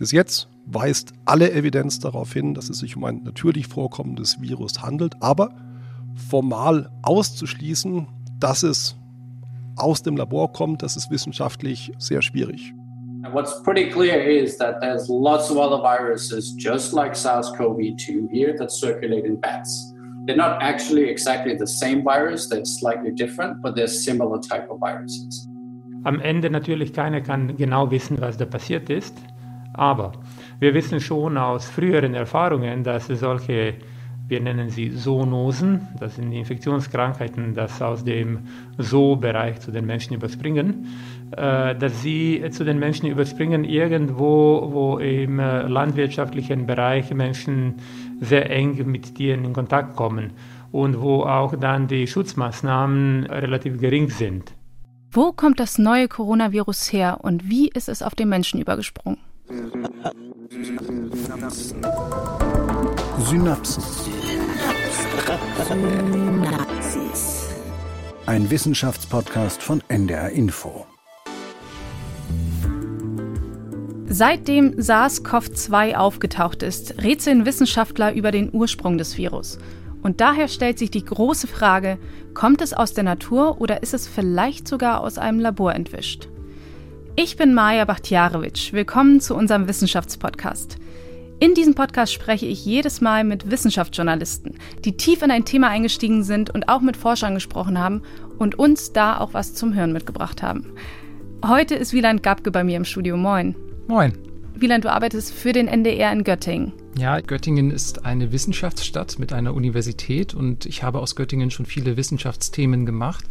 Bis 0.00 0.12
jetzt 0.12 0.48
weist 0.64 1.12
alle 1.26 1.52
Evidenz 1.52 1.98
darauf 1.98 2.32
hin, 2.32 2.54
dass 2.54 2.70
es 2.70 2.78
sich 2.78 2.96
um 2.96 3.04
ein 3.04 3.22
natürlich 3.22 3.66
vorkommendes 3.66 4.40
Virus 4.40 4.82
handelt, 4.82 5.14
aber 5.20 5.50
formal 6.30 6.88
auszuschließen, 7.02 8.06
dass 8.38 8.62
es 8.62 8.96
aus 9.76 10.02
dem 10.02 10.16
Labor 10.16 10.54
kommt, 10.54 10.82
das 10.82 10.96
ist 10.96 11.10
wissenschaftlich 11.10 11.92
sehr 11.98 12.22
schwierig. 12.22 12.72
And 13.24 13.34
what's 13.34 13.62
pretty 13.62 13.90
clear 13.90 14.26
is 14.26 14.56
that 14.56 14.80
there's 14.80 15.06
lots 15.10 15.50
of 15.50 15.58
other 15.58 15.82
viruses 15.82 16.56
just 16.56 16.94
like 16.94 17.14
SARS-CoV-2 17.14 18.30
here 18.30 18.56
that 18.56 18.70
circulate 18.70 19.26
in 19.26 19.38
bats. 19.38 19.92
They're 20.24 20.34
not 20.34 20.62
actually 20.62 21.10
exactly 21.10 21.54
the 21.58 21.66
same 21.66 22.02
virus, 22.02 22.48
they're 22.48 22.64
slightly 22.64 23.12
different, 23.12 23.60
but 23.60 23.76
they're 23.76 23.86
similar 23.86 24.40
type 24.40 24.66
of 24.70 24.80
viruses. 24.80 25.46
Am 26.04 26.20
Ende 26.20 26.48
natürlich 26.48 26.94
keiner 26.94 27.20
kann 27.20 27.54
genau 27.58 27.90
wissen, 27.90 28.18
was 28.18 28.38
da 28.38 28.46
passiert 28.46 28.88
ist, 28.88 29.14
aber 29.74 30.12
wir 30.58 30.74
wissen 30.74 31.00
schon 31.00 31.38
aus 31.38 31.68
früheren 31.68 32.14
Erfahrungen, 32.14 32.84
dass 32.84 33.06
solche 33.06 33.74
wir 34.30 34.40
nennen 34.40 34.70
sie 34.70 34.94
Zoonosen, 34.94 35.88
das 35.98 36.14
sind 36.14 36.30
die 36.30 36.38
Infektionskrankheiten, 36.38 37.52
das 37.52 37.82
aus 37.82 38.04
dem 38.04 38.46
Zoo-Bereich 38.78 39.58
zu 39.58 39.72
den 39.72 39.86
Menschen 39.86 40.14
überspringen, 40.14 40.86
äh, 41.36 41.74
dass 41.74 42.00
sie 42.00 42.42
zu 42.50 42.64
den 42.64 42.78
Menschen 42.78 43.08
überspringen 43.08 43.64
irgendwo, 43.64 44.68
wo 44.70 44.98
im 44.98 45.40
äh, 45.40 45.62
landwirtschaftlichen 45.62 46.64
Bereich 46.64 47.12
Menschen 47.12 47.74
sehr 48.20 48.48
eng 48.50 48.88
mit 48.88 49.16
Tieren 49.16 49.44
in 49.44 49.52
Kontakt 49.52 49.96
kommen 49.96 50.30
und 50.70 51.00
wo 51.00 51.24
auch 51.24 51.56
dann 51.56 51.88
die 51.88 52.06
Schutzmaßnahmen 52.06 53.26
relativ 53.26 53.80
gering 53.80 54.10
sind. 54.10 54.52
Wo 55.10 55.32
kommt 55.32 55.58
das 55.58 55.76
neue 55.76 56.06
Coronavirus 56.06 56.92
her 56.92 57.18
und 57.20 57.50
wie 57.50 57.68
ist 57.68 57.88
es 57.88 58.00
auf 58.00 58.14
den 58.14 58.28
Menschen 58.28 58.60
übergesprungen? 58.60 59.18
Synapsen. 59.50 61.82
Synapsis. 63.18 64.06
Ein 68.26 68.48
Wissenschaftspodcast 68.48 69.60
von 69.60 69.82
NDR 69.88 70.30
Info. 70.30 70.86
Seitdem 74.06 74.76
SARS-CoV-2 74.76 75.96
aufgetaucht 75.96 76.62
ist, 76.62 77.02
rätseln 77.02 77.44
Wissenschaftler 77.44 78.14
über 78.14 78.30
den 78.30 78.54
Ursprung 78.54 78.98
des 78.98 79.18
Virus. 79.18 79.58
Und 80.02 80.20
daher 80.20 80.46
stellt 80.46 80.78
sich 80.78 80.92
die 80.92 81.04
große 81.04 81.48
Frage, 81.48 81.98
kommt 82.34 82.62
es 82.62 82.72
aus 82.72 82.94
der 82.94 83.02
Natur 83.02 83.60
oder 83.60 83.82
ist 83.82 83.94
es 83.94 84.06
vielleicht 84.06 84.68
sogar 84.68 85.00
aus 85.00 85.18
einem 85.18 85.40
Labor 85.40 85.74
entwischt? 85.74 86.28
Ich 87.22 87.36
bin 87.36 87.52
Maja 87.52 87.84
Bachtjarewitsch. 87.84 88.72
Willkommen 88.72 89.20
zu 89.20 89.36
unserem 89.36 89.68
Wissenschaftspodcast. 89.68 90.78
In 91.38 91.52
diesem 91.52 91.74
Podcast 91.74 92.14
spreche 92.14 92.46
ich 92.46 92.64
jedes 92.64 93.02
Mal 93.02 93.24
mit 93.24 93.50
Wissenschaftsjournalisten, 93.50 94.54
die 94.86 94.96
tief 94.96 95.20
in 95.20 95.30
ein 95.30 95.44
Thema 95.44 95.68
eingestiegen 95.68 96.24
sind 96.24 96.48
und 96.48 96.70
auch 96.70 96.80
mit 96.80 96.96
Forschern 96.96 97.34
gesprochen 97.34 97.78
haben 97.78 98.00
und 98.38 98.58
uns 98.58 98.94
da 98.94 99.18
auch 99.18 99.34
was 99.34 99.52
zum 99.52 99.74
Hören 99.74 99.92
mitgebracht 99.92 100.42
haben. 100.42 100.72
Heute 101.46 101.74
ist 101.74 101.92
Wieland 101.92 102.22
Gabke 102.22 102.50
bei 102.50 102.64
mir 102.64 102.78
im 102.78 102.86
Studio. 102.86 103.18
Moin. 103.18 103.54
Moin. 103.86 104.16
Wieland, 104.54 104.86
du 104.86 104.90
arbeitest 104.90 105.34
für 105.34 105.52
den 105.52 105.68
NDR 105.68 106.10
in 106.14 106.24
Göttingen. 106.24 106.72
Ja, 106.96 107.20
Göttingen 107.20 107.70
ist 107.70 108.06
eine 108.06 108.32
Wissenschaftsstadt 108.32 109.18
mit 109.18 109.34
einer 109.34 109.52
Universität 109.52 110.32
und 110.32 110.64
ich 110.64 110.82
habe 110.82 111.00
aus 111.00 111.16
Göttingen 111.16 111.50
schon 111.50 111.66
viele 111.66 111.98
Wissenschaftsthemen 111.98 112.86
gemacht. 112.86 113.26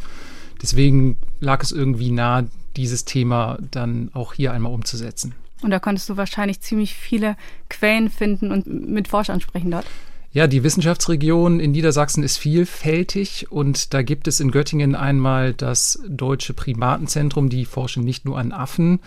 Deswegen 0.62 1.18
lag 1.40 1.60
es 1.64 1.72
irgendwie 1.72 2.12
nah, 2.12 2.44
dieses 2.76 3.04
Thema 3.04 3.58
dann 3.70 4.10
auch 4.12 4.34
hier 4.34 4.52
einmal 4.52 4.72
umzusetzen. 4.72 5.34
Und 5.62 5.70
da 5.70 5.78
konntest 5.78 6.08
du 6.08 6.16
wahrscheinlich 6.16 6.60
ziemlich 6.60 6.94
viele 6.94 7.36
Quellen 7.68 8.10
finden 8.10 8.50
und 8.50 8.66
mit 8.66 9.08
Forschern 9.08 9.40
sprechen 9.40 9.70
dort. 9.70 9.86
Ja, 10.32 10.46
die 10.46 10.62
Wissenschaftsregion 10.62 11.58
in 11.58 11.72
Niedersachsen 11.72 12.22
ist 12.22 12.36
vielfältig 12.36 13.50
und 13.50 13.92
da 13.92 14.02
gibt 14.02 14.28
es 14.28 14.38
in 14.38 14.52
Göttingen 14.52 14.94
einmal 14.94 15.52
das 15.52 16.00
Deutsche 16.08 16.54
Primatenzentrum, 16.54 17.48
die 17.48 17.64
forschen 17.64 18.04
nicht 18.04 18.24
nur 18.24 18.38
an 18.38 18.52
Affen, 18.52 19.00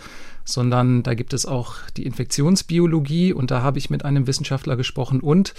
sondern 0.44 1.02
da 1.02 1.14
gibt 1.14 1.32
es 1.32 1.46
auch 1.46 1.76
die 1.96 2.04
Infektionsbiologie 2.04 3.32
und 3.32 3.50
da 3.50 3.62
habe 3.62 3.78
ich 3.78 3.90
mit 3.90 4.04
einem 4.04 4.26
Wissenschaftler 4.26 4.76
gesprochen 4.76 5.20
und 5.20 5.54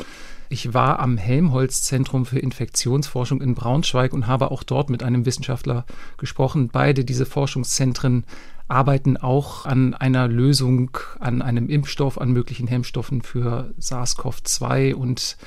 ich 0.50 0.74
war 0.74 1.00
am 1.00 1.18
Helmholtz-Zentrum 1.18 2.26
für 2.26 2.40
Infektionsforschung 2.40 3.42
in 3.42 3.56
Braunschweig 3.56 4.14
und 4.14 4.28
habe 4.28 4.52
auch 4.52 4.64
dort 4.64 4.90
mit 4.90 5.02
einem 5.02 5.26
Wissenschaftler 5.26 5.86
gesprochen. 6.18 6.70
Beide 6.72 7.04
diese 7.04 7.26
Forschungszentren 7.26 8.26
arbeiten 8.68 9.18
auch 9.18 9.66
an 9.66 9.94
einer 9.94 10.28
Lösung, 10.28 10.98
an 11.20 11.42
einem 11.42 11.70
Impfstoff, 11.70 12.20
an 12.20 12.32
möglichen 12.32 12.68
Hemmstoffen 12.68 13.22
für 13.22 13.74
SARS-CoV-2 13.80 14.94
und 14.94 15.38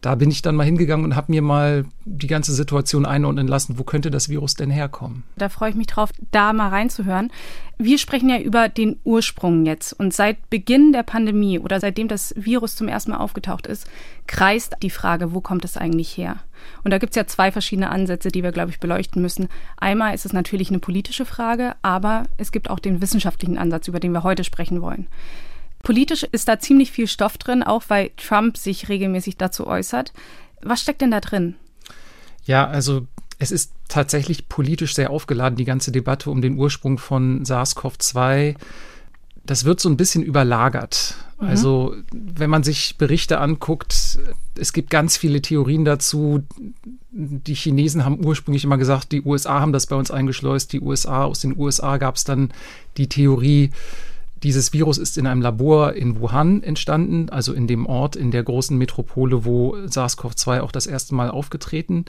da 0.00 0.14
bin 0.14 0.30
ich 0.30 0.42
dann 0.42 0.54
mal 0.54 0.64
hingegangen 0.64 1.04
und 1.04 1.16
habe 1.16 1.32
mir 1.32 1.42
mal 1.42 1.84
die 2.04 2.26
ganze 2.28 2.52
Situation 2.52 3.04
einordnen 3.04 3.48
lassen, 3.48 3.78
wo 3.78 3.84
könnte 3.84 4.10
das 4.10 4.28
Virus 4.28 4.54
denn 4.54 4.70
herkommen. 4.70 5.24
Da 5.36 5.48
freue 5.48 5.70
ich 5.70 5.76
mich 5.76 5.88
drauf, 5.88 6.10
da 6.30 6.52
mal 6.52 6.68
reinzuhören. 6.68 7.30
Wir 7.78 7.98
sprechen 7.98 8.28
ja 8.28 8.38
über 8.38 8.68
den 8.68 8.98
Ursprung 9.04 9.66
jetzt. 9.66 9.92
Und 9.92 10.14
seit 10.14 10.50
Beginn 10.50 10.92
der 10.92 11.02
Pandemie 11.02 11.58
oder 11.58 11.80
seitdem 11.80 12.08
das 12.08 12.34
Virus 12.36 12.76
zum 12.76 12.88
ersten 12.88 13.12
Mal 13.12 13.18
aufgetaucht 13.18 13.66
ist, 13.66 13.88
kreist 14.26 14.76
die 14.82 14.90
Frage, 14.90 15.34
wo 15.34 15.40
kommt 15.40 15.64
es 15.64 15.76
eigentlich 15.76 16.16
her? 16.16 16.36
Und 16.84 16.92
da 16.92 16.98
gibt 16.98 17.12
es 17.12 17.16
ja 17.16 17.26
zwei 17.26 17.52
verschiedene 17.52 17.90
Ansätze, 17.90 18.30
die 18.30 18.42
wir, 18.42 18.52
glaube 18.52 18.70
ich, 18.70 18.80
beleuchten 18.80 19.22
müssen. 19.22 19.48
Einmal 19.76 20.14
ist 20.14 20.26
es 20.26 20.32
natürlich 20.32 20.70
eine 20.70 20.80
politische 20.80 21.24
Frage, 21.24 21.74
aber 21.82 22.24
es 22.36 22.52
gibt 22.52 22.70
auch 22.70 22.78
den 22.78 23.00
wissenschaftlichen 23.00 23.58
Ansatz, 23.58 23.88
über 23.88 24.00
den 24.00 24.12
wir 24.12 24.22
heute 24.22 24.44
sprechen 24.44 24.82
wollen. 24.82 25.06
Politisch 25.82 26.24
ist 26.24 26.48
da 26.48 26.58
ziemlich 26.58 26.90
viel 26.90 27.06
Stoff 27.06 27.38
drin, 27.38 27.62
auch 27.62 27.84
weil 27.88 28.10
Trump 28.16 28.56
sich 28.56 28.88
regelmäßig 28.88 29.36
dazu 29.36 29.66
äußert. 29.66 30.12
Was 30.62 30.80
steckt 30.80 31.00
denn 31.00 31.10
da 31.10 31.20
drin? 31.20 31.54
Ja, 32.44 32.66
also 32.66 33.06
es 33.38 33.52
ist 33.52 33.72
tatsächlich 33.88 34.48
politisch 34.48 34.94
sehr 34.94 35.10
aufgeladen, 35.10 35.56
die 35.56 35.64
ganze 35.64 35.92
Debatte 35.92 36.30
um 36.30 36.42
den 36.42 36.58
Ursprung 36.58 36.98
von 36.98 37.44
SARS-CoV-2. 37.44 38.56
Das 39.44 39.64
wird 39.64 39.80
so 39.80 39.88
ein 39.88 39.96
bisschen 39.96 40.22
überlagert. 40.22 41.14
Mhm. 41.40 41.48
Also, 41.48 41.94
wenn 42.12 42.50
man 42.50 42.64
sich 42.64 42.98
Berichte 42.98 43.38
anguckt, 43.38 44.18
es 44.56 44.72
gibt 44.72 44.90
ganz 44.90 45.16
viele 45.16 45.40
Theorien 45.40 45.84
dazu. 45.84 46.42
Die 47.10 47.54
Chinesen 47.54 48.04
haben 48.04 48.24
ursprünglich 48.24 48.64
immer 48.64 48.76
gesagt, 48.76 49.12
die 49.12 49.22
USA 49.22 49.60
haben 49.60 49.72
das 49.72 49.86
bei 49.86 49.96
uns 49.96 50.10
eingeschleust. 50.10 50.72
Die 50.72 50.80
USA, 50.80 51.24
aus 51.24 51.40
den 51.40 51.56
USA 51.56 51.96
gab 51.96 52.16
es 52.16 52.24
dann 52.24 52.52
die 52.96 53.08
Theorie, 53.08 53.70
dieses 54.42 54.72
Virus 54.72 54.98
ist 54.98 55.18
in 55.18 55.26
einem 55.26 55.42
Labor 55.42 55.94
in 55.94 56.20
Wuhan 56.20 56.62
entstanden, 56.62 57.28
also 57.30 57.52
in 57.52 57.66
dem 57.66 57.86
Ort, 57.86 58.16
in 58.16 58.30
der 58.30 58.42
großen 58.42 58.76
Metropole, 58.76 59.44
wo 59.44 59.76
SARS-CoV-2 59.76 60.60
auch 60.60 60.72
das 60.72 60.86
erste 60.86 61.14
Mal 61.14 61.30
aufgetreten 61.30 62.04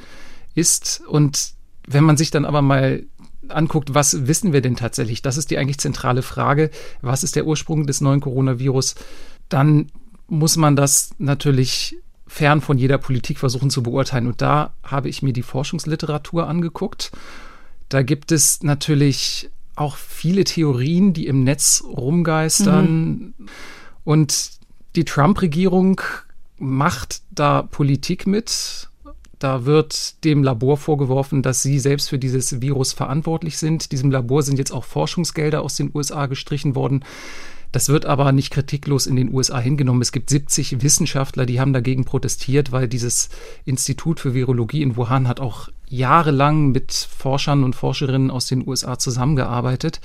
ist. 0.56 1.01
Und 1.07 1.53
wenn 1.88 2.03
man 2.03 2.17
sich 2.17 2.31
dann 2.31 2.45
aber 2.45 2.62
mal 2.62 3.03
anguckt, 3.47 3.94
was 3.94 4.28
wissen 4.28 4.53
wir 4.53 4.62
denn 4.62 4.75
tatsächlich? 4.75 5.22
Das 5.22 5.38
ist 5.38 5.50
die 5.51 5.57
eigentlich 5.57 5.79
zentrale 5.79 6.22
Frage. 6.22 6.69
Was 7.01 7.23
ist 7.23 7.35
der 7.35 7.45
Ursprung 7.45 7.88
des 7.88 8.01
neuen 8.01 8.22
Coronavirus? 8.22 8.96
Dann 9.50 9.88
muss 10.28 10.57
man 10.57 10.75
das 10.75 11.11
natürlich 11.17 11.97
fern 12.28 12.61
von 12.61 12.78
jeder 12.78 13.00
Politik 13.00 13.40
versuchen 13.40 13.72
zu 13.72 13.81
beurteilen. 13.81 14.28
Und 14.28 14.41
da 14.41 14.73
habe 14.84 15.09
ich 15.09 15.23
mir 15.23 15.34
die 15.34 15.41
Forschungsliteratur 15.41 16.47
angeguckt. 16.47 17.11
Da 17.90 18.03
gibt 18.03 18.31
es 18.31 18.61
natürlich 18.61 19.50
auch 19.79 19.95
viele 19.95 20.44
Theorien, 20.44 21.13
die 21.13 21.28
im 21.28 21.44
Netz 21.44 21.84
rumgeistern. 21.85 23.12
Mhm. 23.12 23.34
Und 24.03 24.51
die 24.95 25.06
Trump-Regierung 25.06 26.01
macht 26.57 27.22
da 27.31 27.62
Politik 27.63 28.28
mit. 28.28 28.90
Da 29.40 29.66
wird 29.66 30.23
dem 30.25 30.44
Labor 30.44 30.78
vorgeworfen, 30.78 31.41
dass 31.41 31.62
sie 31.62 31.79
selbst 31.79 32.09
für 32.09 32.19
dieses 32.19 32.62
Virus 32.62 32.91
verantwortlich 32.91 33.57
sind. 33.57 33.94
Diesem 33.94 34.12
Labor 34.12 34.44
sind 34.44 34.59
jetzt 34.59 34.73
auch 34.73 34.84
Forschungsgelder 34.84 35.62
aus 35.62 35.75
den 35.75 35.91
USA 35.94 36.25
gestrichen 36.25 36.75
worden. 36.75 37.06
Das 37.72 37.90
wird 37.90 38.06
aber 38.06 38.31
nicht 38.31 38.52
kritiklos 38.52 39.06
in 39.06 39.16
den 39.16 39.34
USA 39.34 39.59
hingenommen. 39.59 40.02
Es 40.02 40.11
gibt 40.11 40.29
70 40.29 40.82
Wissenschaftler, 40.82 41.46
die 41.46 41.59
haben 41.59 41.73
dagegen 41.73 42.03
protestiert, 42.03 42.72
weil 42.72 42.88
dieses 42.88 43.29
Institut 43.66 44.20
für 44.20 44.34
Virologie 44.34 44.82
in 44.82 44.96
Wuhan 44.96 45.28
hat 45.28 45.40
auch 45.40 45.70
jahrelang 45.88 46.72
mit 46.72 46.91
Forschern 46.91 47.64
und 47.64 47.76
Forscherinnen 47.76 48.32
aus 48.32 48.47
den 48.47 48.67
USA 48.67 48.97
zusammengearbeitet. 48.97 50.02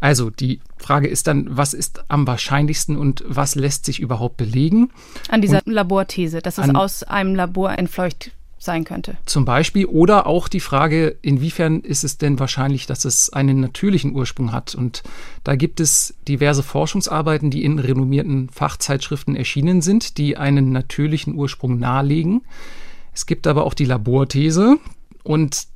Also 0.00 0.30
die 0.30 0.60
Frage 0.76 1.08
ist 1.08 1.26
dann, 1.26 1.56
was 1.56 1.74
ist 1.74 2.04
am 2.08 2.26
wahrscheinlichsten 2.26 2.96
und 2.96 3.24
was 3.26 3.56
lässt 3.56 3.84
sich 3.84 3.98
überhaupt 4.00 4.36
belegen? 4.36 4.90
An 5.28 5.42
dieser 5.42 5.60
und 5.64 5.72
Laborthese, 5.72 6.40
dass 6.40 6.58
es 6.58 6.72
aus 6.72 7.02
einem 7.02 7.34
Labor 7.34 7.76
entfleucht 7.76 8.30
sein 8.58 8.84
könnte. 8.84 9.16
Zum 9.24 9.44
Beispiel 9.44 9.86
oder 9.86 10.26
auch 10.26 10.48
die 10.48 10.60
Frage, 10.60 11.16
inwiefern 11.22 11.80
ist 11.80 12.04
es 12.04 12.18
denn 12.18 12.38
wahrscheinlich, 12.38 12.86
dass 12.86 13.04
es 13.04 13.32
einen 13.32 13.60
natürlichen 13.60 14.14
Ursprung 14.14 14.52
hat? 14.52 14.74
Und 14.74 15.02
da 15.44 15.56
gibt 15.56 15.80
es 15.80 16.14
diverse 16.26 16.62
Forschungsarbeiten, 16.62 17.50
die 17.50 17.64
in 17.64 17.78
renommierten 17.78 18.48
Fachzeitschriften 18.50 19.36
erschienen 19.36 19.80
sind, 19.80 20.18
die 20.18 20.36
einen 20.36 20.72
natürlichen 20.72 21.34
Ursprung 21.34 21.78
nahelegen. 21.78 22.42
Es 23.14 23.26
gibt 23.26 23.46
aber 23.46 23.64
auch 23.64 23.74
die 23.74 23.84
Laborthese 23.84 24.78
und 25.22 25.66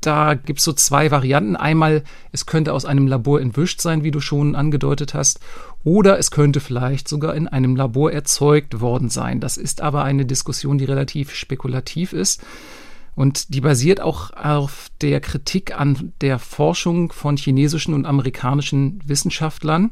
da 0.00 0.34
gibt 0.34 0.60
es 0.60 0.64
so 0.64 0.72
zwei 0.72 1.10
Varianten. 1.10 1.56
Einmal, 1.56 2.04
es 2.30 2.46
könnte 2.46 2.72
aus 2.72 2.84
einem 2.84 3.06
Labor 3.06 3.40
entwischt 3.40 3.80
sein, 3.80 4.04
wie 4.04 4.10
du 4.10 4.20
schon 4.20 4.54
angedeutet 4.54 5.14
hast, 5.14 5.40
oder 5.84 6.18
es 6.18 6.30
könnte 6.30 6.60
vielleicht 6.60 7.08
sogar 7.08 7.34
in 7.34 7.48
einem 7.48 7.74
Labor 7.74 8.12
erzeugt 8.12 8.80
worden 8.80 9.10
sein. 9.10 9.40
Das 9.40 9.56
ist 9.56 9.80
aber 9.80 10.04
eine 10.04 10.24
Diskussion, 10.24 10.78
die 10.78 10.84
relativ 10.84 11.34
spekulativ 11.34 12.12
ist. 12.12 12.42
Und 13.16 13.52
die 13.52 13.60
basiert 13.60 14.00
auch 14.00 14.30
auf 14.30 14.88
der 15.00 15.20
Kritik 15.20 15.78
an 15.78 16.12
der 16.20 16.38
Forschung 16.38 17.10
von 17.10 17.36
chinesischen 17.36 17.92
und 17.92 18.06
amerikanischen 18.06 19.00
Wissenschaftlern. 19.04 19.90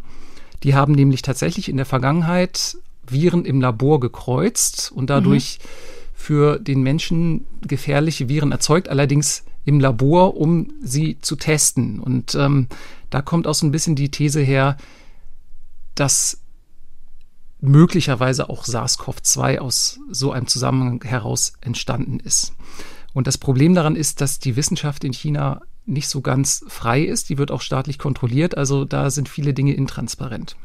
Die 0.62 0.76
haben 0.76 0.92
nämlich 0.92 1.22
tatsächlich 1.22 1.68
in 1.68 1.76
der 1.76 1.86
Vergangenheit 1.86 2.76
Viren 3.08 3.44
im 3.44 3.60
Labor 3.60 3.98
gekreuzt 3.98 4.92
und 4.94 5.10
dadurch 5.10 5.58
mhm. 5.58 5.68
für 6.14 6.58
den 6.60 6.82
Menschen 6.82 7.46
gefährliche 7.66 8.28
Viren 8.28 8.52
erzeugt, 8.52 8.88
allerdings 8.88 9.44
im 9.66 9.80
Labor, 9.80 10.36
um 10.36 10.72
sie 10.80 11.18
zu 11.20 11.36
testen. 11.36 12.00
Und 12.00 12.34
ähm, 12.36 12.68
da 13.10 13.20
kommt 13.20 13.46
auch 13.46 13.54
so 13.54 13.66
ein 13.66 13.72
bisschen 13.72 13.96
die 13.96 14.10
These 14.10 14.40
her, 14.40 14.78
dass 15.96 16.40
möglicherweise 17.60 18.48
auch 18.48 18.64
SARS-CoV-2 18.64 19.58
aus 19.58 19.98
so 20.08 20.30
einem 20.30 20.46
Zusammenhang 20.46 21.02
heraus 21.02 21.54
entstanden 21.60 22.20
ist. 22.20 22.54
Und 23.12 23.26
das 23.26 23.38
Problem 23.38 23.74
daran 23.74 23.96
ist, 23.96 24.20
dass 24.20 24.38
die 24.38 24.56
Wissenschaft 24.56 25.02
in 25.02 25.12
China 25.12 25.62
nicht 25.84 26.08
so 26.08 26.20
ganz 26.20 26.64
frei 26.68 27.02
ist. 27.02 27.28
Die 27.28 27.38
wird 27.38 27.50
auch 27.50 27.60
staatlich 27.60 27.98
kontrolliert. 27.98 28.56
Also 28.56 28.84
da 28.84 29.10
sind 29.10 29.28
viele 29.28 29.52
Dinge 29.52 29.74
intransparent. 29.74 30.56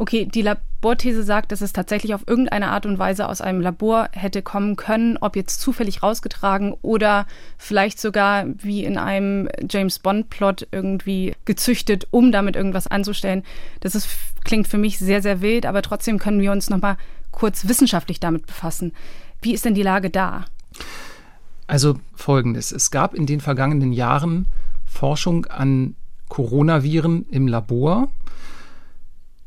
Okay, 0.00 0.26
die 0.26 0.42
Laborthese 0.42 1.24
sagt, 1.24 1.50
dass 1.50 1.60
es 1.60 1.72
tatsächlich 1.72 2.14
auf 2.14 2.22
irgendeine 2.28 2.68
Art 2.68 2.86
und 2.86 3.00
Weise 3.00 3.28
aus 3.28 3.40
einem 3.40 3.60
Labor 3.60 4.08
hätte 4.12 4.42
kommen 4.42 4.76
können, 4.76 5.18
ob 5.20 5.34
jetzt 5.34 5.60
zufällig 5.60 6.04
rausgetragen 6.04 6.72
oder 6.82 7.26
vielleicht 7.58 8.00
sogar 8.00 8.46
wie 8.58 8.84
in 8.84 8.96
einem 8.96 9.48
James 9.68 9.98
Bond-Plot 9.98 10.68
irgendwie 10.70 11.34
gezüchtet, 11.46 12.06
um 12.12 12.30
damit 12.30 12.54
irgendwas 12.54 12.86
anzustellen. 12.86 13.42
Das 13.80 13.96
ist, 13.96 14.08
klingt 14.44 14.68
für 14.68 14.78
mich 14.78 15.00
sehr, 15.00 15.20
sehr 15.20 15.40
wild, 15.40 15.66
aber 15.66 15.82
trotzdem 15.82 16.20
können 16.20 16.40
wir 16.40 16.52
uns 16.52 16.70
nochmal 16.70 16.96
kurz 17.32 17.66
wissenschaftlich 17.66 18.20
damit 18.20 18.46
befassen. 18.46 18.92
Wie 19.42 19.52
ist 19.52 19.64
denn 19.64 19.74
die 19.74 19.82
Lage 19.82 20.10
da? 20.10 20.44
Also 21.66 21.98
folgendes. 22.14 22.70
Es 22.70 22.92
gab 22.92 23.14
in 23.14 23.26
den 23.26 23.40
vergangenen 23.40 23.92
Jahren 23.92 24.46
Forschung 24.86 25.46
an 25.46 25.96
Coronaviren 26.28 27.26
im 27.30 27.48
Labor 27.48 28.08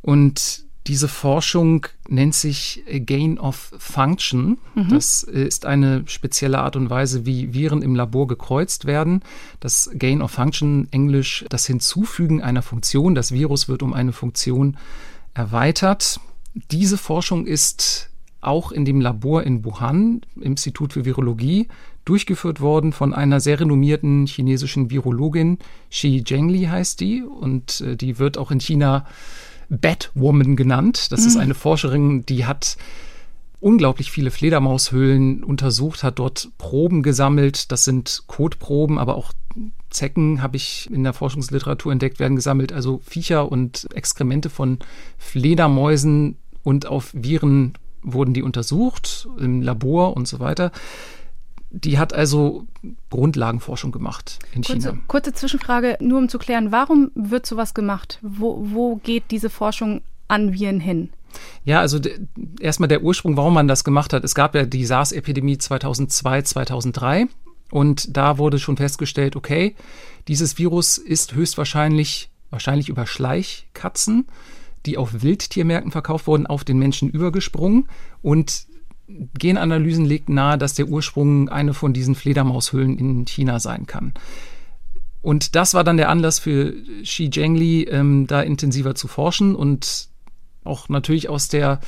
und 0.01 0.65
diese 0.88 1.07
Forschung 1.07 1.86
nennt 2.09 2.33
sich 2.33 2.83
Gain 3.06 3.38
of 3.38 3.71
Function. 3.77 4.57
Mhm. 4.74 4.89
Das 4.89 5.21
ist 5.21 5.65
eine 5.65 6.03
spezielle 6.07 6.59
Art 6.59 6.75
und 6.75 6.89
Weise, 6.89 7.25
wie 7.25 7.53
Viren 7.53 7.83
im 7.83 7.94
Labor 7.94 8.27
gekreuzt 8.27 8.86
werden. 8.86 9.21
Das 9.59 9.92
Gain 9.94 10.24
of 10.24 10.31
Function, 10.31 10.88
englisch 10.92 11.45
das 11.50 11.68
Hinzufügen 11.68 12.42
einer 12.42 12.63
Funktion. 12.63 13.13
Das 13.13 13.31
Virus 13.31 13.69
wird 13.69 13.83
um 13.83 13.94
eine 13.94 14.12
Funktion 14.12 14.77
erweitert. 15.36 16.19
Diese 16.71 16.97
Forschung 16.97 17.45
ist 17.45 18.09
auch 18.42 18.71
in 18.71 18.83
dem 18.83 19.01
Labor 19.01 19.44
in 19.44 19.63
Wuhan, 19.63 20.21
Institut 20.39 20.94
für 20.94 21.06
Virologie, 21.06 21.68
durchgeführt 22.06 22.59
worden 22.59 22.92
von 22.92 23.13
einer 23.13 23.39
sehr 23.39 23.59
renommierten 23.59 24.25
chinesischen 24.25 24.89
Virologin. 24.89 25.59
Xi 25.92 26.24
Zhengli 26.25 26.63
heißt 26.65 27.00
die 27.00 27.21
und 27.21 27.81
äh, 27.81 27.95
die 27.95 28.18
wird 28.18 28.39
auch 28.39 28.50
in 28.50 28.59
China 28.59 29.06
Batwoman 29.71 30.56
genannt. 30.56 31.12
Das 31.12 31.21
mhm. 31.21 31.27
ist 31.27 31.38
eine 31.38 31.53
Forscherin, 31.53 32.25
die 32.25 32.45
hat 32.45 32.77
unglaublich 33.62 34.12
viele 34.12 34.31
Fledermaushöhlen 34.31 35.44
untersucht, 35.44 36.03
hat 36.03 36.19
dort 36.19 36.50
Proben 36.57 37.03
gesammelt. 37.03 37.71
Das 37.71 37.85
sind 37.85 38.23
Kotproben, 38.27 38.97
aber 38.97 39.15
auch 39.15 39.31
Zecken 39.89 40.41
habe 40.41 40.57
ich 40.57 40.89
in 40.91 41.03
der 41.03 41.13
Forschungsliteratur 41.13 41.91
entdeckt, 41.91 42.19
werden 42.19 42.35
gesammelt. 42.35 42.73
Also 42.73 43.01
Viecher 43.03 43.51
und 43.51 43.88
Exkremente 43.94 44.50
von 44.50 44.79
Fledermäusen 45.18 46.38
und 46.63 46.85
auf 46.88 47.12
Viren 47.13 47.73
wurden 48.01 48.33
die 48.33 48.44
untersucht 48.44 49.27
im 49.39 49.62
Labor 49.62 50.18
und 50.18 50.27
so 50.27 50.39
weiter. 50.39 50.71
Die 51.73 51.97
hat 51.97 52.13
also 52.13 52.68
Grundlagenforschung 53.09 53.91
gemacht 53.91 54.39
in 54.53 54.63
kurze, 54.63 54.89
China. 54.89 55.01
Kurze 55.07 55.33
Zwischenfrage, 55.33 55.97
nur 56.01 56.19
um 56.19 56.29
zu 56.29 56.38
klären, 56.38 56.71
warum 56.71 57.12
wird 57.15 57.45
sowas 57.45 57.73
gemacht? 57.73 58.19
Wo, 58.21 58.59
wo 58.71 58.97
geht 58.97 59.23
diese 59.31 59.50
Forschung 59.50 60.01
an 60.27 60.53
Viren 60.53 60.79
hin? 60.81 61.09
Ja, 61.63 61.79
also 61.79 61.97
erstmal 62.59 62.89
der 62.89 63.03
Ursprung, 63.03 63.38
warum 63.38 63.53
man 63.53 63.69
das 63.69 63.85
gemacht 63.85 64.12
hat. 64.12 64.23
Es 64.25 64.35
gab 64.35 64.53
ja 64.53 64.65
die 64.65 64.85
SARS-Epidemie 64.85 65.57
2002, 65.57 66.41
2003 66.41 67.27
und 67.69 68.18
da 68.18 68.38
wurde 68.38 68.59
schon 68.59 68.75
festgestellt, 68.75 69.38
okay, 69.38 69.75
dieses 70.27 70.57
Virus 70.57 70.97
ist 70.97 71.33
höchstwahrscheinlich 71.33 72.29
wahrscheinlich 72.50 72.89
über 72.89 73.07
Schleichkatzen, 73.07 74.27
die 74.85 74.97
auf 74.97 75.21
Wildtiermärkten 75.23 75.91
verkauft 75.91 76.27
wurden, 76.27 76.45
auf 76.45 76.63
den 76.63 76.77
Menschen 76.77 77.09
übergesprungen 77.09 77.88
und 78.21 78.65
Genanalysen 79.38 80.06
legten 80.06 80.36
nahe, 80.36 80.58
dass 80.58 80.74
der 80.74 80.88
Ursprung 80.88 81.50
eine 81.50 81.74
von 81.74 81.94
diesen 81.94 82.16
Fledermaushöhlen 82.16 82.98
in 82.98 83.25
China 83.25 83.60
sein 83.60 83.86
kann. 83.88 84.13
Und 85.22 85.56
das 85.56 85.74
war 85.74 85.84
dann 85.84 85.98
der 85.98 86.10
Anlass 86.10 86.40
für 86.40 86.74
Xi 87.04 87.30
Zhengli, 87.30 87.84
ähm, 87.84 88.25
da 88.28 88.42
intensiver 88.42 88.96
zu 88.96 89.08
forschen 89.08 89.56
und 89.56 90.08
auch 90.63 90.90
natürlich 90.90 91.30
aus 91.30 91.48
der 91.48 91.80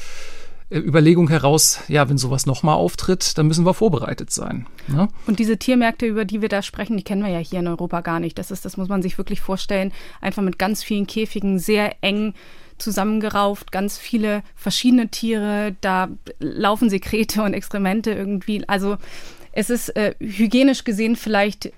äh, 0.70 0.78
Überlegung 0.78 1.30
heraus, 1.30 1.80
ja, 1.88 2.10
wenn 2.10 2.18
sowas 2.18 2.46
nochmal 2.46 2.76
auftritt, 2.76 3.38
dann 3.38 3.48
müssen 3.48 3.66
wir 3.66 3.74
vorbereitet 3.74 4.32
sein. 4.32 4.68
Ne? 4.88 5.08
Und 5.26 5.40
diese 5.40 5.58
Tiermärkte, 5.58 6.06
über 6.06 6.26
die 6.26 6.42
wir 6.42 6.50
da 6.50 6.62
sprechen, 6.62 6.98
die 6.98 7.04
kennen 7.04 7.24
wir 7.24 7.32
ja 7.32 7.40
hier 7.40 7.60
in 7.60 7.68
Europa 7.68 8.02
gar 8.02 8.20
nicht. 8.20 8.38
Das 8.38 8.52
ist, 8.52 8.66
das 8.66 8.78
muss 8.78 8.88
man 8.88 9.02
sich 9.02 9.18
wirklich 9.18 9.42
vorstellen, 9.42 9.92
einfach 10.22 10.44
mit 10.44 10.60
ganz 10.60 10.84
vielen 10.84 11.08
Käfigen, 11.08 11.60
sehr 11.60 11.96
eng 12.02 12.34
zusammengerauft, 12.84 13.72
ganz 13.72 13.98
viele 13.98 14.44
verschiedene 14.56 15.10
Tiere, 15.10 15.76
da 15.82 16.10
laufen 16.40 16.90
Sekrete 16.90 17.44
und 17.44 17.54
Exkremente 17.54 18.12
irgendwie. 18.12 18.68
Also 18.68 18.98
es 19.52 19.70
ist 19.70 19.90
äh, 19.96 20.16
hygienisch 20.20 20.84
gesehen 20.84 21.16
vielleicht 21.16 21.72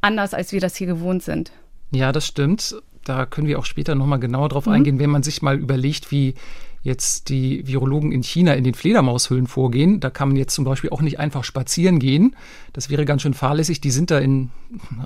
anders, 0.00 0.34
als 0.34 0.52
wir 0.52 0.60
das 0.60 0.76
hier 0.76 0.86
gewohnt 0.86 1.22
sind. 1.22 1.52
Ja, 1.92 2.12
das 2.12 2.26
stimmt. 2.26 2.76
Da 3.04 3.26
können 3.26 3.46
wir 3.46 3.58
auch 3.58 3.64
später 3.64 3.94
nochmal 3.94 4.20
genauer 4.20 4.50
drauf 4.50 4.66
mhm. 4.66 4.72
eingehen, 4.72 4.98
wenn 4.98 5.10
man 5.10 5.22
sich 5.22 5.42
mal 5.42 5.58
überlegt, 5.58 6.10
wie 6.10 6.34
jetzt 6.82 7.28
die 7.28 7.66
Virologen 7.66 8.10
in 8.10 8.22
China 8.22 8.54
in 8.54 8.64
den 8.64 8.74
Fledermaushöhlen 8.74 9.46
vorgehen. 9.46 10.00
Da 10.00 10.08
kann 10.08 10.28
man 10.28 10.36
jetzt 10.36 10.54
zum 10.54 10.64
Beispiel 10.64 10.90
auch 10.90 11.02
nicht 11.02 11.18
einfach 11.18 11.44
spazieren 11.44 11.98
gehen. 11.98 12.36
Das 12.72 12.88
wäre 12.88 13.04
ganz 13.04 13.22
schön 13.22 13.34
fahrlässig. 13.34 13.80
Die 13.80 13.90
sind 13.90 14.10
da 14.10 14.18
in 14.18 14.50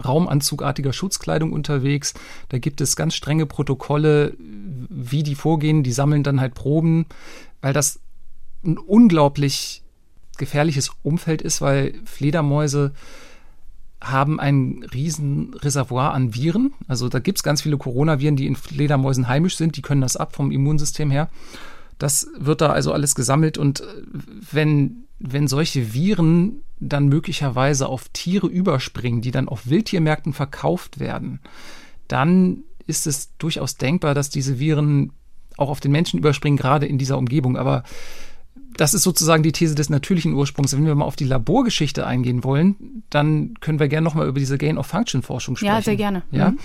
raumanzugartiger 0.04 0.92
Schutzkleidung 0.92 1.52
unterwegs. 1.52 2.14
Da 2.48 2.58
gibt 2.58 2.80
es 2.80 2.94
ganz 2.94 3.14
strenge 3.14 3.46
Protokolle, 3.46 4.36
wie 4.88 5.22
die 5.22 5.34
vorgehen. 5.34 5.82
Die 5.82 5.92
sammeln 5.92 6.22
dann 6.22 6.40
halt 6.40 6.54
Proben, 6.54 7.06
weil 7.60 7.72
das 7.72 8.00
ein 8.64 8.78
unglaublich 8.78 9.82
gefährliches 10.38 10.90
Umfeld 11.02 11.42
ist, 11.42 11.60
weil 11.60 11.94
Fledermäuse 12.04 12.92
haben 14.00 14.38
ein 14.38 14.84
riesen 14.92 15.54
Reservoir 15.54 16.12
an 16.12 16.34
Viren. 16.34 16.74
Also 16.88 17.08
da 17.08 17.20
gibt 17.20 17.38
es 17.38 17.42
ganz 17.42 17.62
viele 17.62 17.78
Coronaviren, 17.78 18.36
die 18.36 18.46
in 18.46 18.56
Fledermäusen 18.56 19.28
heimisch 19.28 19.56
sind. 19.56 19.76
Die 19.76 19.82
können 19.82 20.02
das 20.02 20.16
ab 20.16 20.34
vom 20.34 20.50
Immunsystem 20.50 21.10
her. 21.10 21.28
Das 21.98 22.28
wird 22.36 22.60
da 22.60 22.70
also 22.70 22.92
alles 22.92 23.14
gesammelt 23.14 23.56
und 23.56 23.80
äh, 23.80 23.84
wenn, 24.50 25.04
wenn 25.20 25.48
solche 25.48 25.94
Viren 25.94 26.60
dann 26.80 27.08
möglicherweise 27.08 27.88
auf 27.88 28.08
Tiere 28.12 28.48
überspringen, 28.48 29.20
die 29.20 29.30
dann 29.30 29.48
auf 29.48 29.68
Wildtiermärkten 29.68 30.32
verkauft 30.32 30.98
werden, 30.98 31.40
dann 32.08 32.64
ist 32.86 33.06
es 33.06 33.36
durchaus 33.38 33.76
denkbar, 33.76 34.14
dass 34.14 34.30
diese 34.30 34.58
Viren 34.58 35.12
auch 35.56 35.68
auf 35.68 35.80
den 35.80 35.92
Menschen 35.92 36.18
überspringen, 36.18 36.56
gerade 36.56 36.86
in 36.86 36.98
dieser 36.98 37.18
Umgebung. 37.18 37.56
Aber 37.56 37.84
das 38.76 38.94
ist 38.94 39.02
sozusagen 39.02 39.42
die 39.42 39.52
These 39.52 39.74
des 39.74 39.88
natürlichen 39.88 40.34
Ursprungs. 40.34 40.76
Wenn 40.76 40.86
wir 40.86 40.94
mal 40.94 41.04
auf 41.04 41.16
die 41.16 41.24
Laborgeschichte 41.24 42.06
eingehen 42.06 42.44
wollen, 42.44 43.04
dann 43.10 43.54
können 43.60 43.78
wir 43.78 43.88
gerne 43.88 44.04
nochmal 44.04 44.26
über 44.26 44.38
diese 44.38 44.58
Gain-of-Function-Forschung 44.58 45.56
sprechen. 45.56 45.74
Ja, 45.74 45.82
sehr 45.82 45.96
gerne. 45.96 46.22
Ja? 46.30 46.50
Mhm. 46.50 46.58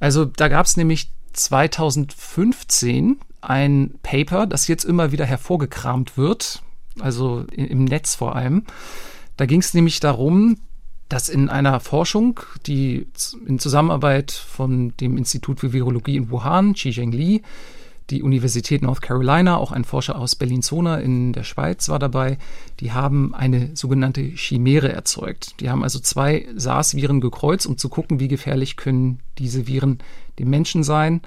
Also 0.00 0.24
da 0.24 0.48
gab 0.48 0.66
es 0.66 0.76
nämlich 0.76 1.10
2015 1.34 3.18
ein 3.40 3.94
Paper, 4.02 4.46
das 4.46 4.68
jetzt 4.68 4.84
immer 4.84 5.12
wieder 5.12 5.26
hervorgekramt 5.26 6.16
wird, 6.16 6.62
also 7.00 7.44
im 7.52 7.84
Netz 7.84 8.14
vor 8.14 8.36
allem. 8.36 8.64
Da 9.36 9.46
ging 9.46 9.60
es 9.60 9.74
nämlich 9.74 10.00
darum, 10.00 10.56
dass 11.08 11.28
in 11.28 11.48
einer 11.48 11.80
Forschung, 11.80 12.40
die 12.66 13.06
in 13.46 13.58
Zusammenarbeit 13.58 14.32
von 14.32 14.94
dem 15.00 15.16
Institut 15.16 15.60
für 15.60 15.72
Virologie 15.72 16.16
in 16.16 16.30
Wuhan, 16.30 16.74
Xi 16.74 16.92
Zhengli, 16.92 17.42
die 18.10 18.22
Universität 18.22 18.82
North 18.82 19.00
Carolina, 19.00 19.56
auch 19.56 19.72
ein 19.72 19.84
Forscher 19.84 20.18
aus 20.18 20.34
Bellinzona 20.34 20.98
in 20.98 21.32
der 21.32 21.42
Schweiz 21.42 21.88
war 21.88 21.98
dabei. 21.98 22.38
Die 22.80 22.92
haben 22.92 23.34
eine 23.34 23.74
sogenannte 23.74 24.20
Chimäre 24.20 24.92
erzeugt. 24.92 25.60
Die 25.60 25.70
haben 25.70 25.82
also 25.82 25.98
zwei 25.98 26.46
SARS-Viren 26.54 27.20
gekreuzt, 27.20 27.66
um 27.66 27.78
zu 27.78 27.88
gucken, 27.88 28.20
wie 28.20 28.28
gefährlich 28.28 28.76
können 28.76 29.20
diese 29.38 29.66
Viren 29.66 29.98
dem 30.38 30.50
Menschen 30.50 30.82
sein. 30.82 31.22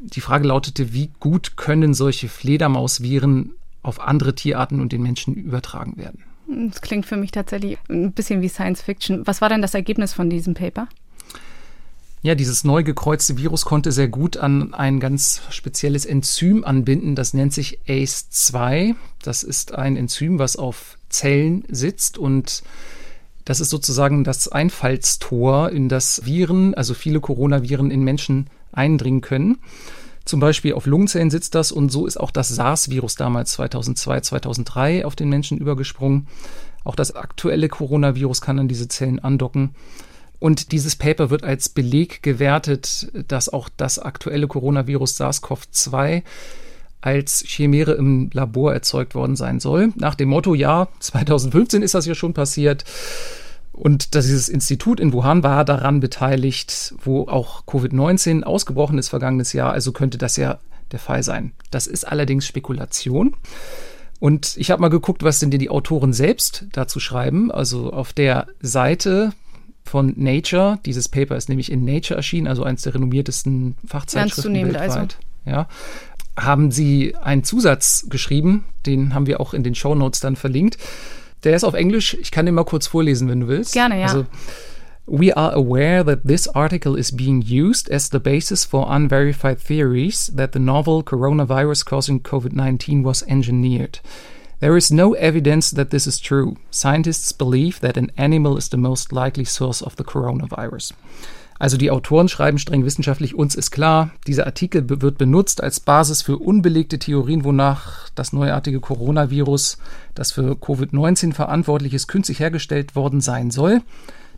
Die 0.00 0.22
Frage 0.22 0.48
lautete, 0.48 0.94
wie 0.94 1.10
gut 1.20 1.58
können 1.58 1.92
solche 1.92 2.28
Fledermausviren 2.28 3.52
auf 3.82 4.00
andere 4.00 4.34
Tierarten 4.34 4.80
und 4.80 4.92
den 4.92 5.02
Menschen 5.02 5.34
übertragen 5.34 5.98
werden. 5.98 6.24
Das 6.50 6.80
klingt 6.80 7.06
für 7.06 7.16
mich 7.16 7.30
tatsächlich 7.30 7.78
ein 7.88 8.12
bisschen 8.12 8.42
wie 8.42 8.48
Science 8.48 8.82
Fiction. 8.82 9.26
Was 9.26 9.40
war 9.40 9.48
denn 9.48 9.62
das 9.62 9.74
Ergebnis 9.74 10.12
von 10.12 10.30
diesem 10.30 10.54
Paper? 10.54 10.88
Ja, 12.22 12.34
dieses 12.34 12.64
neu 12.64 12.82
gekreuzte 12.82 13.38
Virus 13.38 13.64
konnte 13.64 13.92
sehr 13.92 14.08
gut 14.08 14.36
an 14.36 14.74
ein 14.74 15.00
ganz 15.00 15.40
spezielles 15.48 16.04
Enzym 16.04 16.64
anbinden. 16.64 17.14
Das 17.14 17.32
nennt 17.32 17.54
sich 17.54 17.78
ACE2. 17.86 18.94
Das 19.22 19.42
ist 19.42 19.74
ein 19.74 19.96
Enzym, 19.96 20.38
was 20.38 20.56
auf 20.56 20.98
Zellen 21.08 21.64
sitzt 21.68 22.18
und 22.18 22.62
das 23.46 23.60
ist 23.60 23.70
sozusagen 23.70 24.22
das 24.22 24.48
Einfallstor, 24.48 25.70
in 25.70 25.88
das 25.88 26.24
Viren, 26.26 26.74
also 26.74 26.94
viele 26.94 27.20
Coronaviren 27.20 27.90
in 27.90 28.02
Menschen 28.02 28.48
eindringen 28.70 29.22
können. 29.22 29.58
Zum 30.24 30.40
Beispiel 30.40 30.74
auf 30.74 30.86
Lungenzellen 30.86 31.30
sitzt 31.30 31.54
das 31.54 31.72
und 31.72 31.90
so 31.90 32.06
ist 32.06 32.18
auch 32.18 32.30
das 32.30 32.48
SARS-Virus 32.48 33.14
damals 33.14 33.52
2002, 33.52 34.20
2003 34.20 35.04
auf 35.04 35.16
den 35.16 35.28
Menschen 35.28 35.58
übergesprungen. 35.58 36.28
Auch 36.84 36.94
das 36.94 37.14
aktuelle 37.14 37.68
Coronavirus 37.68 38.40
kann 38.40 38.58
an 38.58 38.68
diese 38.68 38.88
Zellen 38.88 39.18
andocken. 39.18 39.74
Und 40.38 40.72
dieses 40.72 40.96
Paper 40.96 41.30
wird 41.30 41.44
als 41.44 41.68
Beleg 41.68 42.22
gewertet, 42.22 43.10
dass 43.28 43.50
auch 43.50 43.68
das 43.76 43.98
aktuelle 43.98 44.48
Coronavirus 44.48 45.20
SARS-CoV-2 45.20 46.22
als 47.02 47.44
Chimäre 47.46 47.92
im 47.92 48.30
Labor 48.32 48.72
erzeugt 48.72 49.14
worden 49.14 49.36
sein 49.36 49.60
soll. 49.60 49.92
Nach 49.96 50.14
dem 50.14 50.30
Motto, 50.30 50.54
ja, 50.54 50.88
2015 51.00 51.82
ist 51.82 51.94
das 51.94 52.06
ja 52.06 52.14
schon 52.14 52.34
passiert. 52.34 52.84
Und 53.80 54.14
dieses 54.14 54.50
Institut 54.50 55.00
in 55.00 55.14
Wuhan 55.14 55.42
war 55.42 55.64
daran 55.64 56.00
beteiligt, 56.00 56.94
wo 57.02 57.26
auch 57.28 57.64
Covid-19 57.64 58.42
ausgebrochen 58.42 58.98
ist 58.98 59.08
vergangenes 59.08 59.54
Jahr. 59.54 59.72
Also 59.72 59.92
könnte 59.92 60.18
das 60.18 60.36
ja 60.36 60.58
der 60.92 60.98
Fall 60.98 61.22
sein. 61.22 61.52
Das 61.70 61.86
ist 61.86 62.06
allerdings 62.06 62.46
Spekulation. 62.46 63.34
Und 64.18 64.54
ich 64.58 64.70
habe 64.70 64.82
mal 64.82 64.88
geguckt, 64.88 65.22
was 65.22 65.38
denn 65.38 65.50
die 65.50 65.70
Autoren 65.70 66.12
selbst 66.12 66.66
dazu 66.72 67.00
schreiben. 67.00 67.50
Also 67.50 67.90
auf 67.90 68.12
der 68.12 68.48
Seite 68.60 69.32
von 69.82 70.12
Nature, 70.14 70.78
dieses 70.84 71.08
Paper 71.08 71.36
ist 71.36 71.48
nämlich 71.48 71.72
in 71.72 71.82
Nature 71.82 72.18
erschienen, 72.18 72.48
also 72.48 72.64
eines 72.64 72.82
der 72.82 72.94
renommiertesten 72.94 73.76
Fachzeitschriften 73.86 74.54
weltweit. 74.54 74.90
Also. 74.90 75.06
Ja, 75.46 75.68
haben 76.38 76.70
sie 76.70 77.16
einen 77.16 77.44
Zusatz 77.44 78.06
geschrieben, 78.10 78.64
den 78.84 79.14
haben 79.14 79.26
wir 79.26 79.40
auch 79.40 79.54
in 79.54 79.62
den 79.62 79.74
Show 79.74 79.94
Notes 79.94 80.20
dann 80.20 80.36
verlinkt. 80.36 80.76
Der 81.44 81.56
ist 81.56 81.64
auf 81.64 81.74
Englisch. 81.74 82.14
Ich 82.20 82.30
kann 82.30 82.46
den 82.46 82.54
mal 82.54 82.64
kurz 82.64 82.86
vorlesen, 82.86 83.28
wenn 83.28 83.40
du 83.40 83.48
willst. 83.48 83.72
Gerne, 83.72 84.00
ja. 84.00 84.06
Also, 84.06 84.26
We 85.12 85.32
are 85.36 85.52
aware 85.52 86.04
that 86.04 86.24
this 86.24 86.46
article 86.54 86.94
is 86.94 87.10
being 87.10 87.42
used 87.42 87.90
as 87.90 88.10
the 88.10 88.20
basis 88.20 88.64
for 88.64 88.86
unverified 88.88 89.58
theories 89.58 90.28
that 90.28 90.52
the 90.52 90.60
novel 90.60 91.02
coronavirus 91.02 91.84
causing 91.84 92.20
COVID 92.20 92.52
19 92.52 93.02
was 93.02 93.24
engineered. 93.24 93.98
There 94.60 94.76
is 94.76 94.92
no 94.92 95.14
evidence 95.14 95.72
that 95.72 95.90
this 95.90 96.06
is 96.06 96.20
true. 96.20 96.58
Scientists 96.70 97.32
believe 97.32 97.80
that 97.80 97.96
an 97.96 98.12
animal 98.16 98.56
is 98.56 98.68
the 98.68 98.76
most 98.76 99.10
likely 99.10 99.44
source 99.44 99.82
of 99.82 99.96
the 99.96 100.04
coronavirus. 100.04 100.92
Also 101.60 101.76
die 101.76 101.90
Autoren 101.90 102.30
schreiben 102.30 102.58
streng 102.58 102.86
wissenschaftlich, 102.86 103.34
uns 103.34 103.54
ist 103.54 103.70
klar, 103.70 104.12
dieser 104.26 104.46
Artikel 104.46 104.88
wird 104.88 105.18
benutzt 105.18 105.62
als 105.62 105.78
Basis 105.78 106.22
für 106.22 106.38
unbelegte 106.38 106.98
Theorien, 106.98 107.44
wonach 107.44 108.08
das 108.14 108.32
neuartige 108.32 108.80
Coronavirus, 108.80 109.76
das 110.14 110.32
für 110.32 110.52
Covid-19 110.54 111.34
verantwortlich 111.34 111.92
ist, 111.92 112.08
künstlich 112.08 112.40
hergestellt 112.40 112.96
worden 112.96 113.20
sein 113.20 113.50
soll. 113.50 113.82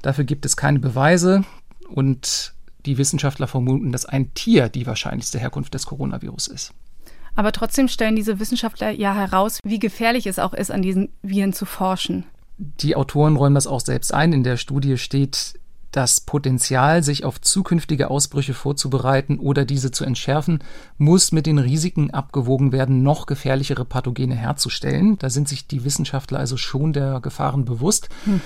Dafür 0.03 0.25
gibt 0.25 0.45
es 0.45 0.57
keine 0.57 0.81
Beweise 0.81 1.45
und 1.89 2.55
die 2.87 2.99
Wissenschaftler 2.99 3.47
vermuten, 3.47 3.93
dass 3.93 4.05
ein 4.05 4.35
Tier 4.35 4.69
die 4.69 4.89
wahrscheinlichste 4.89 5.39
Herkunft 5.39 5.75
des 5.75 5.87
Coronavirus 5.87 6.49
ist. 6.49 6.75
Aber 7.37 7.53
trotzdem 7.53 7.87
stellen 7.87 8.17
diese 8.17 8.41
Wissenschaftler 8.41 8.91
ja 8.91 9.15
heraus, 9.15 9.61
wie 9.63 9.79
gefährlich 9.79 10.27
es 10.27 10.41
auch 10.41 10.55
ist, 10.55 10.73
an 10.73 10.83
diesen 10.83 11.11
Viren 11.23 11.53
zu 11.53 11.67
forschen. 11.67 12.25
Die 12.59 12.97
Autoren 12.97 13.37
räumen 13.37 13.55
das 13.55 13.69
auch 13.69 13.81
selbst 13.81 14.13
ein. 14.13 14.33
In 14.33 14.43
der 14.43 14.57
Studie 14.57 14.99
steht, 14.99 15.55
das 15.93 16.21
Potenzial, 16.21 17.03
sich 17.03 17.25
auf 17.25 17.41
zukünftige 17.41 18.11
Ausbrüche 18.11 18.55
vorzubereiten 18.55 19.39
oder 19.39 19.65
diese 19.65 19.91
zu 19.91 20.05
entschärfen, 20.05 20.65
muss 20.99 21.33
mit 21.33 21.47
den 21.47 21.59
Risiken 21.59 22.11
abgewogen 22.11 22.73
werden, 22.73 23.03
noch 23.03 23.27
gefährlichere 23.27 23.85
Pathogene 23.85 24.35
herzustellen. 24.35 25.19
Da 25.19 25.31
sind 25.31 25.49
sich 25.49 25.67
die 25.67 25.85
Wissenschaftler 25.85 26.39
also 26.39 26.57
schon 26.57 26.93
der 26.95 27.21
Gefahren 27.21 27.65
bewusst. 27.67 28.09
Hm. 28.25 28.41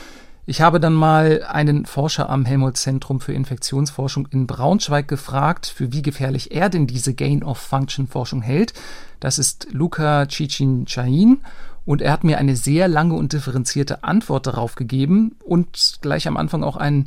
Ich 0.48 0.60
habe 0.60 0.78
dann 0.78 0.94
mal 0.94 1.42
einen 1.48 1.86
Forscher 1.86 2.30
am 2.30 2.44
Helmholtz-Zentrum 2.44 3.20
für 3.20 3.32
Infektionsforschung 3.32 4.28
in 4.30 4.46
Braunschweig 4.46 5.08
gefragt, 5.08 5.66
für 5.66 5.92
wie 5.92 6.02
gefährlich 6.02 6.52
er 6.52 6.68
denn 6.68 6.86
diese 6.86 7.14
Gain-of-Function-Forschung 7.14 8.42
hält. 8.42 8.72
Das 9.18 9.40
ist 9.40 9.66
Luca 9.72 10.28
Cicin-Chain 10.28 11.38
und 11.84 12.00
er 12.00 12.12
hat 12.12 12.22
mir 12.22 12.38
eine 12.38 12.54
sehr 12.54 12.86
lange 12.86 13.14
und 13.14 13.32
differenzierte 13.32 14.04
Antwort 14.04 14.46
darauf 14.46 14.76
gegeben 14.76 15.36
und 15.44 15.98
gleich 16.00 16.28
am 16.28 16.36
Anfang 16.36 16.62
auch 16.62 16.76
ein 16.76 17.06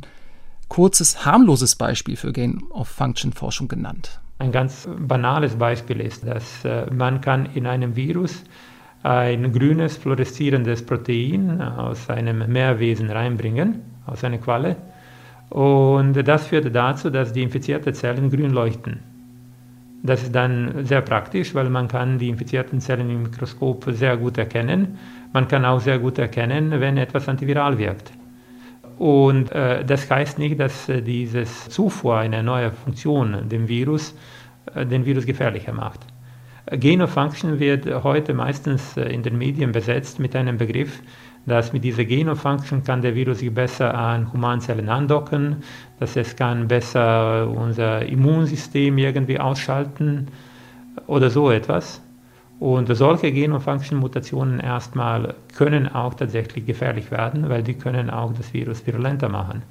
kurzes, 0.70 1.26
harmloses 1.26 1.76
Beispiel 1.76 2.16
für 2.16 2.32
Gain-of-Function-Forschung 2.32 3.68
genannt. 3.68 4.20
Ein 4.38 4.52
ganz 4.52 4.88
banales 4.98 5.56
Beispiel 5.56 6.00
ist, 6.00 6.26
dass 6.26 6.64
äh, 6.64 6.86
man 6.90 7.20
kann 7.20 7.46
in 7.54 7.66
einem 7.66 7.94
Virus 7.94 8.42
ein 9.02 9.52
grünes 9.52 9.98
fluoreszierendes 9.98 10.86
Protein 10.86 11.60
aus 11.60 12.08
einem 12.08 12.50
Meerwesen 12.50 13.10
reinbringen, 13.10 13.82
aus 14.06 14.24
einer 14.24 14.38
Qualle. 14.38 14.76
Und 15.50 16.14
das 16.14 16.46
führt 16.46 16.74
dazu, 16.74 17.10
dass 17.10 17.32
die 17.32 17.42
infizierten 17.42 17.92
Zellen 17.92 18.30
grün 18.30 18.50
leuchten. 18.50 19.00
Das 20.02 20.22
ist 20.22 20.34
dann 20.34 20.86
sehr 20.86 21.02
praktisch, 21.02 21.54
weil 21.54 21.68
man 21.68 21.88
kann 21.88 22.18
die 22.18 22.28
infizierten 22.28 22.80
Zellen 22.80 23.10
im 23.10 23.22
Mikroskop 23.24 23.84
sehr 23.88 24.16
gut 24.16 24.38
erkennen. 24.38 24.98
Man 25.32 25.48
kann 25.48 25.64
auch 25.64 25.80
sehr 25.80 25.98
gut 25.98 26.18
erkennen, 26.18 26.70
wenn 26.80 26.96
etwas 26.96 27.28
antiviral 27.28 27.76
wirkt. 27.76 28.12
Und 29.00 29.50
äh, 29.52 29.82
das 29.82 30.10
heißt 30.10 30.38
nicht, 30.38 30.60
dass 30.60 30.86
äh, 30.90 31.00
dieses 31.00 31.70
Zufuhr 31.70 32.18
einer 32.18 32.42
neuen 32.42 32.70
Funktion 32.70 33.48
dem 33.48 33.66
Virus 33.66 34.14
äh, 34.74 34.84
den 34.84 35.06
Virus 35.06 35.24
gefährlicher 35.24 35.72
macht. 35.72 36.00
Genofunction 36.70 37.58
wird 37.58 37.86
heute 38.04 38.34
meistens 38.34 38.98
äh, 38.98 39.04
in 39.04 39.22
den 39.22 39.38
Medien 39.38 39.72
besetzt 39.72 40.20
mit 40.20 40.36
einem 40.36 40.58
Begriff, 40.58 41.00
dass 41.46 41.72
mit 41.72 41.82
dieser 41.82 42.04
Genofunction 42.04 42.84
kann 42.84 43.00
der 43.00 43.14
Virus 43.14 43.38
sich 43.38 43.54
besser 43.54 43.94
an 43.94 44.30
Humanzellen 44.34 44.90
andocken, 44.90 45.62
dass 45.98 46.16
es 46.16 46.36
kann 46.36 46.68
besser 46.68 47.48
unser 47.48 48.04
Immunsystem 48.04 48.98
irgendwie 48.98 49.40
ausschalten 49.40 50.28
oder 51.06 51.30
so 51.30 51.50
etwas. 51.50 52.02
Und 52.60 52.94
solche 52.94 53.32
Gain-of-Function-Mutationen 53.32 54.60
erstmal 54.60 55.34
können 55.56 55.88
auch 55.88 56.12
tatsächlich 56.12 56.66
gefährlich 56.66 57.10
werden, 57.10 57.48
weil 57.48 57.62
die 57.62 57.72
können 57.72 58.10
auch 58.10 58.34
das 58.34 58.52
Virus 58.52 58.86
virulenter 58.86 59.30
machen. 59.30 59.62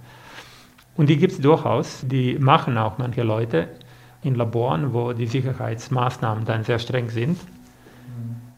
Und 0.97 1.07
die 1.07 1.17
gibt 1.17 1.33
es 1.33 1.39
durchaus, 1.39 2.03
die 2.07 2.39
machen 2.39 2.79
auch 2.79 2.97
manche 2.97 3.21
Leute 3.21 3.67
in 4.23 4.33
Laboren, 4.33 4.91
wo 4.91 5.13
die 5.13 5.27
Sicherheitsmaßnahmen 5.27 6.45
dann 6.45 6.63
sehr 6.63 6.79
streng 6.79 7.09
sind. 7.09 7.37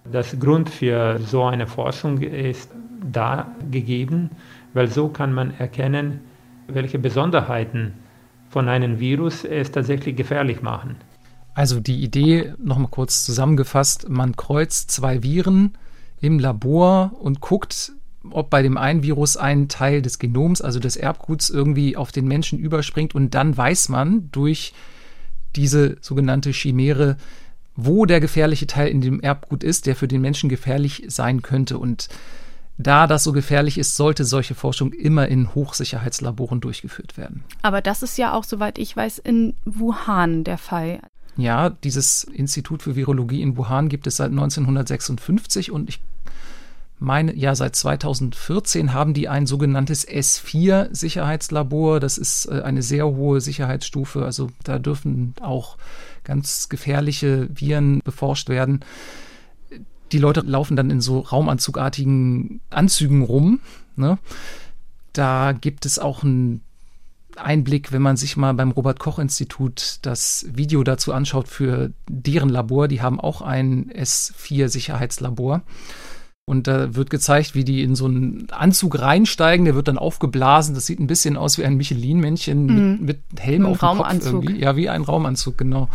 Das 0.10 0.40
Grund 0.40 0.70
für 0.70 1.20
so 1.20 1.44
eine 1.44 1.68
Forschung 1.68 2.22
ist 2.22 2.72
da 3.04 3.52
gegeben, 3.70 4.30
weil 4.74 4.88
so 4.88 5.10
kann 5.10 5.34
man 5.34 5.54
erkennen, 5.60 6.22
welche 6.68 7.00
Besonderheiten 7.00 7.96
von 8.50 8.70
einem 8.70 8.98
Virus 8.98 9.44
es 9.44 9.72
tatsächlich 9.72 10.16
gefährlich 10.16 10.62
machen. 10.62 10.96
Also 11.53 11.79
die 11.79 12.01
Idee, 12.01 12.53
nochmal 12.58 12.89
kurz 12.89 13.25
zusammengefasst, 13.25 14.10
man 14.10 14.36
kreuzt 14.36 14.91
zwei 14.91 15.22
Viren 15.22 15.77
im 16.20 16.39
Labor 16.39 17.12
und 17.20 17.41
guckt, 17.41 17.93
ob 18.29 18.50
bei 18.50 18.62
dem 18.62 18.77
einen 18.77 19.03
Virus 19.03 19.36
ein 19.36 19.67
Teil 19.67 20.01
des 20.01 20.20
Genoms, 20.20 20.62
also 20.62 20.79
des 20.79 20.96
Erbguts, 20.96 21.50
irgendwie 21.50 21.98
auf 21.98 22.12
den 22.12 22.27
Menschen 22.27 22.60
überspringt 22.60 23.15
und 23.15 23.34
dann 23.34 23.58
weiß 23.58 23.89
man 23.89 24.29
durch 24.31 24.74
diese 25.55 25.98
sogenannte 26.01 26.51
Chimäre, 26.51 27.17
wo 27.75 28.05
der 28.05 28.20
gefährliche 28.20 28.67
Teil 28.67 28.89
in 28.89 29.01
dem 29.01 29.20
Erbgut 29.20 29.63
ist, 29.63 29.86
der 29.86 29.96
für 29.96 30.08
den 30.08 30.22
Menschen 30.22 30.50
gefährlich 30.50 31.03
sein 31.08 31.41
könnte. 31.41 31.77
Und 31.77 32.10
da 32.77 33.08
das 33.08 33.24
so 33.24 33.31
gefährlich 33.31 33.77
ist, 33.77 33.96
sollte 33.96 34.24
solche 34.24 34.55
Forschung 34.55 34.93
immer 34.93 35.27
in 35.27 35.53
Hochsicherheitslaboren 35.55 36.62
durchgeführt 36.62 37.17
werden. 37.17 37.43
Aber 37.62 37.81
das 37.81 38.03
ist 38.03 38.17
ja 38.17 38.34
auch, 38.34 38.43
soweit 38.43 38.77
ich 38.77 38.96
weiß, 38.96 39.20
in 39.20 39.55
Wuhan 39.65 40.43
der 40.43 40.58
Fall. 40.58 41.00
Ja, 41.38 41.70
dieses 41.70 42.24
Institut 42.24 42.84
für 42.84 42.96
Virologie 42.96 43.42
in 43.42 43.58
Wuhan 43.58 43.90
gibt 43.90 44.06
es 44.08 44.18
seit 44.18 44.32
1956 44.32 45.72
und 45.72 45.90
ich 45.90 46.02
meine, 47.02 47.36
ja, 47.36 47.56
seit 47.56 47.76
2014 47.76 48.94
haben 48.94 49.16
die 49.16 49.28
ein 49.28 49.48
sogenanntes 49.48 50.08
S4-Sicherheitslabor. 50.08 52.00
Das 52.00 52.20
ist 52.20 52.46
äh, 52.46 52.62
eine 52.62 52.84
sehr 52.84 53.08
hohe 53.08 53.42
Sicherheitsstufe. 53.42 54.24
Also 54.24 54.52
da 54.64 54.78
dürfen 54.78 55.34
auch 55.42 55.78
ganz 56.24 56.70
gefährliche 56.70 57.50
Viren 57.52 58.02
beforscht 58.04 58.50
werden. 58.50 58.82
Die 60.12 60.20
Leute 60.20 60.42
laufen 60.42 60.76
dann 60.76 60.92
in 60.92 61.02
so 61.02 61.22
raumanzugartigen 61.22 62.62
Anzügen 62.70 63.24
rum. 63.24 63.62
Ne? 63.96 64.20
Da 65.12 65.54
gibt 65.54 65.88
es 65.88 65.98
auch 65.98 66.22
ein 66.22 66.62
Einblick, 67.43 67.91
wenn 67.91 68.01
man 68.01 68.17
sich 68.17 68.38
mal 68.38 68.53
beim 68.53 68.71
Robert 68.71 69.00
Koch 69.00 69.19
Institut 69.19 70.00
das 70.01 70.45
Video 70.51 70.83
dazu 70.83 71.13
anschaut 71.13 71.48
für 71.48 71.91
deren 72.10 72.50
Labor. 72.50 72.88
Die 72.88 73.01
haben 73.01 73.19
auch 73.19 73.41
ein 73.41 73.91
S4 73.91 74.67
Sicherheitslabor. 74.67 75.62
Und 76.45 76.67
da 76.67 76.95
wird 76.95 77.10
gezeigt, 77.10 77.55
wie 77.55 77.63
die 77.63 77.81
in 77.83 77.95
so 77.95 78.05
einen 78.05 78.50
Anzug 78.51 79.00
reinsteigen, 79.00 79.65
der 79.65 79.75
wird 79.75 79.88
dann 79.88 79.98
aufgeblasen. 79.98 80.75
Das 80.75 80.86
sieht 80.86 81.00
ein 81.00 81.07
bisschen 81.07 81.38
aus 81.38 81.57
wie 81.57 81.63
ein 81.63 81.77
Michelin-Männchen 81.77 82.65
mhm. 82.65 83.05
mit, 83.05 83.21
mit, 83.31 83.39
Helm 83.39 83.65
auf 83.65 83.79
dem 83.79 83.98
Kopf 83.98 84.25
irgendwie. 84.25 84.60
Ja, 84.60 84.75
wie 84.75 84.89
ein 84.89 85.03
Raumanzug, 85.03 85.57
genau. 85.57 85.88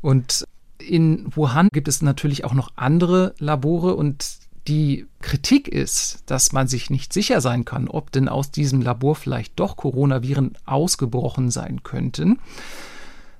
Und 0.00 0.44
in 0.78 1.26
Wuhan 1.34 1.68
gibt 1.72 1.88
es 1.88 2.02
natürlich 2.02 2.44
auch 2.44 2.54
noch 2.54 2.72
andere 2.76 3.34
Labore 3.38 3.94
und 3.94 4.26
die 4.68 5.06
Kritik 5.20 5.68
ist, 5.68 6.22
dass 6.26 6.52
man 6.52 6.68
sich 6.68 6.90
nicht 6.90 7.12
sicher 7.12 7.40
sein 7.40 7.64
kann, 7.64 7.88
ob 7.88 8.12
denn 8.12 8.28
aus 8.28 8.50
diesem 8.50 8.82
Labor 8.82 9.14
vielleicht 9.14 9.58
doch 9.58 9.76
Coronaviren 9.76 10.56
ausgebrochen 10.66 11.50
sein 11.50 11.82
könnten, 11.82 12.38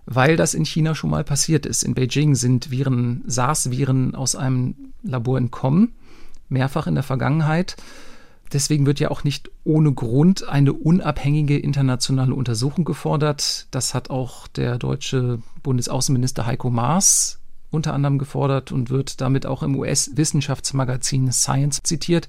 weil 0.07 0.37
das 0.37 0.55
in 0.55 0.65
China 0.65 0.95
schon 0.95 1.11
mal 1.11 1.25
passiert 1.25 1.67
ist. 1.67 1.83
In 1.83 1.95
Beijing 1.95 2.35
sind 2.35 2.71
Viren, 2.71 3.23
SARS-Viren 3.27 4.15
aus 4.15 4.35
einem 4.35 4.75
Labor 5.03 5.39
entkommen, 5.39 5.93
mehrfach 6.49 6.87
in 6.87 6.95
der 6.95 7.05
Vergangenheit. 7.05 7.77
Deswegen 8.53 8.87
wird 8.87 8.99
ja 8.99 9.11
auch 9.11 9.23
nicht 9.23 9.51
ohne 9.63 9.93
Grund 9.93 10.49
eine 10.49 10.73
unabhängige 10.73 11.57
internationale 11.57 12.35
Untersuchung 12.35 12.85
gefordert. 12.85 13.69
Das 13.71 13.95
hat 13.95 14.11
auch 14.11 14.49
der 14.49 14.79
deutsche 14.79 15.41
Bundesaußenminister 15.63 16.47
Heiko 16.47 16.71
Maas 16.71 17.40
unter 17.71 17.95
anderem 17.95 18.19
gefordert 18.19 18.73
und 18.73 18.91
wird 18.91 19.21
damit 19.21 19.47
auch 19.47 19.63
im 19.63 19.77
US-Wissenschaftsmagazin 19.77 21.33
Science 21.33 21.81
zitiert. 21.83 22.29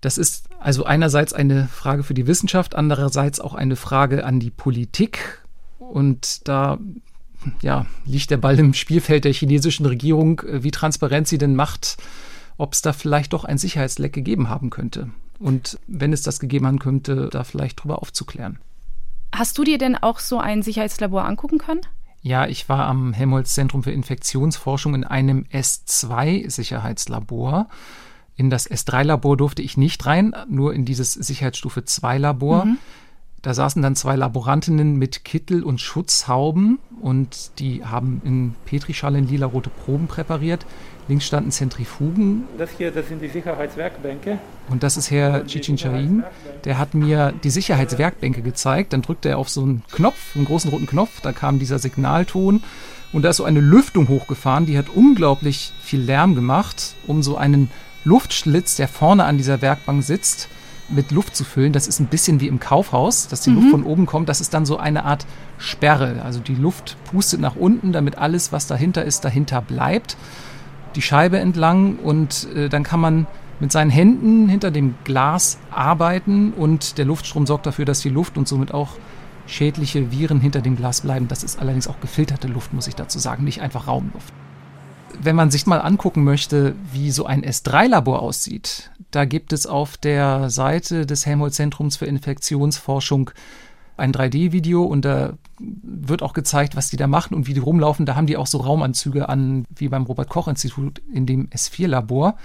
Das 0.00 0.18
ist 0.18 0.48
also 0.60 0.84
einerseits 0.84 1.32
eine 1.32 1.68
Frage 1.68 2.02
für 2.02 2.14
die 2.14 2.26
Wissenschaft, 2.26 2.74
andererseits 2.74 3.40
auch 3.40 3.54
eine 3.54 3.76
Frage 3.76 4.24
an 4.24 4.40
die 4.40 4.50
Politik. 4.50 5.42
Und 5.78 6.46
da 6.48 6.78
ja, 7.60 7.86
liegt 8.04 8.30
der 8.30 8.36
Ball 8.38 8.58
im 8.58 8.74
Spielfeld 8.74 9.24
der 9.24 9.32
chinesischen 9.32 9.86
Regierung, 9.86 10.42
wie 10.46 10.70
transparent 10.70 11.28
sie 11.28 11.38
denn 11.38 11.54
macht, 11.54 11.96
ob 12.56 12.72
es 12.72 12.82
da 12.82 12.92
vielleicht 12.92 13.32
doch 13.32 13.44
ein 13.44 13.58
Sicherheitsleck 13.58 14.12
gegeben 14.12 14.48
haben 14.48 14.70
könnte. 14.70 15.10
Und 15.38 15.78
wenn 15.86 16.12
es 16.12 16.22
das 16.22 16.40
gegeben 16.40 16.66
haben 16.66 16.78
könnte, 16.78 17.28
da 17.30 17.44
vielleicht 17.44 17.82
drüber 17.82 18.00
aufzuklären. 18.00 18.58
Hast 19.34 19.58
du 19.58 19.64
dir 19.64 19.78
denn 19.78 19.96
auch 19.96 20.18
so 20.18 20.38
ein 20.38 20.62
Sicherheitslabor 20.62 21.24
angucken 21.26 21.58
können? 21.58 21.82
Ja, 22.26 22.46
ich 22.48 22.68
war 22.68 22.88
am 22.88 23.12
Helmholtz-Zentrum 23.12 23.84
für 23.84 23.92
Infektionsforschung 23.92 24.96
in 24.96 25.04
einem 25.04 25.44
S2-Sicherheitslabor. 25.52 27.68
In 28.34 28.50
das 28.50 28.68
S3-Labor 28.68 29.36
durfte 29.36 29.62
ich 29.62 29.76
nicht 29.76 30.04
rein, 30.06 30.34
nur 30.48 30.74
in 30.74 30.84
dieses 30.84 31.12
Sicherheitsstufe 31.12 31.82
2-Labor. 31.82 32.64
Mhm. 32.64 32.78
Da 33.42 33.54
saßen 33.54 33.80
dann 33.80 33.94
zwei 33.94 34.16
Laborantinnen 34.16 34.96
mit 34.96 35.24
Kittel 35.24 35.62
und 35.62 35.80
Schutzhauben 35.80 36.80
und 37.00 37.60
die 37.60 37.84
haben 37.84 38.20
in 38.24 38.56
Petrischalen 38.64 39.28
lila-rote 39.28 39.70
Proben 39.70 40.08
präpariert. 40.08 40.66
Links 41.08 41.26
standen 41.26 41.52
Zentrifugen. 41.52 42.44
Das 42.58 42.70
hier, 42.76 42.90
das 42.90 43.08
sind 43.08 43.22
die 43.22 43.28
Sicherheitswerkbänke. 43.28 44.38
Und 44.68 44.82
das 44.82 44.96
ist 44.96 45.10
Herr 45.10 45.46
Chichinchain. 45.46 46.24
Der 46.64 46.78
hat 46.78 46.94
mir 46.94 47.32
die 47.44 47.50
Sicherheitswerkbänke 47.50 48.42
gezeigt. 48.42 48.92
Dann 48.92 49.02
drückte 49.02 49.28
er 49.28 49.38
auf 49.38 49.48
so 49.48 49.62
einen 49.62 49.84
Knopf, 49.92 50.34
einen 50.34 50.46
großen 50.46 50.70
roten 50.70 50.86
Knopf. 50.86 51.20
Da 51.20 51.32
kam 51.32 51.60
dieser 51.60 51.78
Signalton. 51.78 52.62
Und 53.12 53.22
da 53.22 53.30
ist 53.30 53.36
so 53.36 53.44
eine 53.44 53.60
Lüftung 53.60 54.08
hochgefahren. 54.08 54.66
Die 54.66 54.76
hat 54.76 54.88
unglaublich 54.88 55.72
viel 55.80 56.00
Lärm 56.00 56.34
gemacht, 56.34 56.96
um 57.06 57.22
so 57.22 57.36
einen 57.36 57.70
Luftschlitz, 58.02 58.74
der 58.74 58.88
vorne 58.88 59.24
an 59.24 59.36
dieser 59.36 59.62
Werkbank 59.62 60.02
sitzt, 60.02 60.48
mit 60.88 61.12
Luft 61.12 61.36
zu 61.36 61.44
füllen. 61.44 61.72
Das 61.72 61.86
ist 61.86 62.00
ein 62.00 62.06
bisschen 62.06 62.40
wie 62.40 62.48
im 62.48 62.58
Kaufhaus, 62.58 63.28
dass 63.28 63.42
die 63.42 63.50
mhm. 63.50 63.56
Luft 63.56 63.70
von 63.70 63.84
oben 63.84 64.06
kommt. 64.06 64.28
Das 64.28 64.40
ist 64.40 64.54
dann 64.54 64.66
so 64.66 64.76
eine 64.76 65.04
Art 65.04 65.24
Sperre. 65.58 66.22
Also 66.24 66.40
die 66.40 66.54
Luft 66.56 66.96
pustet 67.10 67.40
nach 67.40 67.54
unten, 67.54 67.92
damit 67.92 68.18
alles, 68.18 68.50
was 68.50 68.66
dahinter 68.66 69.04
ist, 69.04 69.24
dahinter 69.24 69.62
bleibt 69.62 70.16
die 70.96 71.02
Scheibe 71.02 71.38
entlang 71.38 71.96
und 71.96 72.48
äh, 72.54 72.68
dann 72.68 72.82
kann 72.82 73.00
man 73.00 73.26
mit 73.60 73.72
seinen 73.72 73.90
Händen 73.90 74.48
hinter 74.48 74.70
dem 74.70 74.94
Glas 75.04 75.58
arbeiten 75.70 76.52
und 76.52 76.98
der 76.98 77.04
Luftstrom 77.04 77.46
sorgt 77.46 77.66
dafür, 77.66 77.84
dass 77.84 78.00
die 78.00 78.08
Luft 78.08 78.36
und 78.36 78.48
somit 78.48 78.72
auch 78.72 78.90
schädliche 79.46 80.10
Viren 80.10 80.40
hinter 80.40 80.60
dem 80.60 80.76
Glas 80.76 81.02
bleiben. 81.02 81.28
Das 81.28 81.44
ist 81.44 81.58
allerdings 81.58 81.88
auch 81.88 82.00
gefilterte 82.00 82.48
Luft, 82.48 82.72
muss 82.74 82.88
ich 82.88 82.96
dazu 82.96 83.18
sagen, 83.18 83.44
nicht 83.44 83.60
einfach 83.60 83.86
Raumluft. 83.86 84.32
Wenn 85.18 85.36
man 85.36 85.50
sich 85.50 85.66
mal 85.66 85.80
angucken 85.80 86.24
möchte, 86.24 86.74
wie 86.92 87.10
so 87.10 87.24
ein 87.24 87.42
S3-Labor 87.42 88.20
aussieht, 88.20 88.90
da 89.10 89.24
gibt 89.24 89.52
es 89.52 89.66
auf 89.66 89.96
der 89.96 90.50
Seite 90.50 91.06
des 91.06 91.24
Helmholtz-Zentrums 91.24 91.96
für 91.96 92.06
Infektionsforschung 92.06 93.30
ein 93.96 94.12
3D-Video 94.12 94.84
und 94.84 95.04
da 95.04 95.34
wird 95.58 96.22
auch 96.22 96.32
gezeigt, 96.32 96.76
was 96.76 96.90
die 96.90 96.96
da 96.96 97.06
machen 97.06 97.34
und 97.34 97.46
wie 97.46 97.54
die 97.54 97.60
rumlaufen. 97.60 98.06
Da 98.06 98.14
haben 98.14 98.26
die 98.26 98.36
auch 98.36 98.46
so 98.46 98.58
Raumanzüge 98.58 99.28
an, 99.28 99.64
wie 99.74 99.88
beim 99.88 100.04
Robert-Koch-Institut 100.04 101.00
in 101.12 101.26
dem 101.26 101.48
S4-Labor. 101.48 102.36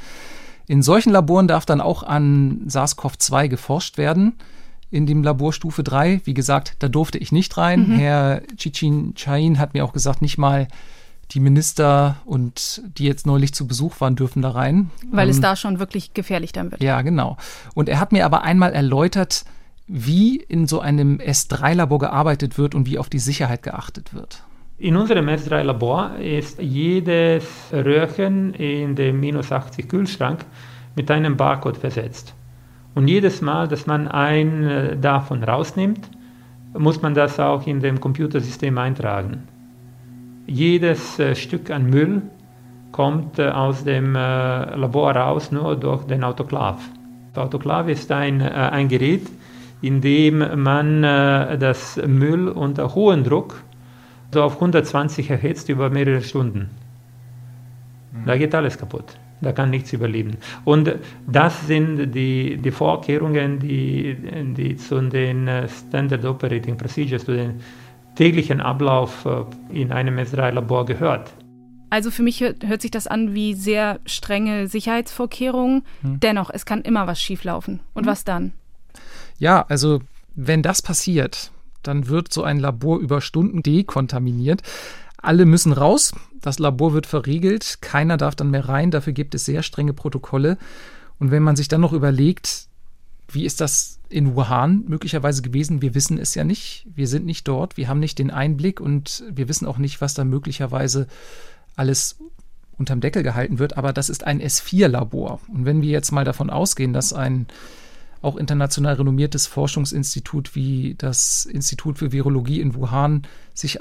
In 0.68 0.82
solchen 0.82 1.12
Laboren 1.12 1.48
darf 1.48 1.66
dann 1.66 1.82
auch 1.82 2.04
an 2.04 2.64
SARS-CoV-2 2.68 3.50
geforscht 3.50 3.98
werden. 3.98 4.34
In 4.90 5.06
dem 5.06 5.24
Labor 5.24 5.54
Stufe 5.54 5.84
3, 5.84 6.22
wie 6.26 6.34
gesagt, 6.34 6.76
da 6.80 6.88
durfte 6.88 7.18
ich 7.18 7.32
nicht 7.32 7.58
rein. 7.58 7.90
Mhm. 7.90 7.96
Herr 7.96 8.42
Chichin 8.56 9.14
Chain 9.16 9.60
hat 9.60 9.74
mir 9.74 9.84
auch 9.84 9.94
gesagt, 9.94 10.22
nicht 10.22 10.38
mal 10.38 10.68
die 11.32 11.40
Minister 11.40 12.18
und 12.26 12.82
die 12.98 13.06
jetzt 13.06 13.26
neulich 13.26 13.54
zu 13.54 13.68
Besuch 13.68 14.02
waren, 14.02 14.16
dürfen 14.16 14.42
da 14.42 14.52
rein. 14.52 14.90
Weil 15.12 15.28
ähm, 15.28 15.32
es 15.32 15.40
da 15.40 15.56
schon 15.56 15.80
wirklich 15.80 16.14
gefährlich 16.14 16.52
dann 16.52 16.72
wird. 16.72 16.84
Ja, 16.84 17.02
genau. 17.02 17.38
Und 17.74 17.90
er 17.90 18.00
hat 18.00 18.12
mir 18.12 18.26
aber 18.26 18.44
einmal 18.44 18.74
erläutert, 18.74 19.46
wie 19.94 20.38
in 20.38 20.68
so 20.68 20.80
einem 20.80 21.18
S3-Labor 21.18 22.00
gearbeitet 22.00 22.58
wird 22.58 22.76
und 22.76 22.88
wie 22.88 22.98
auf 22.98 23.10
die 23.10 23.20
Sicherheit 23.20 23.62
geachtet 23.62 24.14
wird. 24.14 24.42
In 24.78 24.96
unserem 24.96 25.28
S3-Labor 25.28 26.16
ist 26.16 26.62
jedes 26.62 27.46
Röhrchen 27.74 28.54
in 28.54 28.96
dem 28.96 29.20
minus 29.20 29.52
80 29.52 29.90
Kühlschrank 29.90 30.46
mit 30.96 31.12
einem 31.12 31.36
Barcode 31.36 31.76
versetzt. 31.76 32.34
Und 32.96 33.10
jedes 33.10 33.42
Mal, 33.42 33.68
dass 33.68 33.86
man 33.86 34.08
ein 34.08 34.64
äh, 34.64 34.98
davon 34.98 35.44
rausnimmt, 35.44 36.10
muss 36.78 37.02
man 37.02 37.14
das 37.14 37.38
auch 37.38 37.68
in 37.68 37.82
dem 37.82 38.00
Computersystem 38.00 38.78
eintragen. 38.78 39.44
Jedes 40.48 41.20
äh, 41.20 41.36
Stück 41.36 41.70
an 41.70 41.90
Müll 41.90 42.22
kommt 42.94 43.40
äh, 43.40 43.50
aus 43.50 43.84
dem 43.84 44.14
Labor 44.14 45.16
raus 45.18 45.52
nur 45.52 45.76
durch 45.76 46.06
den 46.06 46.24
Autoklav. 46.24 46.82
Der 47.36 47.44
Autoklav 47.44 47.90
ist 47.90 48.12
ein, 48.12 48.42
ein 48.42 48.88
Gerät, 48.88 49.28
indem 49.82 50.62
man 50.62 51.04
äh, 51.04 51.58
das 51.58 52.00
Müll 52.06 52.48
unter 52.48 52.94
hohem 52.96 53.24
Druck 53.24 53.64
so 54.34 54.44
auf 54.44 54.56
120 54.56 55.30
erhitzt 55.30 55.70
über 55.70 55.90
mehrere 55.90 56.22
Stunden. 56.22 56.70
Mhm. 58.12 58.26
Da 58.26 58.38
geht 58.38 58.56
alles 58.56 58.78
kaputt. 58.78 59.18
Da 59.42 59.52
kann 59.52 59.72
nichts 59.72 59.92
überleben. 59.92 60.38
Und 60.66 60.94
das 61.28 61.66
sind 61.66 62.14
die, 62.14 62.58
die 62.58 62.72
Vorkehrungen, 62.72 63.60
die, 63.60 64.16
die 64.56 64.76
zu 64.76 65.02
den 65.02 65.48
äh, 65.48 65.68
Standard 65.68 66.24
Operating 66.26 66.78
Procedures, 66.78 67.26
zu 67.26 67.36
den 67.36 67.60
täglichen 68.16 68.62
Ablauf 68.62 69.26
äh, 69.26 69.44
in 69.76 69.92
einem 69.92 70.20
S3-Labor 70.20 70.86
gehört. 70.86 71.34
Also 71.90 72.12
für 72.12 72.22
mich 72.24 72.40
hört, 72.40 72.66
hört, 72.66 72.82
sich 72.82 72.92
das 72.92 73.08
an 73.08 73.34
wie 73.34 73.54
sehr 73.56 74.00
strenge 74.06 74.68
Sicherheitsvorkehrungen. 74.68 75.84
Hm. 76.02 76.20
Dennoch, 76.20 76.52
es 76.54 76.66
kann 76.66 76.82
immer 76.84 77.08
was 77.08 77.20
schieflaufen. 77.20 77.82
Und 77.94 78.04
hm. 78.04 78.12
was 78.12 78.24
dann? 78.24 78.54
Ja, 79.42 79.66
also 79.70 80.04
wenn 80.36 80.62
das 80.62 80.84
passiert, 80.84 81.52
dann 81.82 82.08
wird 82.08 82.32
so 82.32 82.44
ein 82.44 82.60
Labor 82.60 83.00
über 83.00 83.22
Stunden 83.22 83.64
dekontaminiert. 83.64 84.62
Alle 85.18 85.48
müssen 85.48 85.74
raus, 85.74 86.14
das 86.42 86.60
Labor 86.60 86.94
wird 86.94 87.08
verriegelt, 87.08 87.80
keiner 87.82 88.18
darf 88.18 88.36
dann 88.36 88.52
mehr 88.52 88.70
rein, 88.70 88.92
dafür 88.92 89.14
gibt 89.14 89.34
es 89.34 89.46
sehr 89.46 89.64
strenge 89.64 89.94
Protokolle. 89.94 90.60
Und 91.18 91.32
wenn 91.32 91.42
man 91.42 91.56
sich 91.56 91.68
dann 91.68 91.82
noch 91.82 91.92
überlegt, 91.92 92.68
wie 93.30 93.44
ist 93.44 93.62
das 93.62 93.98
in 94.10 94.36
Wuhan 94.36 94.84
möglicherweise 94.88 95.42
gewesen? 95.42 95.82
Wir 95.82 95.96
wissen 95.96 96.20
es 96.20 96.36
ja 96.36 96.44
nicht. 96.44 96.86
Wir 96.94 97.08
sind 97.08 97.26
nicht 97.26 97.48
dort, 97.48 97.78
wir 97.78 97.88
haben 97.88 98.00
nicht 98.00 98.20
den 98.20 98.30
Einblick 98.30 98.80
und 98.80 99.24
wir 99.28 99.48
wissen 99.48 99.66
auch 99.66 99.80
nicht, 99.80 100.02
was 100.02 100.14
da 100.14 100.24
möglicherweise 100.24 101.08
alles 101.76 102.20
unterm 102.78 103.02
Deckel 103.02 103.24
gehalten 103.24 103.58
wird. 103.58 103.76
Aber 103.76 103.92
das 103.92 104.10
ist 104.10 104.24
ein 104.24 104.40
S4-Labor. 104.40 105.40
Und 105.52 105.66
wenn 105.66 105.82
wir 105.82 105.90
jetzt 105.90 106.12
mal 106.12 106.26
davon 106.26 106.52
ausgehen, 106.52 106.94
dass 106.94 107.12
ein 107.12 107.48
auch 108.22 108.38
international 108.38 108.96
renommiertes 108.96 109.48
Forschungsinstitut 109.48 110.56
wie 110.56 110.96
das 110.98 111.46
Institut 111.46 111.98
für 111.98 112.12
Virologie 112.12 112.62
in 112.62 112.76
Wuhan 112.76 113.24
sich 113.54 113.80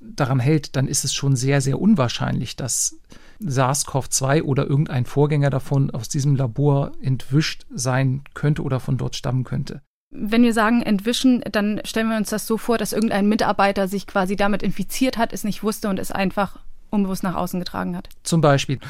daran 0.00 0.40
hält, 0.40 0.76
dann 0.76 0.86
ist 0.86 1.04
es 1.04 1.14
schon 1.14 1.36
sehr, 1.36 1.60
sehr 1.60 1.80
unwahrscheinlich, 1.80 2.56
dass 2.56 2.98
SARS-CoV-2 3.40 4.42
oder 4.42 4.66
irgendein 4.66 5.06
Vorgänger 5.06 5.50
davon 5.50 5.90
aus 5.90 6.08
diesem 6.08 6.36
Labor 6.36 6.92
entwischt 7.00 7.66
sein 7.74 8.22
könnte 8.34 8.62
oder 8.62 8.80
von 8.80 8.98
dort 8.98 9.16
stammen 9.16 9.44
könnte. 9.44 9.80
Wenn 10.10 10.42
wir 10.42 10.52
sagen 10.52 10.82
entwischen, 10.82 11.40
dann 11.52 11.80
stellen 11.84 12.08
wir 12.08 12.16
uns 12.16 12.30
das 12.30 12.46
so 12.46 12.58
vor, 12.58 12.78
dass 12.78 12.92
irgendein 12.92 13.28
Mitarbeiter 13.28 13.86
sich 13.88 14.06
quasi 14.06 14.36
damit 14.36 14.62
infiziert 14.62 15.16
hat, 15.16 15.32
es 15.32 15.44
nicht 15.44 15.62
wusste 15.62 15.88
und 15.88 15.98
es 15.98 16.10
einfach 16.10 16.58
unbewusst 16.90 17.22
nach 17.22 17.36
außen 17.36 17.60
getragen 17.60 17.96
hat. 17.96 18.08
Zum 18.24 18.40
Beispiel. 18.40 18.80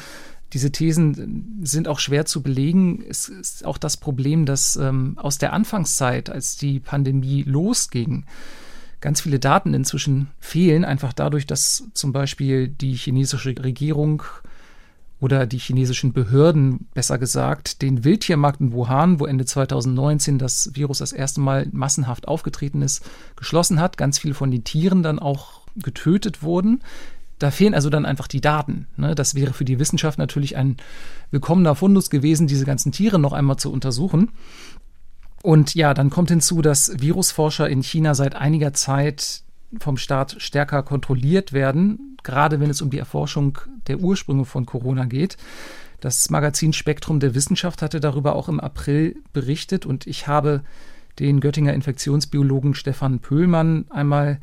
Diese 0.53 0.71
Thesen 0.71 1.59
sind 1.63 1.87
auch 1.87 1.99
schwer 1.99 2.25
zu 2.25 2.41
belegen. 2.43 3.03
Es 3.07 3.29
ist 3.29 3.65
auch 3.65 3.77
das 3.77 3.97
Problem, 3.97 4.45
dass 4.45 4.75
ähm, 4.75 5.17
aus 5.17 5.37
der 5.37 5.53
Anfangszeit, 5.53 6.29
als 6.29 6.57
die 6.57 6.79
Pandemie 6.79 7.43
losging, 7.43 8.25
ganz 8.99 9.21
viele 9.21 9.39
Daten 9.39 9.73
inzwischen 9.73 10.29
fehlen, 10.39 10.85
einfach 10.85 11.13
dadurch, 11.13 11.47
dass 11.47 11.85
zum 11.93 12.11
Beispiel 12.11 12.67
die 12.67 12.93
chinesische 12.93 13.55
Regierung 13.63 14.23
oder 15.21 15.45
die 15.45 15.59
chinesischen 15.59 16.13
Behörden, 16.13 16.87
besser 16.93 17.17
gesagt, 17.17 17.81
den 17.81 18.03
Wildtiermarkt 18.03 18.59
in 18.59 18.73
Wuhan, 18.73 19.19
wo 19.19 19.27
Ende 19.27 19.45
2019 19.45 20.39
das 20.39 20.71
Virus 20.73 20.97
das 20.97 21.13
erste 21.13 21.39
Mal 21.41 21.67
massenhaft 21.71 22.27
aufgetreten 22.27 22.81
ist, 22.81 23.03
geschlossen 23.35 23.79
hat. 23.79 23.97
Ganz 23.97 24.17
viele 24.17 24.33
von 24.33 24.49
den 24.49 24.63
Tieren 24.63 25.03
dann 25.03 25.19
auch 25.19 25.61
getötet 25.75 26.41
wurden. 26.41 26.81
Da 27.41 27.49
fehlen 27.49 27.73
also 27.73 27.89
dann 27.89 28.05
einfach 28.05 28.27
die 28.27 28.39
Daten. 28.39 28.85
Ne? 28.97 29.15
Das 29.15 29.33
wäre 29.33 29.53
für 29.53 29.65
die 29.65 29.79
Wissenschaft 29.79 30.19
natürlich 30.19 30.57
ein 30.57 30.77
willkommener 31.31 31.73
Fundus 31.73 32.11
gewesen, 32.11 32.45
diese 32.45 32.65
ganzen 32.65 32.91
Tiere 32.91 33.17
noch 33.17 33.33
einmal 33.33 33.57
zu 33.57 33.71
untersuchen. 33.71 34.29
Und 35.41 35.73
ja, 35.73 35.95
dann 35.95 36.11
kommt 36.11 36.29
hinzu, 36.29 36.61
dass 36.61 37.01
Virusforscher 37.01 37.67
in 37.67 37.81
China 37.81 38.13
seit 38.13 38.35
einiger 38.35 38.73
Zeit 38.73 39.41
vom 39.79 39.97
Staat 39.97 40.35
stärker 40.37 40.83
kontrolliert 40.83 41.51
werden, 41.51 42.15
gerade 42.21 42.59
wenn 42.59 42.69
es 42.69 42.83
um 42.83 42.91
die 42.91 42.99
Erforschung 42.99 43.57
der 43.87 44.01
Ursprünge 44.01 44.45
von 44.45 44.67
Corona 44.67 45.05
geht. 45.05 45.37
Das 45.99 46.29
Magazin 46.29 46.73
Spektrum 46.73 47.19
der 47.19 47.33
Wissenschaft 47.33 47.81
hatte 47.81 47.99
darüber 47.99 48.35
auch 48.35 48.49
im 48.49 48.59
April 48.59 49.15
berichtet 49.33 49.87
und 49.87 50.05
ich 50.05 50.27
habe 50.27 50.61
den 51.17 51.39
Göttinger 51.39 51.73
Infektionsbiologen 51.73 52.75
Stefan 52.75 53.19
Pöhlmann 53.19 53.85
einmal 53.89 54.39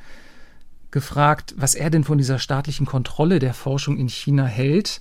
gefragt, 0.91 1.55
was 1.57 1.75
er 1.75 1.91
denn 1.91 2.05
von 2.05 2.19
dieser 2.19 2.39
staatlichen 2.39 2.87
Kontrolle 2.87 3.39
der 3.39 3.55
Forschung 3.55 3.99
in 3.99 4.09
China 4.09 4.45
hält 4.45 5.01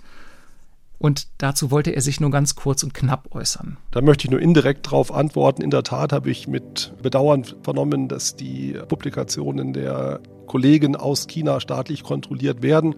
und 1.00 1.28
dazu 1.38 1.70
wollte 1.70 1.92
er 1.92 2.02
sich 2.02 2.20
nur 2.20 2.32
ganz 2.32 2.56
kurz 2.56 2.82
und 2.84 2.94
knapp 2.94 3.36
äußern. 3.36 3.78
Da 3.92 4.02
möchte 4.02 4.26
ich 4.26 4.32
nur 4.32 4.42
indirekt 4.42 4.88
darauf 4.88 5.14
antworten. 5.14 5.62
In 5.62 5.70
der 5.70 5.84
Tat 5.84 6.12
habe 6.12 6.32
ich 6.32 6.48
mit 6.48 6.94
Bedauern 7.02 7.46
vernommen, 7.62 8.08
dass 8.08 8.36
die 8.36 8.76
Publikationen 8.88 9.74
der 9.74 10.20
Kollegen 10.48 10.96
aus 10.96 11.28
China 11.28 11.60
staatlich 11.60 12.04
kontrolliert 12.04 12.64
werden. 12.64 12.96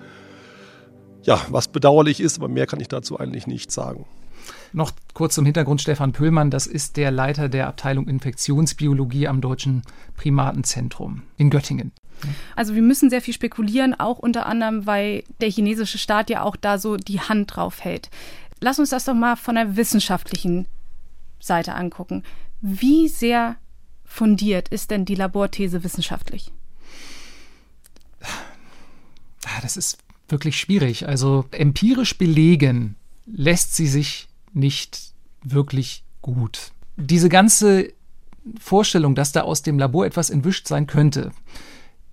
Ja, 1.24 1.42
was 1.50 1.68
bedauerlich 1.68 2.22
ist, 2.22 2.38
aber 2.38 2.48
mehr 2.48 2.68
kann 2.68 2.80
ich 2.80 2.88
dazu 2.88 3.20
eigentlich 3.20 3.48
nicht 3.48 3.72
sagen. 3.72 4.06
Noch 4.72 4.92
kurz 5.14 5.36
zum 5.36 5.46
Hintergrund 5.46 5.82
Stefan 5.82 6.14
Pöhlmann, 6.14 6.52
das 6.52 6.68
ist 6.68 6.96
der 6.96 7.12
Leiter 7.12 7.50
der 7.50 7.68
Abteilung 7.68 8.08
Infektionsbiologie 8.08 9.28
am 9.28 9.42
Deutschen 9.42 9.82
Primatenzentrum 10.16 11.24
in 11.36 11.50
Göttingen. 11.50 11.92
Also 12.56 12.76
wir 12.76 12.82
müssen 12.82 13.10
sehr 13.10 13.22
viel 13.22 13.34
spekulieren, 13.34 14.00
auch 14.00 14.20
unter 14.20 14.46
anderem, 14.46 14.86
weil 14.86 15.24
der 15.42 15.50
chinesische 15.50 15.98
Staat 15.98 16.30
ja 16.30 16.44
auch 16.44 16.56
da 16.56 16.78
so 16.78 16.98
die 16.98 17.22
Hand 17.22 17.56
drauf 17.56 17.84
hält. 17.84 18.10
Lass 18.60 18.80
uns 18.80 18.90
das 18.90 19.06
doch 19.06 19.14
mal 19.14 19.36
von 19.36 19.56
der 19.56 19.76
wissenschaftlichen 19.76 20.66
Seite 21.40 21.76
angucken. 21.76 22.24
Wie 22.62 23.08
sehr 23.08 23.56
fundiert 24.04 24.70
ist 24.70 24.92
denn 24.92 25.06
die 25.06 25.16
Laborthese 25.16 25.84
wissenschaftlich? 25.84 26.52
Ah, 28.22 29.62
das 29.62 29.78
ist 29.78 30.00
wirklich 30.28 30.60
schwierig. 30.60 31.08
Also 31.08 31.46
empirisch 31.52 32.18
belegen 32.18 32.96
lässt 33.26 33.76
sie 33.76 33.88
sich 33.88 34.28
nicht 34.54 35.14
wirklich 35.44 36.04
gut. 36.22 36.72
Diese 36.98 37.30
ganze 37.30 37.94
Vorstellung, 38.60 39.16
dass 39.16 39.32
da 39.32 39.42
aus 39.42 39.62
dem 39.62 39.80
Labor 39.80 40.06
etwas 40.06 40.30
entwischt 40.30 40.68
sein 40.68 40.88
könnte, 40.88 41.32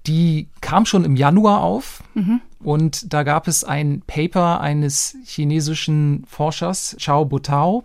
die 0.07 0.49
kam 0.61 0.87
schon 0.87 1.05
im 1.05 1.17
Januar 1.17 1.63
auf 1.63 2.03
mhm. 2.15 2.41
und 2.63 3.13
da 3.13 3.23
gab 3.23 3.49
es 3.49 3.65
ein 3.65 4.03
Paper 4.07 4.61
eines 4.61 5.17
chinesischen 5.25 6.25
Forschers, 6.27 6.97
Chao 6.99 7.25
Botao. 7.25 7.85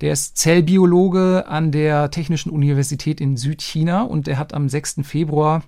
Der 0.00 0.12
ist 0.12 0.36
Zellbiologe 0.36 1.44
an 1.46 1.70
der 1.70 2.10
Technischen 2.10 2.50
Universität 2.50 3.20
in 3.20 3.36
Südchina 3.36 4.02
und 4.02 4.26
der 4.26 4.36
hat 4.36 4.52
am 4.52 4.68
6. 4.68 5.00
Februar 5.04 5.62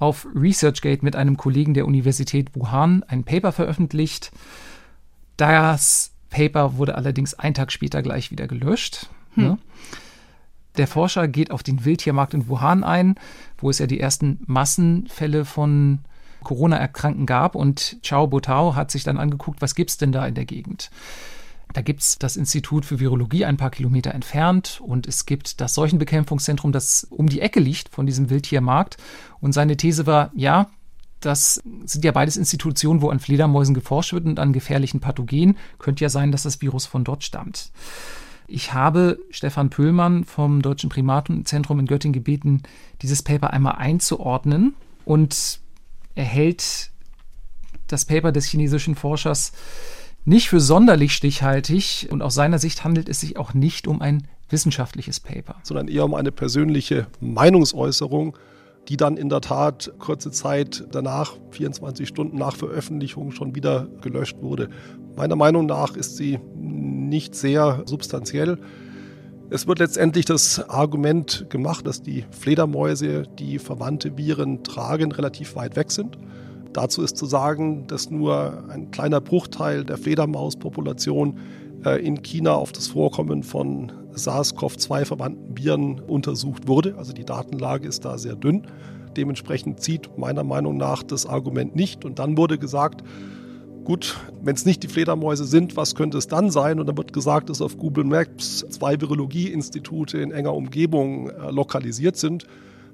auf 0.00 0.26
ResearchGate 0.34 1.04
mit 1.04 1.14
einem 1.14 1.36
Kollegen 1.36 1.74
der 1.74 1.86
Universität 1.86 2.50
Wuhan 2.54 3.04
ein 3.04 3.24
Paper 3.24 3.52
veröffentlicht. 3.52 4.32
Das 5.36 6.12
Paper 6.30 6.76
wurde 6.76 6.96
allerdings 6.96 7.34
einen 7.34 7.54
Tag 7.54 7.70
später 7.70 8.02
gleich 8.02 8.30
wieder 8.30 8.48
gelöscht. 8.48 9.08
Hm. 9.34 9.44
Ne? 9.44 9.58
Der 10.78 10.86
Forscher 10.86 11.28
geht 11.28 11.50
auf 11.50 11.62
den 11.62 11.84
Wildtiermarkt 11.84 12.34
in 12.34 12.48
Wuhan 12.48 12.84
ein, 12.84 13.16
wo 13.58 13.68
es 13.68 13.80
ja 13.80 13.86
die 13.86 14.00
ersten 14.00 14.38
Massenfälle 14.46 15.44
von 15.44 15.98
Corona-Erkrankten 16.44 17.26
gab. 17.26 17.54
Und 17.54 17.98
Chao 18.02 18.28
Botao 18.28 18.76
hat 18.76 18.90
sich 18.90 19.04
dann 19.04 19.18
angeguckt, 19.18 19.60
was 19.60 19.74
gibt 19.74 19.90
es 19.90 19.98
denn 19.98 20.12
da 20.12 20.26
in 20.26 20.34
der 20.34 20.44
Gegend? 20.44 20.90
Da 21.74 21.82
gibt 21.82 22.00
es 22.00 22.18
das 22.18 22.36
Institut 22.36 22.86
für 22.86 23.00
Virologie 23.00 23.44
ein 23.44 23.58
paar 23.58 23.70
Kilometer 23.70 24.14
entfernt 24.14 24.80
und 24.82 25.06
es 25.06 25.26
gibt 25.26 25.60
das 25.60 25.74
Seuchenbekämpfungszentrum, 25.74 26.72
das 26.72 27.06
um 27.10 27.28
die 27.28 27.42
Ecke 27.42 27.60
liegt 27.60 27.90
von 27.90 28.06
diesem 28.06 28.30
Wildtiermarkt. 28.30 28.96
Und 29.40 29.52
seine 29.52 29.76
These 29.76 30.06
war, 30.06 30.30
ja, 30.34 30.70
das 31.20 31.60
sind 31.84 32.04
ja 32.04 32.12
beides 32.12 32.36
Institutionen, 32.36 33.02
wo 33.02 33.10
an 33.10 33.20
Fledermäusen 33.20 33.74
geforscht 33.74 34.12
wird 34.12 34.24
und 34.24 34.38
an 34.38 34.52
gefährlichen 34.52 35.00
Pathogenen. 35.00 35.58
Könnte 35.78 36.04
ja 36.04 36.08
sein, 36.08 36.32
dass 36.32 36.44
das 36.44 36.62
Virus 36.62 36.86
von 36.86 37.04
dort 37.04 37.24
stammt. 37.24 37.70
Ich 38.50 38.72
habe 38.72 39.18
Stefan 39.30 39.68
Pöhlmann 39.68 40.24
vom 40.24 40.62
Deutschen 40.62 40.88
Primatenzentrum 40.88 41.80
in 41.80 41.86
Göttingen 41.86 42.14
gebeten, 42.14 42.62
dieses 43.02 43.22
Paper 43.22 43.52
einmal 43.52 43.74
einzuordnen 43.76 44.74
und 45.04 45.60
er 46.14 46.24
hält 46.24 46.90
das 47.88 48.06
Paper 48.06 48.32
des 48.32 48.46
chinesischen 48.46 48.94
Forschers 48.94 49.52
nicht 50.24 50.48
für 50.48 50.60
sonderlich 50.60 51.12
stichhaltig 51.12 52.08
und 52.10 52.22
aus 52.22 52.34
seiner 52.34 52.58
Sicht 52.58 52.84
handelt 52.84 53.10
es 53.10 53.20
sich 53.20 53.36
auch 53.36 53.52
nicht 53.52 53.86
um 53.86 54.00
ein 54.00 54.26
wissenschaftliches 54.48 55.20
Paper. 55.20 55.56
Sondern 55.62 55.88
eher 55.88 56.06
um 56.06 56.14
eine 56.14 56.32
persönliche 56.32 57.06
Meinungsäußerung 57.20 58.34
die 58.88 58.96
dann 58.96 59.16
in 59.18 59.28
der 59.28 59.42
Tat 59.42 59.92
kurze 59.98 60.30
Zeit 60.30 60.86
danach, 60.90 61.36
24 61.50 62.08
Stunden 62.08 62.38
nach 62.38 62.56
Veröffentlichung, 62.56 63.32
schon 63.32 63.54
wieder 63.54 63.86
gelöscht 64.00 64.38
wurde. 64.40 64.70
Meiner 65.18 65.34
Meinung 65.34 65.66
nach 65.66 65.96
ist 65.96 66.16
sie 66.16 66.38
nicht 66.54 67.34
sehr 67.34 67.82
substanziell. 67.86 68.56
Es 69.50 69.66
wird 69.66 69.80
letztendlich 69.80 70.26
das 70.26 70.68
Argument 70.68 71.46
gemacht, 71.50 71.84
dass 71.88 72.02
die 72.02 72.24
Fledermäuse, 72.30 73.24
die 73.36 73.58
verwandte 73.58 74.16
Viren 74.16 74.62
tragen, 74.62 75.10
relativ 75.10 75.56
weit 75.56 75.74
weg 75.74 75.90
sind. 75.90 76.16
Dazu 76.72 77.02
ist 77.02 77.16
zu 77.16 77.26
sagen, 77.26 77.88
dass 77.88 78.10
nur 78.10 78.62
ein 78.68 78.92
kleiner 78.92 79.20
Bruchteil 79.20 79.84
der 79.84 79.98
Fledermauspopulation 79.98 81.40
äh, 81.84 82.00
in 82.00 82.22
China 82.22 82.54
auf 82.54 82.70
das 82.70 82.86
Vorkommen 82.86 83.42
von 83.42 83.90
SARS-CoV-2 84.12 85.04
verwandten 85.04 85.58
Viren 85.58 85.98
untersucht 85.98 86.68
wurde. 86.68 86.94
Also 86.96 87.12
die 87.12 87.24
Datenlage 87.24 87.88
ist 87.88 88.04
da 88.04 88.18
sehr 88.18 88.36
dünn. 88.36 88.68
Dementsprechend 89.16 89.80
zieht 89.80 90.16
meiner 90.16 90.44
Meinung 90.44 90.76
nach 90.76 91.02
das 91.02 91.26
Argument 91.26 91.74
nicht. 91.74 92.04
Und 92.04 92.20
dann 92.20 92.36
wurde 92.36 92.56
gesagt, 92.56 93.02
gut, 93.88 94.18
wenn 94.42 94.54
es 94.54 94.66
nicht 94.66 94.82
die 94.82 94.88
Fledermäuse 94.88 95.46
sind, 95.46 95.74
was 95.74 95.94
könnte 95.94 96.18
es 96.18 96.28
dann 96.28 96.50
sein? 96.50 96.78
Und 96.78 96.86
dann 96.86 96.98
wird 96.98 97.14
gesagt, 97.14 97.48
dass 97.48 97.62
auf 97.62 97.78
Google 97.78 98.04
Maps 98.04 98.66
zwei 98.68 99.00
Virologieinstitute 99.00 100.18
in 100.18 100.30
enger 100.30 100.52
Umgebung 100.52 101.30
äh, 101.30 101.50
lokalisiert 101.50 102.18
sind. 102.18 102.46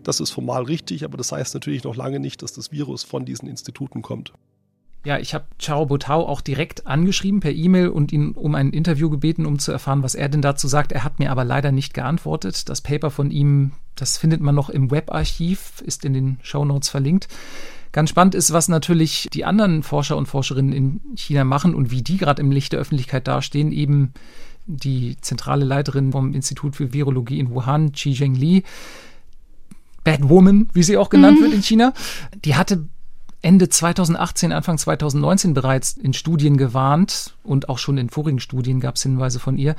Das 0.04 0.20
ist 0.20 0.30
formal 0.30 0.62
richtig, 0.62 1.04
aber 1.04 1.16
das 1.16 1.32
heißt 1.32 1.52
natürlich 1.52 1.82
noch 1.82 1.96
lange 1.96 2.20
nicht, 2.20 2.42
dass 2.42 2.52
das 2.52 2.70
Virus 2.70 3.02
von 3.02 3.24
diesen 3.24 3.48
Instituten 3.48 4.02
kommt. 4.02 4.32
Ja, 5.04 5.18
ich 5.18 5.34
habe 5.34 5.46
Chao 5.58 5.84
Botao 5.84 6.28
auch 6.28 6.40
direkt 6.40 6.86
angeschrieben 6.86 7.40
per 7.40 7.52
E-Mail 7.52 7.88
und 7.88 8.12
ihn 8.12 8.30
um 8.30 8.54
ein 8.54 8.70
Interview 8.70 9.10
gebeten, 9.10 9.46
um 9.46 9.58
zu 9.58 9.72
erfahren, 9.72 10.04
was 10.04 10.14
er 10.14 10.28
denn 10.28 10.42
dazu 10.42 10.68
sagt. 10.68 10.92
Er 10.92 11.02
hat 11.02 11.18
mir 11.18 11.32
aber 11.32 11.44
leider 11.44 11.72
nicht 11.72 11.92
geantwortet. 11.92 12.68
Das 12.68 12.80
Paper 12.80 13.10
von 13.10 13.32
ihm, 13.32 13.72
das 13.96 14.16
findet 14.16 14.40
man 14.40 14.54
noch 14.54 14.70
im 14.70 14.92
Webarchiv, 14.92 15.82
ist 15.84 16.04
in 16.04 16.12
den 16.12 16.38
Show 16.42 16.64
Notes 16.64 16.88
verlinkt. 16.88 17.26
Ganz 17.94 18.10
spannend 18.10 18.34
ist, 18.34 18.52
was 18.52 18.66
natürlich 18.66 19.28
die 19.32 19.44
anderen 19.44 19.84
Forscher 19.84 20.16
und 20.16 20.26
Forscherinnen 20.26 20.72
in 20.72 21.00
China 21.14 21.44
machen 21.44 21.76
und 21.76 21.92
wie 21.92 22.02
die 22.02 22.16
gerade 22.16 22.42
im 22.42 22.50
Licht 22.50 22.72
der 22.72 22.80
Öffentlichkeit 22.80 23.28
dastehen. 23.28 23.70
Eben 23.70 24.12
die 24.66 25.16
zentrale 25.20 25.64
Leiterin 25.64 26.10
vom 26.10 26.34
Institut 26.34 26.74
für 26.74 26.92
Virologie 26.92 27.38
in 27.38 27.50
Wuhan, 27.50 27.92
Qi 27.92 28.12
Zhengli, 28.12 28.64
Bad 30.02 30.28
Woman, 30.28 30.68
wie 30.72 30.82
sie 30.82 30.96
auch 30.96 31.08
genannt 31.08 31.38
mhm. 31.38 31.44
wird 31.44 31.54
in 31.54 31.62
China, 31.62 31.92
die 32.44 32.56
hatte 32.56 32.88
Ende 33.42 33.68
2018, 33.68 34.50
Anfang 34.50 34.76
2019 34.76 35.54
bereits 35.54 35.92
in 35.92 36.14
Studien 36.14 36.56
gewarnt 36.56 37.36
und 37.44 37.68
auch 37.68 37.78
schon 37.78 37.96
in 37.96 38.10
vorigen 38.10 38.40
Studien 38.40 38.80
gab 38.80 38.96
es 38.96 39.04
Hinweise 39.04 39.38
von 39.38 39.56
ihr, 39.56 39.76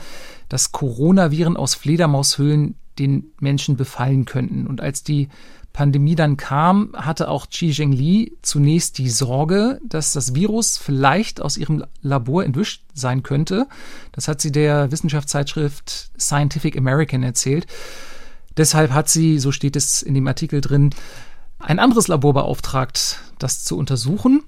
dass 0.47 0.71
Coronaviren 0.71 1.57
aus 1.57 1.75
Fledermaushöhlen 1.75 2.75
den 2.97 3.33
Menschen 3.41 3.75
befallen 3.75 4.23
könnten. 4.23 4.67
Und 4.67 4.79
als 4.79 5.03
die 5.03 5.27
Pandemie 5.75 6.15
dann 6.15 6.37
kam, 6.37 6.93
hatte 6.95 7.27
auch 7.27 7.49
Xi 7.49 7.73
Zhengli 7.73 8.37
zunächst 8.41 8.97
die 8.97 9.09
Sorge, 9.09 9.81
dass 9.85 10.13
das 10.13 10.33
Virus 10.33 10.77
vielleicht 10.77 11.41
aus 11.41 11.57
ihrem 11.57 11.83
Labor 12.01 12.45
entwischt 12.45 12.81
sein 12.93 13.23
könnte. 13.23 13.67
Das 14.13 14.29
hat 14.29 14.39
sie 14.39 14.53
der 14.53 14.89
Wissenschaftszeitschrift 14.91 16.11
Scientific 16.17 16.77
American 16.77 17.23
erzählt. 17.23 17.67
Deshalb 18.55 18.91
hat 18.91 19.09
sie, 19.09 19.37
so 19.37 19.51
steht 19.51 19.75
es 19.75 20.01
in 20.01 20.13
dem 20.13 20.27
Artikel 20.27 20.61
drin, 20.61 20.91
ein 21.59 21.79
anderes 21.79 22.07
Labor 22.07 22.33
beauftragt, 22.33 23.19
das 23.37 23.65
zu 23.65 23.77
untersuchen. 23.77 24.43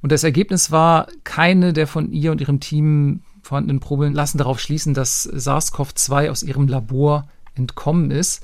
Und 0.00 0.12
das 0.12 0.24
Ergebnis 0.24 0.70
war, 0.70 1.08
keine 1.24 1.74
der 1.74 1.88
von 1.88 2.10
ihr 2.10 2.32
und 2.32 2.40
ihrem 2.40 2.58
Team 2.58 3.20
vorhandenen 3.42 3.80
Proben 3.80 4.14
lassen 4.14 4.38
darauf 4.38 4.58
schließen, 4.58 4.94
dass 4.94 5.28
SARS-CoV-2 5.28 6.30
aus 6.30 6.42
ihrem 6.42 6.68
Labor 6.68 7.28
entkommen 7.54 8.10
ist. 8.10 8.42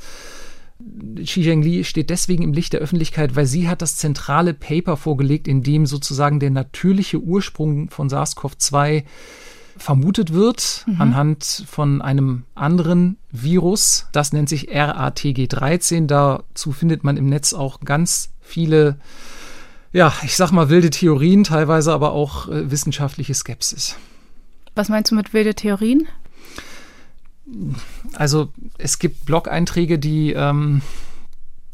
Xi 0.79 1.43
Zhengli 1.43 1.85
steht 1.85 2.11
deswegen 2.11 2.43
im 2.43 2.53
Licht 2.53 2.73
der 2.73 2.81
Öffentlichkeit, 2.81 3.35
weil 3.35 3.47
sie 3.47 3.69
hat 3.69 3.83
das 3.83 3.97
zentrale 3.97 4.55
Paper 4.55 4.97
vorgelegt, 4.97 5.49
in 5.49 5.62
dem 5.62 5.87
sozusagen 5.87 6.39
der 6.39 6.51
natürliche 6.51 7.19
Ursprung 7.19 7.89
von 7.91 8.09
SARS-CoV-2 8.09 9.05
vermutet 9.79 10.33
wird 10.33 10.85
mhm. 10.87 11.01
anhand 11.01 11.65
von 11.69 12.03
einem 12.03 12.45
anderen 12.55 13.19
Virus. 13.31 14.07
Das 14.12 14.33
nennt 14.33 14.49
sich 14.49 14.71
RATG13. 14.71 16.07
Dazu 16.07 16.73
findet 16.73 17.05
man 17.05 17.17
im 17.17 17.27
Netz 17.27 17.53
auch 17.53 17.81
ganz 17.81 18.31
viele, 18.41 18.99
ja, 19.93 20.12
ich 20.23 20.37
sag 20.37 20.51
mal 20.51 20.69
wilde 20.69 20.91
Theorien, 20.91 21.45
teilweise 21.45 21.93
aber 21.93 22.12
auch 22.12 22.49
äh, 22.49 22.71
wissenschaftliche 22.71 23.35
Skepsis. 23.35 23.97
Was 24.75 24.89
meinst 24.89 25.11
du 25.11 25.15
mit 25.15 25.33
wilde 25.33 25.55
Theorien? 25.55 26.07
Also 28.14 28.52
es 28.78 28.98
gibt 28.98 29.24
Blog-Einträge, 29.24 29.98
die, 29.98 30.32
ähm, 30.32 30.82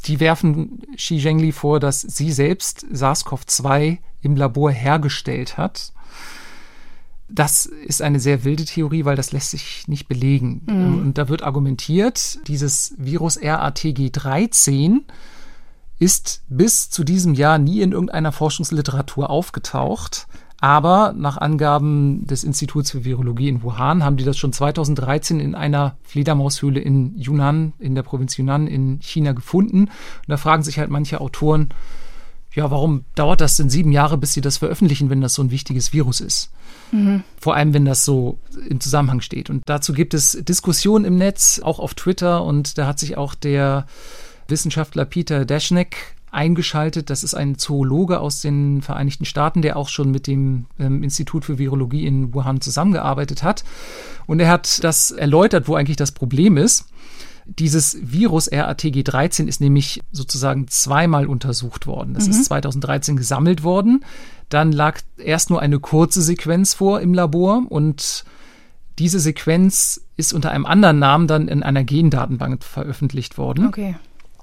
die 0.05 0.21
werfen 0.21 0.83
Xi 0.97 1.19
Zhengli 1.19 1.53
vor, 1.53 1.81
dass 1.81 2.01
sie 2.01 2.33
selbst 2.33 2.85
SARS-CoV-2 2.93 3.99
im 4.23 4.37
Labor 4.37 4.71
hergestellt 4.71 5.57
hat. 5.57 5.93
Das 7.29 7.65
ist 7.65 8.03
eine 8.03 8.21
sehr 8.21 8.45
wilde 8.45 8.67
Theorie, 8.67 9.07
weil 9.07 9.17
das 9.17 9.33
lässt 9.33 9.53
sich 9.53 9.89
nicht 9.89 10.07
belegen. 10.09 10.63
Mhm. 10.67 10.99
Und 11.01 11.19
da 11.19 11.29
wird 11.29 11.43
argumentiert, 11.43 12.47
dieses 12.47 12.95
Virus 12.99 13.39
RATG13 13.41 15.01
ist 15.99 16.43
bis 16.49 16.91
zu 16.91 17.05
diesem 17.05 17.33
Jahr 17.33 17.59
nie 17.59 17.81
in 17.81 17.93
irgendeiner 17.93 18.33
Forschungsliteratur 18.33 19.31
aufgetaucht. 19.31 20.27
Aber 20.63 21.13
nach 21.19 21.39
Angaben 21.39 22.25
des 22.25 22.45
Instituts 22.45 22.93
für 22.93 23.05
Virologie 23.05 23.49
in 23.49 23.65
Wuhan 23.65 24.05
haben 24.05 24.17
die 24.17 24.23
das 24.23 24.39
schon 24.39 24.53
2013 24.53 25.41
in 25.41 25.57
einer 25.57 25.97
Fledermaushöhle 26.05 26.79
in 26.79 27.19
Yunnan, 27.19 27.73
in 27.81 27.97
der 27.97 28.05
Provinz 28.05 28.37
Yunnan 28.37 28.69
in 28.69 29.01
China 29.01 29.33
gefunden. 29.33 29.81
Und 29.87 30.29
da 30.29 30.37
fragen 30.37 30.63
sich 30.63 30.79
halt 30.79 30.89
manche 30.89 31.21
Autoren, 31.21 31.71
ja, 32.55 32.71
warum 32.71 33.05
dauert 33.17 33.41
das 33.41 33.57
denn 33.57 33.71
sieben 33.71 33.91
Jahre, 33.91 34.17
bis 34.19 34.35
sie 34.35 34.41
das 34.41 34.59
veröffentlichen, 34.59 35.11
wenn 35.11 35.21
das 35.21 35.35
so 35.35 35.43
ein 35.43 35.51
wichtiges 35.51 35.93
Virus 35.93 36.21
ist? 36.21 36.53
Mhm. 36.93 37.25
Vor 37.41 37.57
allem, 37.57 37.75
wenn 37.75 37.85
das 37.85 38.05
so 38.05 38.39
im 38.69 38.79
Zusammenhang 38.79 39.21
steht. 39.21 39.51
Und 39.51 39.65
dazu 39.67 39.93
gibt 39.93 40.15
es 40.15 40.39
Diskussionen 40.43 41.05
im 41.05 41.17
Netz, 41.17 41.61
auch 41.61 41.81
auf 41.81 41.95
Twitter. 41.95 42.45
Und 42.45 42.79
da 42.79 42.87
hat 42.87 43.01
sich 43.01 43.17
auch 43.17 43.35
der 43.35 43.87
Wissenschaftler 44.47 45.07
Peter 45.07 45.45
Deschneck 45.45 46.15
eingeschaltet. 46.33 47.11
Das 47.11 47.23
ist 47.23 47.35
ein 47.35 47.57
Zoologe 47.57 48.21
aus 48.21 48.41
den 48.41 48.83
Vereinigten 48.83 49.25
Staaten, 49.25 49.63
der 49.63 49.77
auch 49.77 49.89
schon 49.89 50.11
mit 50.11 50.27
dem 50.27 50.67
ähm, 50.79 51.03
Institut 51.03 51.45
für 51.45 51.59
Virologie 51.59 52.07
in 52.07 52.35
Wuhan 52.35 52.61
zusammengearbeitet 52.61 53.43
hat. 53.43 53.65
Und 54.27 54.41
er 54.41 54.49
hat 54.49 54.83
das 54.83 55.11
erläutert, 55.11 55.69
wo 55.69 55.75
eigentlich 55.75 55.97
das 55.97 56.13
Problem 56.13 56.57
ist. 56.57 56.87
Dieses 57.45 57.99
Virus 58.01 58.51
RATG13 58.51 59.47
ist 59.47 59.61
nämlich 59.61 60.01
sozusagen 60.13 60.69
zweimal 60.69 61.27
untersucht 61.27 61.87
worden. 61.87 62.15
Das 62.15 62.27
mhm. 62.27 62.31
ist 62.31 62.45
2013 62.47 63.17
gesammelt 63.17 63.63
worden. 63.63 64.05
Dann 64.49 64.73
lag 64.73 65.01
erst 65.19 65.51
nur 65.51 65.61
eine 65.61 65.81
kurze 65.81 66.23
Sequenz 66.23 66.73
vor 66.73 67.01
im 67.01 67.15
Labor 67.15 67.63
und 67.69 68.25
diese 68.99 69.19
Sequenz 69.19 70.03
ist 70.17 70.33
unter 70.33 70.51
einem 70.51 70.67
anderen 70.67 70.99
Namen 70.99 71.27
dann 71.27 71.49
in 71.49 71.63
einer 71.63 71.85
Gendatenbank 71.85 72.63
veröffentlicht 72.63 73.39
worden. 73.39 73.67
Okay. 73.67 73.97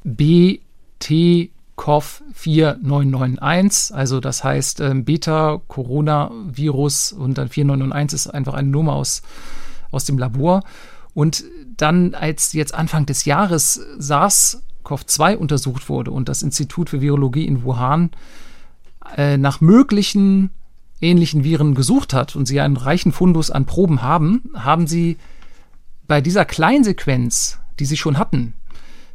BT 0.04 1.52
COV 1.80 2.22
4991, 2.34 3.96
also 3.96 4.20
das 4.20 4.44
heißt 4.44 4.82
ähm, 4.82 5.06
Beta-Coronavirus 5.06 7.14
und 7.14 7.38
dann 7.38 7.48
4991 7.48 8.16
ist 8.16 8.28
einfach 8.28 8.54
eine 8.54 8.68
Nummer 8.68 8.92
aus, 8.94 9.22
aus 9.90 10.04
dem 10.04 10.18
Labor. 10.18 10.66
Und 11.14 11.46
dann, 11.78 12.16
als 12.16 12.52
jetzt 12.52 12.76
Anfang 12.76 13.06
des 13.06 13.24
Jahres 13.24 13.80
SARS-CoV-2 13.98 15.38
untersucht 15.38 15.88
wurde 15.88 16.12
und 16.12 16.28
das 16.28 16.44
Institut 16.44 16.90
für 16.90 17.00
Virologie 17.00 17.46
in 17.46 17.64
Wuhan 17.64 18.12
äh, 19.16 19.38
nach 19.38 19.62
möglichen 19.62 20.50
ähnlichen 21.00 21.46
Viren 21.46 21.76
gesucht 21.76 22.14
hat 22.14 22.36
und 22.36 22.46
sie 22.46 22.60
einen 22.60 22.76
reichen 22.76 23.14
Fundus 23.14 23.52
an 23.52 23.66
Proben 23.66 24.02
haben, 24.02 24.52
haben 24.54 24.86
sie 24.86 25.16
bei 26.08 26.20
dieser 26.20 26.44
Kleinsequenz, 26.44 27.58
die 27.80 27.86
sie 27.86 27.96
schon 27.96 28.18
hatten, 28.18 28.54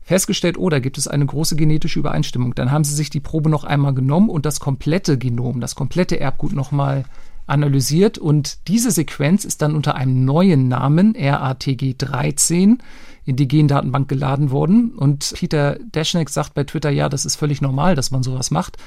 festgestellt, 0.05 0.59
oh, 0.59 0.69
da 0.69 0.79
gibt 0.79 0.99
es 0.99 1.09
eine 1.09 1.27
große 1.27 1.57
genetische 1.57 1.99
Übereinstimmung. 1.99 2.55
Dann 2.55 2.71
haben 2.71 2.85
sie 2.85 2.95
sich 2.95 3.11
die 3.11 3.21
Probe 3.21 3.49
noch 3.51 3.64
einmal 3.64 3.95
genommen 3.95 4.29
und 4.29 4.47
das 4.47 4.61
komplette 4.61 5.19
Genom, 5.19 5.61
das 5.61 5.75
komplette 5.75 6.21
Erbgut 6.21 6.53
nochmal 6.53 7.05
analysiert 7.47 8.17
und 8.17 8.69
diese 8.69 8.90
Sequenz 8.90 9.45
ist 9.45 9.61
dann 9.61 9.75
unter 9.75 9.97
einem 9.97 10.25
neuen 10.25 10.69
Namen 10.69 11.14
RATG13 11.14 12.79
in 13.27 13.37
die 13.37 13.49
Gendatenbank 13.49 14.09
geladen 14.09 14.51
worden 14.51 14.93
und 14.93 15.33
Peter 15.35 15.79
Deschneck 15.95 16.31
sagt 16.31 16.55
bei 16.55 16.64
Twitter, 16.64 16.90
ja, 16.90 17.09
das 17.09 17.27
ist 17.27 17.37
völlig 17.37 17.61
normal, 17.61 17.97
dass 17.97 18.11
man 18.11 18.23
sowas 18.23 18.51
macht, 18.51 18.79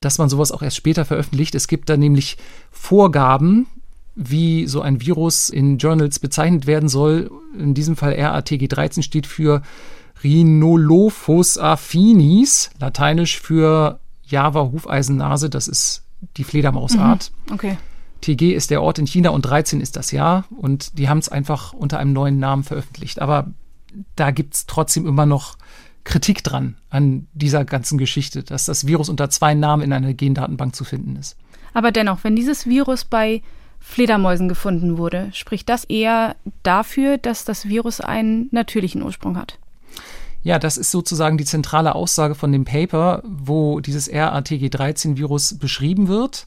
dass 0.00 0.18
man 0.18 0.28
sowas 0.28 0.52
auch 0.52 0.62
erst 0.62 0.76
später 0.76 1.04
veröffentlicht. 1.04 1.54
Es 1.54 1.68
gibt 1.68 1.88
da 1.88 1.96
nämlich 1.96 2.36
Vorgaben, 2.70 3.66
wie 4.14 4.66
so 4.66 4.80
ein 4.80 5.00
Virus 5.00 5.48
in 5.48 5.78
Journals 5.78 6.18
bezeichnet 6.18 6.66
werden 6.66 6.88
soll. 6.88 7.30
In 7.58 7.74
diesem 7.74 7.96
Fall 7.96 8.12
RATG13 8.12 9.02
steht 9.02 9.26
für 9.26 9.62
Rhinolophus 10.22 11.58
affinis, 11.58 12.70
lateinisch 12.78 13.40
für 13.40 14.00
Java-Hufeisennase, 14.24 15.50
das 15.50 15.68
ist 15.68 16.04
die 16.36 16.44
Fledermausart. 16.44 17.32
Mhm. 17.46 17.54
Okay. 17.54 17.78
TG 18.20 18.54
ist 18.54 18.70
der 18.70 18.82
Ort 18.82 18.98
in 18.98 19.06
China 19.06 19.30
und 19.30 19.42
13 19.42 19.80
ist 19.80 19.96
das 19.96 20.12
Jahr 20.12 20.44
und 20.50 20.96
die 20.98 21.08
haben 21.08 21.18
es 21.18 21.28
einfach 21.28 21.72
unter 21.72 21.98
einem 21.98 22.12
neuen 22.12 22.38
Namen 22.38 22.62
veröffentlicht. 22.62 23.20
Aber 23.20 23.48
da 24.16 24.30
gibt 24.30 24.54
es 24.54 24.66
trotzdem 24.66 25.06
immer 25.06 25.26
noch 25.26 25.56
Kritik 26.04 26.42
dran 26.42 26.76
an 26.88 27.26
dieser 27.32 27.64
ganzen 27.64 27.98
Geschichte, 27.98 28.42
dass 28.42 28.64
das 28.64 28.86
Virus 28.86 29.08
unter 29.08 29.28
zwei 29.30 29.54
Namen 29.54 29.82
in 29.82 29.92
einer 29.92 30.14
Gendatenbank 30.14 30.74
zu 30.74 30.84
finden 30.84 31.16
ist. 31.16 31.36
Aber 31.74 31.90
dennoch, 31.90 32.24
wenn 32.24 32.36
dieses 32.36 32.66
Virus 32.66 33.04
bei 33.04 33.42
Fledermäusen 33.80 34.48
gefunden 34.48 34.98
wurde, 34.98 35.30
spricht 35.32 35.68
das 35.68 35.84
eher 35.84 36.36
dafür, 36.62 37.18
dass 37.18 37.44
das 37.44 37.68
Virus 37.68 38.00
einen 38.00 38.48
natürlichen 38.52 39.02
Ursprung 39.02 39.36
hat. 39.36 39.58
Ja, 40.42 40.58
das 40.58 40.76
ist 40.76 40.90
sozusagen 40.90 41.38
die 41.38 41.44
zentrale 41.44 41.94
Aussage 41.94 42.34
von 42.34 42.50
dem 42.50 42.64
Paper, 42.64 43.22
wo 43.24 43.80
dieses 43.80 44.10
RATG13-Virus 44.10 45.58
beschrieben 45.58 46.08
wird, 46.08 46.46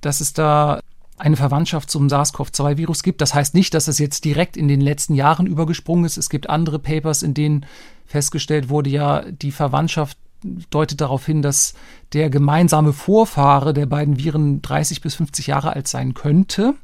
dass 0.00 0.20
es 0.20 0.32
da 0.32 0.80
eine 1.16 1.36
Verwandtschaft 1.36 1.90
zum 1.90 2.08
SARS-CoV-2-Virus 2.08 3.02
gibt. 3.02 3.20
Das 3.20 3.34
heißt 3.34 3.54
nicht, 3.54 3.74
dass 3.74 3.88
es 3.88 3.98
jetzt 3.98 4.24
direkt 4.24 4.56
in 4.56 4.68
den 4.68 4.80
letzten 4.80 5.14
Jahren 5.14 5.46
übergesprungen 5.46 6.04
ist. 6.04 6.16
Es 6.16 6.28
gibt 6.28 6.50
andere 6.50 6.78
Papers, 6.78 7.22
in 7.22 7.34
denen 7.34 7.66
festgestellt 8.06 8.68
wurde, 8.68 8.90
ja, 8.90 9.22
die 9.22 9.52
Verwandtschaft 9.52 10.18
deutet 10.70 11.00
darauf 11.00 11.24
hin, 11.24 11.40
dass 11.40 11.74
der 12.12 12.30
gemeinsame 12.30 12.92
Vorfahre 12.92 13.72
der 13.72 13.86
beiden 13.86 14.18
Viren 14.18 14.60
30 14.60 15.00
bis 15.00 15.14
50 15.14 15.46
Jahre 15.46 15.72
alt 15.74 15.88
sein 15.88 16.14
könnte. 16.14 16.74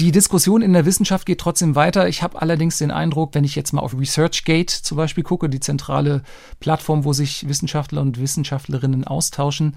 Die 0.00 0.12
Diskussion 0.12 0.62
in 0.62 0.72
der 0.72 0.86
Wissenschaft 0.86 1.26
geht 1.26 1.40
trotzdem 1.40 1.74
weiter. 1.74 2.08
Ich 2.08 2.22
habe 2.22 2.40
allerdings 2.40 2.78
den 2.78 2.90
Eindruck, 2.90 3.34
wenn 3.34 3.44
ich 3.44 3.54
jetzt 3.54 3.74
mal 3.74 3.82
auf 3.82 3.92
ResearchGate 3.92 4.82
zum 4.82 4.96
Beispiel 4.96 5.22
gucke, 5.22 5.50
die 5.50 5.60
zentrale 5.60 6.22
Plattform, 6.58 7.04
wo 7.04 7.12
sich 7.12 7.46
Wissenschaftler 7.46 8.00
und 8.00 8.18
Wissenschaftlerinnen 8.18 9.04
austauschen, 9.04 9.76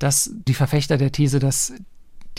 dass 0.00 0.32
die 0.48 0.52
Verfechter 0.52 0.98
der 0.98 1.12
These, 1.12 1.38
dass 1.38 1.74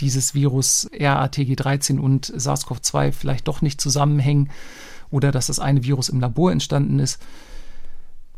dieses 0.00 0.34
Virus 0.34 0.90
RATG13 0.92 1.98
und 1.98 2.26
SARS-CoV-2 2.26 3.12
vielleicht 3.12 3.48
doch 3.48 3.62
nicht 3.62 3.80
zusammenhängen 3.80 4.50
oder 5.10 5.32
dass 5.32 5.46
das 5.46 5.60
eine 5.60 5.84
Virus 5.84 6.10
im 6.10 6.20
Labor 6.20 6.52
entstanden 6.52 6.98
ist, 6.98 7.22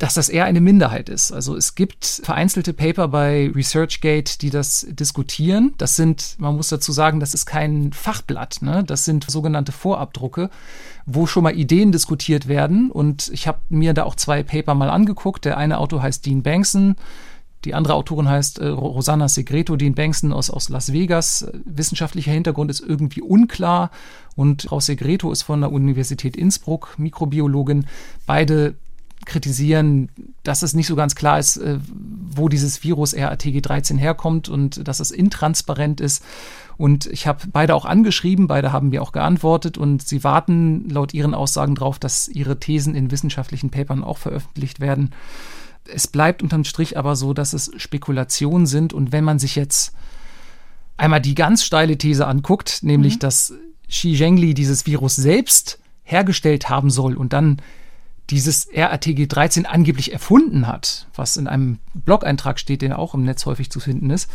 dass 0.00 0.14
das 0.14 0.30
eher 0.30 0.46
eine 0.46 0.62
Minderheit 0.62 1.10
ist. 1.10 1.30
Also 1.30 1.54
es 1.54 1.74
gibt 1.74 2.22
vereinzelte 2.24 2.72
Paper 2.72 3.08
bei 3.08 3.50
ResearchGate, 3.54 4.40
die 4.40 4.48
das 4.48 4.86
diskutieren. 4.88 5.74
Das 5.76 5.94
sind, 5.94 6.36
man 6.38 6.56
muss 6.56 6.70
dazu 6.70 6.90
sagen, 6.90 7.20
das 7.20 7.34
ist 7.34 7.44
kein 7.44 7.92
Fachblatt. 7.92 8.62
Ne? 8.62 8.82
Das 8.82 9.04
sind 9.04 9.30
sogenannte 9.30 9.72
Vorabdrucke, 9.72 10.48
wo 11.04 11.26
schon 11.26 11.42
mal 11.42 11.54
Ideen 11.54 11.92
diskutiert 11.92 12.48
werden. 12.48 12.90
Und 12.90 13.30
ich 13.34 13.46
habe 13.46 13.58
mir 13.68 13.92
da 13.92 14.04
auch 14.04 14.14
zwei 14.14 14.42
Paper 14.42 14.74
mal 14.74 14.88
angeguckt. 14.88 15.44
Der 15.44 15.58
eine 15.58 15.76
Autor 15.76 16.00
heißt 16.00 16.24
Dean 16.24 16.42
Bankson. 16.42 16.96
Die 17.66 17.74
andere 17.74 17.92
Autorin 17.92 18.26
heißt 18.26 18.58
äh, 18.58 18.68
Rosanna 18.68 19.28
Segreto, 19.28 19.76
Dean 19.76 19.94
Bankson 19.94 20.32
aus, 20.32 20.48
aus 20.48 20.70
Las 20.70 20.94
Vegas. 20.94 21.46
Wissenschaftlicher 21.66 22.32
Hintergrund 22.32 22.70
ist 22.70 22.80
irgendwie 22.80 23.20
unklar. 23.20 23.90
Und 24.34 24.62
Frau 24.62 24.80
Segreto 24.80 25.30
ist 25.30 25.42
von 25.42 25.60
der 25.60 25.70
Universität 25.70 26.38
Innsbruck, 26.38 26.94
Mikrobiologin. 26.96 27.84
Beide 28.24 28.76
kritisieren, 29.26 30.08
dass 30.42 30.62
es 30.62 30.74
nicht 30.74 30.86
so 30.86 30.96
ganz 30.96 31.14
klar 31.14 31.38
ist, 31.38 31.56
äh, 31.58 31.78
wo 32.30 32.48
dieses 32.48 32.82
Virus 32.82 33.14
RATG13 33.14 33.98
herkommt 33.98 34.48
und 34.48 34.86
dass 34.86 35.00
es 35.00 35.10
intransparent 35.10 36.00
ist. 36.00 36.24
Und 36.76 37.06
ich 37.06 37.26
habe 37.26 37.46
beide 37.52 37.74
auch 37.74 37.84
angeschrieben, 37.84 38.46
beide 38.46 38.72
haben 38.72 38.88
mir 38.88 39.02
auch 39.02 39.12
geantwortet 39.12 39.76
und 39.76 40.06
sie 40.06 40.24
warten 40.24 40.88
laut 40.88 41.12
ihren 41.12 41.34
Aussagen 41.34 41.74
darauf, 41.74 41.98
dass 41.98 42.28
ihre 42.28 42.58
Thesen 42.58 42.94
in 42.94 43.10
wissenschaftlichen 43.10 43.70
Papern 43.70 44.02
auch 44.02 44.18
veröffentlicht 44.18 44.80
werden. 44.80 45.10
Es 45.84 46.06
bleibt 46.06 46.42
unterm 46.42 46.64
Strich 46.64 46.96
aber 46.96 47.16
so, 47.16 47.34
dass 47.34 47.52
es 47.52 47.70
Spekulationen 47.76 48.66
sind 48.66 48.94
und 48.94 49.12
wenn 49.12 49.24
man 49.24 49.38
sich 49.38 49.56
jetzt 49.56 49.92
einmal 50.96 51.20
die 51.20 51.34
ganz 51.34 51.64
steile 51.64 51.98
These 51.98 52.26
anguckt, 52.26 52.82
nämlich 52.82 53.16
mhm. 53.16 53.20
dass 53.20 53.54
Xi 53.88 54.16
Zhengli 54.16 54.54
dieses 54.54 54.86
Virus 54.86 55.16
selbst 55.16 55.78
hergestellt 56.02 56.68
haben 56.68 56.90
soll 56.90 57.16
und 57.16 57.32
dann 57.32 57.60
dieses 58.30 58.68
RATG 58.74 59.26
13 59.26 59.66
angeblich 59.66 60.12
erfunden 60.12 60.66
hat, 60.66 61.06
was 61.14 61.36
in 61.36 61.46
einem 61.46 61.78
Blog-Eintrag 61.94 62.58
steht, 62.58 62.82
der 62.82 62.98
auch 62.98 63.14
im 63.14 63.24
Netz 63.24 63.46
häufig 63.46 63.70
zu 63.70 63.80
finden 63.80 64.10
ist, 64.10 64.30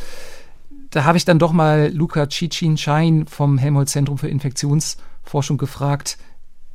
da 0.91 1.03
habe 1.03 1.17
ich 1.17 1.25
dann 1.25 1.39
doch 1.39 1.51
mal 1.51 1.91
Luca 1.93 2.29
Cicin-Schein 2.29 3.27
vom 3.27 3.57
Helmholtz-Zentrum 3.57 4.17
für 4.17 4.29
Infektionsforschung 4.29 5.57
gefragt, 5.57 6.17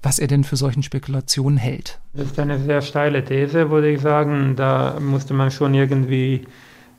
was 0.02 0.18
er 0.18 0.26
denn 0.26 0.44
für 0.44 0.56
solchen 0.56 0.82
Spekulationen 0.82 1.58
hält. 1.58 2.00
Das 2.14 2.26
ist 2.26 2.38
eine 2.38 2.58
sehr 2.58 2.82
steile 2.82 3.24
These, 3.24 3.70
würde 3.70 3.90
ich 3.90 4.00
sagen. 4.00 4.56
Da 4.56 4.98
musste 5.00 5.34
man 5.34 5.50
schon 5.50 5.74
irgendwie 5.74 6.46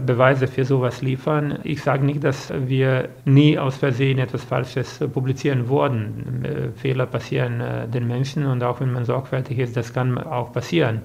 Beweise 0.06 0.48
für 0.48 0.66
sowas 0.66 1.02
liefern. 1.02 1.60
Ich 1.64 1.82
sage 1.82 2.06
nicht, 2.06 2.24
dass 2.24 2.52
wir 2.54 3.10
nie 3.26 3.58
aus 3.58 3.78
Versehen 3.78 4.20
etwas 4.20 4.44
Falsches 4.44 5.00
publizieren 5.14 5.70
würden. 5.70 6.46
Äh, 6.46 6.78
Fehler 6.78 7.06
passieren 7.06 7.62
äh, 7.62 7.88
den 7.88 8.08
Menschen 8.08 8.46
und 8.46 8.64
auch 8.64 8.80
wenn 8.80 8.92
man 8.92 9.06
sorgfältig 9.06 9.60
ist, 9.60 9.78
das 9.78 9.94
kann 9.94 10.18
auch 10.18 10.52
passieren. 10.52 11.02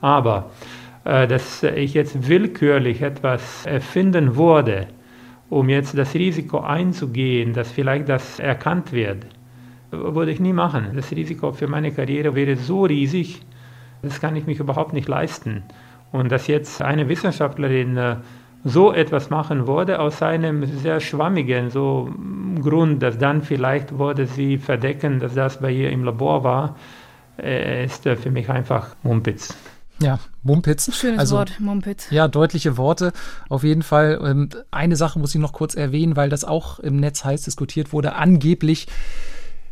Aber 0.00 0.50
äh, 1.04 1.26
dass 1.26 1.62
ich 1.62 1.94
jetzt 1.94 2.28
willkürlich 2.28 3.02
etwas 3.02 3.66
erfinden 3.66 4.36
würde, 4.36 4.88
um 5.50 5.68
jetzt 5.68 5.96
das 5.96 6.14
Risiko 6.14 6.60
einzugehen, 6.60 7.54
dass 7.54 7.72
vielleicht 7.72 8.08
das 8.08 8.38
erkannt 8.38 8.92
wird, 8.92 9.26
würde 9.90 10.30
ich 10.32 10.40
nie 10.40 10.52
machen. 10.52 10.88
Das 10.94 11.10
Risiko 11.12 11.52
für 11.52 11.66
meine 11.66 11.92
Karriere 11.92 12.34
wäre 12.34 12.56
so 12.56 12.84
riesig, 12.84 13.40
das 14.02 14.20
kann 14.20 14.36
ich 14.36 14.46
mich 14.46 14.60
überhaupt 14.60 14.92
nicht 14.92 15.08
leisten. 15.08 15.62
Und 16.12 16.32
dass 16.32 16.46
jetzt 16.46 16.80
eine 16.82 17.08
Wissenschaftlerin 17.08 18.18
so 18.64 18.92
etwas 18.92 19.30
machen 19.30 19.66
würde, 19.66 20.00
aus 20.00 20.22
einem 20.22 20.66
sehr 20.66 21.00
schwammigen 21.00 21.70
so 21.70 22.12
Grund, 22.60 23.02
dass 23.02 23.18
dann 23.18 23.42
vielleicht 23.42 23.98
würde 23.98 24.26
sie 24.26 24.58
verdecken, 24.58 25.20
dass 25.20 25.34
das 25.34 25.60
bei 25.60 25.70
ihr 25.70 25.90
im 25.90 26.04
Labor 26.04 26.44
war, 26.44 26.76
äh, 27.40 27.84
ist 27.84 28.04
für 28.04 28.30
mich 28.30 28.48
einfach 28.48 28.96
Mumpitz. 29.02 29.56
Ja, 30.00 30.20
Mumpitz. 30.42 30.94
Schönes 30.94 31.18
also, 31.18 31.36
Wort, 31.36 31.58
Mumpitz. 31.58 32.10
Ja, 32.10 32.28
deutliche 32.28 32.76
Worte. 32.76 33.12
Auf 33.48 33.64
jeden 33.64 33.82
Fall. 33.82 34.18
Und 34.18 34.64
eine 34.70 34.96
Sache 34.96 35.18
muss 35.18 35.34
ich 35.34 35.40
noch 35.40 35.52
kurz 35.52 35.74
erwähnen, 35.74 36.14
weil 36.14 36.28
das 36.28 36.44
auch 36.44 36.78
im 36.78 36.96
Netz 36.96 37.24
heiß 37.24 37.42
diskutiert 37.42 37.92
wurde. 37.92 38.14
Angeblich 38.14 38.86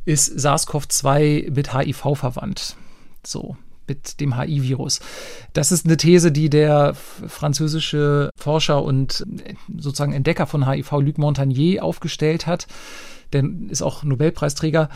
ist 0.05 0.37
SARS-CoV-2 0.37 1.53
mit 1.55 1.75
HIV 1.75 2.17
verwandt. 2.17 2.77
So 3.25 3.57
mit 3.89 4.21
dem 4.21 4.39
HIV-Virus. 4.39 5.01
Das 5.53 5.73
ist 5.73 5.87
eine 5.87 5.97
These, 5.97 6.33
die 6.33 6.51
der 6.51 6.95
französische 6.95 8.31
Forscher 8.37 8.83
und 8.83 9.27
äh, 9.45 9.55
sozusagen 9.77 10.13
Entdecker 10.13 10.47
von 10.47 10.69
HIV, 10.69 10.93
Luc 10.93 11.19
Montagnier, 11.19 11.85
aufgestellt 11.85 12.47
hat. 12.47 12.67
Der 13.33 13.45
ist 13.69 13.83
auch 13.83 14.05
Nobelpreisträger. 14.05 14.89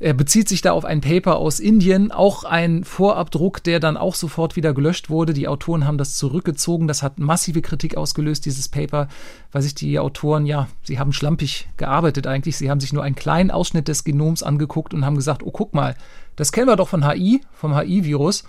Er 0.00 0.14
bezieht 0.14 0.48
sich 0.48 0.60
da 0.60 0.72
auf 0.72 0.84
ein 0.84 1.00
Paper 1.00 1.38
aus 1.38 1.58
Indien, 1.58 2.12
auch 2.12 2.44
ein 2.44 2.84
Vorabdruck, 2.84 3.64
der 3.64 3.80
dann 3.80 3.96
auch 3.96 4.14
sofort 4.14 4.54
wieder 4.54 4.72
gelöscht 4.72 5.10
wurde. 5.10 5.32
Die 5.32 5.48
Autoren 5.48 5.86
haben 5.86 5.98
das 5.98 6.14
zurückgezogen. 6.14 6.86
Das 6.86 7.02
hat 7.02 7.18
massive 7.18 7.62
Kritik 7.62 7.96
ausgelöst, 7.96 8.46
dieses 8.46 8.68
Paper, 8.68 9.08
weil 9.50 9.62
sich 9.62 9.74
die 9.74 9.98
Autoren, 9.98 10.46
ja, 10.46 10.68
sie 10.84 11.00
haben 11.00 11.12
schlampig 11.12 11.68
gearbeitet 11.76 12.28
eigentlich. 12.28 12.56
Sie 12.56 12.70
haben 12.70 12.78
sich 12.78 12.92
nur 12.92 13.02
einen 13.02 13.16
kleinen 13.16 13.50
Ausschnitt 13.50 13.88
des 13.88 14.04
Genoms 14.04 14.44
angeguckt 14.44 14.94
und 14.94 15.04
haben 15.04 15.16
gesagt, 15.16 15.42
oh, 15.42 15.50
guck 15.50 15.74
mal, 15.74 15.96
das 16.36 16.52
kennen 16.52 16.68
wir 16.68 16.76
doch 16.76 16.88
von 16.88 17.04
HI, 17.04 17.40
vom 17.52 17.76
HI-Virus. 17.76 18.44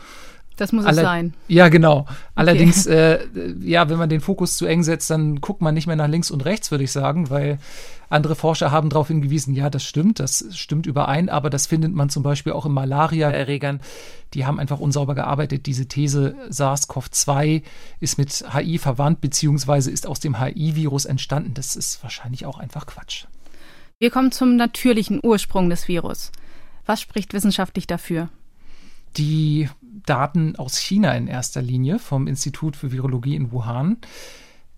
Das 0.60 0.74
muss 0.74 0.86
Aller 0.86 0.98
es 0.98 1.04
sein. 1.04 1.34
Ja, 1.48 1.70
genau. 1.70 2.06
Allerdings, 2.36 2.86
okay. 2.86 3.20
äh, 3.36 3.56
ja, 3.62 3.88
wenn 3.90 3.98
man 3.98 4.10
den 4.10 4.20
Fokus 4.20 4.58
zu 4.58 4.66
eng 4.66 4.84
setzt, 4.84 5.10
dann 5.10 5.40
guckt 5.40 5.62
man 5.62 5.74
nicht 5.74 5.88
mehr 5.88 5.96
nach 5.96 6.10
links 6.10 6.32
und 6.32 6.44
rechts, 6.44 6.70
würde 6.70 6.84
ich 6.84 6.92
sagen, 6.92 7.30
weil 7.30 7.60
andere 8.10 8.36
Forscher 8.36 8.70
haben 8.70 8.90
darauf 8.90 9.08
hingewiesen, 9.08 9.54
ja, 9.54 9.70
das 9.70 9.86
stimmt, 9.86 10.20
das 10.20 10.46
stimmt 10.52 10.86
überein, 10.86 11.30
aber 11.30 11.50
das 11.50 11.68
findet 11.68 11.94
man 11.94 12.10
zum 12.10 12.24
Beispiel 12.24 12.52
auch 12.52 12.66
in 12.66 12.74
Malaria-Erregern. 12.74 13.80
Die 14.34 14.46
haben 14.46 14.60
einfach 14.60 14.82
unsauber 14.82 15.16
gearbeitet. 15.16 15.66
Diese 15.66 15.88
These, 15.88 16.36
SARS-CoV-2 16.50 17.64
ist 18.02 18.18
mit 18.18 18.44
HI 18.54 18.80
verwandt, 18.80 19.22
beziehungsweise 19.22 19.92
ist 19.92 20.08
aus 20.08 20.20
dem 20.20 20.40
HI-Virus 20.40 21.06
entstanden. 21.06 21.54
Das 21.54 21.78
ist 21.78 22.04
wahrscheinlich 22.04 22.46
auch 22.46 22.60
einfach 22.60 22.86
Quatsch. 22.86 23.26
Wir 23.98 24.10
kommen 24.10 24.34
zum 24.34 24.58
natürlichen 24.58 25.22
Ursprung 25.24 25.70
des 25.70 25.88
Virus. 25.88 26.32
Was 26.86 27.00
spricht 27.00 27.34
wissenschaftlich 27.34 27.88
dafür? 27.88 28.30
Die 29.18 29.70
Daten 30.06 30.56
aus 30.56 30.78
China 30.78 31.14
in 31.14 31.28
erster 31.28 31.62
Linie 31.62 32.00
vom 32.00 32.28
Institut 32.28 32.76
für 32.76 32.92
Virologie 32.92 33.36
in 33.36 33.52
Wuhan. 33.52 33.98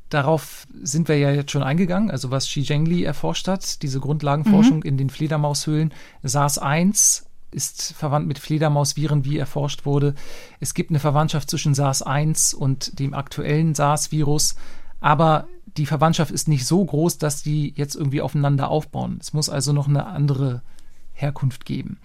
Darauf 0.09 0.67
sind 0.81 1.07
wir 1.07 1.17
ja 1.17 1.31
jetzt 1.31 1.51
schon 1.51 1.63
eingegangen, 1.63 2.11
also 2.11 2.31
was 2.31 2.45
Xi 2.45 2.63
Zhengli 2.63 3.03
erforscht 3.03 3.47
hat, 3.47 3.81
diese 3.81 4.01
Grundlagenforschung 4.01 4.79
mhm. 4.79 4.83
in 4.83 4.97
den 4.97 5.09
Fledermaushöhlen. 5.09 5.93
SARS-1 6.23 7.23
ist 7.51 7.93
verwandt 7.93 8.27
mit 8.27 8.39
Fledermausviren, 8.39 9.23
wie 9.23 9.37
erforscht 9.37 9.85
wurde. 9.85 10.15
Es 10.59 10.73
gibt 10.73 10.89
eine 10.89 10.99
Verwandtschaft 10.99 11.49
zwischen 11.49 11.73
SARS-1 11.73 12.53
und 12.55 12.99
dem 12.99 13.13
aktuellen 13.13 13.73
SARS-Virus, 13.73 14.55
aber 14.99 15.47
die 15.77 15.85
Verwandtschaft 15.85 16.31
ist 16.31 16.47
nicht 16.47 16.65
so 16.65 16.83
groß, 16.83 17.17
dass 17.17 17.43
die 17.43 17.73
jetzt 17.75 17.95
irgendwie 17.95 18.21
aufeinander 18.21 18.69
aufbauen. 18.69 19.17
Es 19.21 19.31
muss 19.31 19.49
also 19.49 19.71
noch 19.71 19.87
eine 19.87 20.07
andere 20.07 20.61
Herkunft 21.13 21.65
geben. 21.65 21.99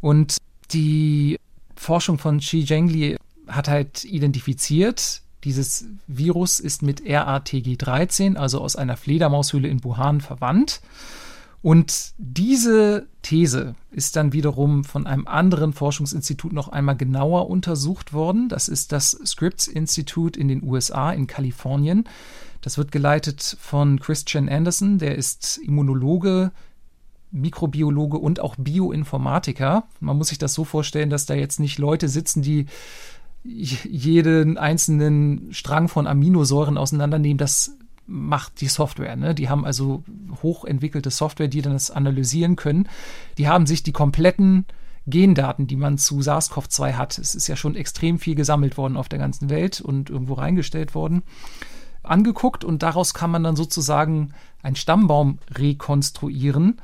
Und 0.00 0.36
die 0.70 1.38
Forschung 1.78 2.18
von 2.18 2.38
Xi 2.38 2.64
Zhengli 2.64 3.16
hat 3.46 3.68
halt 3.68 4.04
identifiziert, 4.04 5.22
dieses 5.44 5.86
Virus 6.06 6.60
ist 6.60 6.82
mit 6.82 7.02
RATG13, 7.02 8.36
also 8.36 8.60
aus 8.60 8.76
einer 8.76 8.96
Fledermaushöhle 8.96 9.68
in 9.68 9.82
Wuhan, 9.84 10.20
verwandt. 10.20 10.80
Und 11.62 12.12
diese 12.18 13.06
These 13.22 13.74
ist 13.90 14.16
dann 14.16 14.32
wiederum 14.32 14.84
von 14.84 15.06
einem 15.06 15.26
anderen 15.26 15.72
Forschungsinstitut 15.72 16.52
noch 16.52 16.68
einmal 16.68 16.96
genauer 16.96 17.50
untersucht 17.50 18.12
worden. 18.12 18.48
Das 18.48 18.68
ist 18.68 18.92
das 18.92 19.18
Scripps 19.24 19.66
Institute 19.66 20.38
in 20.38 20.48
den 20.48 20.62
USA, 20.62 21.12
in 21.12 21.26
Kalifornien. 21.26 22.04
Das 22.60 22.78
wird 22.78 22.92
geleitet 22.92 23.56
von 23.60 24.00
Christian 24.00 24.48
Anderson, 24.48 24.98
der 24.98 25.16
ist 25.16 25.58
Immunologe, 25.58 26.52
Mikrobiologe 27.30 28.18
und 28.18 28.40
auch 28.40 28.56
Bioinformatiker. 28.56 29.84
Man 30.00 30.16
muss 30.16 30.28
sich 30.28 30.38
das 30.38 30.54
so 30.54 30.64
vorstellen, 30.64 31.10
dass 31.10 31.26
da 31.26 31.34
jetzt 31.34 31.60
nicht 31.60 31.78
Leute 31.78 32.08
sitzen, 32.08 32.42
die 32.42 32.66
jeden 33.44 34.58
einzelnen 34.58 35.52
Strang 35.52 35.88
von 35.88 36.06
Aminosäuren 36.06 36.76
auseinandernehmen. 36.76 37.38
Das 37.38 37.76
macht 38.06 38.60
die 38.60 38.68
Software. 38.68 39.16
Ne? 39.16 39.34
Die 39.34 39.48
haben 39.48 39.64
also 39.64 40.02
hochentwickelte 40.42 41.10
Software, 41.10 41.48
die 41.48 41.62
dann 41.62 41.74
das 41.74 41.90
analysieren 41.90 42.56
können. 42.56 42.88
Die 43.36 43.48
haben 43.48 43.66
sich 43.66 43.82
die 43.82 43.92
kompletten 43.92 44.64
Gendaten, 45.08 45.66
die 45.66 45.76
man 45.76 45.98
zu 45.98 46.20
SARS-CoV-2 46.20 46.94
hat, 46.94 47.18
es 47.18 47.34
ist 47.34 47.48
ja 47.48 47.56
schon 47.56 47.76
extrem 47.76 48.18
viel 48.18 48.34
gesammelt 48.34 48.76
worden 48.76 48.96
auf 48.96 49.08
der 49.08 49.18
ganzen 49.18 49.48
Welt 49.48 49.80
und 49.80 50.10
irgendwo 50.10 50.34
reingestellt 50.34 50.94
worden, 50.94 51.22
angeguckt 52.02 52.62
und 52.62 52.82
daraus 52.82 53.14
kann 53.14 53.30
man 53.30 53.42
dann 53.42 53.56
sozusagen 53.56 54.34
einen 54.62 54.76
Stammbaum 54.76 55.38
rekonstruieren 55.54 56.78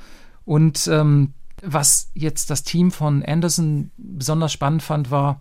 und 0.44 0.87
ähm, 0.88 1.35
was 1.62 2.11
jetzt 2.14 2.50
das 2.50 2.62
Team 2.62 2.90
von 2.90 3.22
Anderson 3.22 3.90
besonders 3.96 4.52
spannend 4.52 4.83
fand, 4.83 5.11
war, 5.11 5.40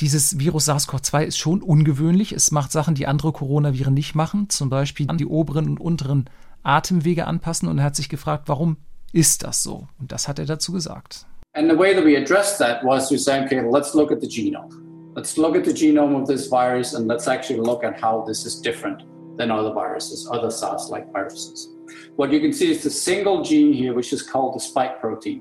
dieses 0.00 0.38
Virus 0.38 0.66
SARS-CoV-2 0.66 1.24
ist 1.24 1.38
schon 1.38 1.60
ungewöhnlich. 1.60 2.32
Es 2.32 2.50
macht 2.50 2.70
Sachen, 2.70 2.94
die 2.94 3.06
andere 3.06 3.32
Coronaviren 3.32 3.94
nicht 3.94 4.14
machen, 4.14 4.48
zum 4.48 4.70
Beispiel 4.70 5.10
an 5.10 5.18
die 5.18 5.26
oberen 5.26 5.68
und 5.68 5.80
unteren 5.80 6.30
Atemwege 6.62 7.26
anpassen. 7.26 7.68
Und 7.68 7.78
er 7.78 7.84
hat 7.84 7.96
sich 7.96 8.08
gefragt, 8.08 8.44
warum 8.46 8.76
ist 9.12 9.42
das 9.42 9.62
so? 9.62 9.88
Und 9.98 10.12
das 10.12 10.28
hat 10.28 10.38
er 10.38 10.46
dazu 10.46 10.72
gesagt. 10.72 11.26
And 11.54 11.70
the 11.70 11.76
way 11.76 11.94
that 11.94 12.04
we 12.04 12.16
addressed 12.16 12.58
that 12.58 12.84
was 12.84 13.08
to 13.08 13.16
say, 13.16 13.42
okay, 13.44 13.60
let's 13.68 13.94
look 13.94 14.12
at 14.12 14.20
the 14.20 14.28
genome. 14.28 14.70
Let's 15.16 15.36
look 15.36 15.56
at 15.56 15.64
the 15.64 15.72
genome 15.72 16.14
of 16.20 16.28
this 16.28 16.48
virus 16.48 16.94
and 16.94 17.08
let's 17.08 17.26
actually 17.26 17.60
look 17.60 17.82
at 17.82 18.00
how 18.00 18.24
this 18.24 18.46
is 18.46 18.60
different 18.60 19.02
than 19.36 19.50
other 19.50 19.72
viruses, 19.72 20.28
other 20.30 20.50
SARS-like 20.50 21.10
viruses. 21.12 21.77
What 22.18 22.32
you 22.32 22.40
can 22.40 22.52
see 22.52 22.68
is 22.68 22.82
the 22.82 22.90
single 22.90 23.44
gene 23.44 23.72
here, 23.72 23.94
which 23.94 24.12
is 24.12 24.22
called 24.22 24.56
the 24.56 24.58
spike 24.58 25.00
protein. 25.00 25.40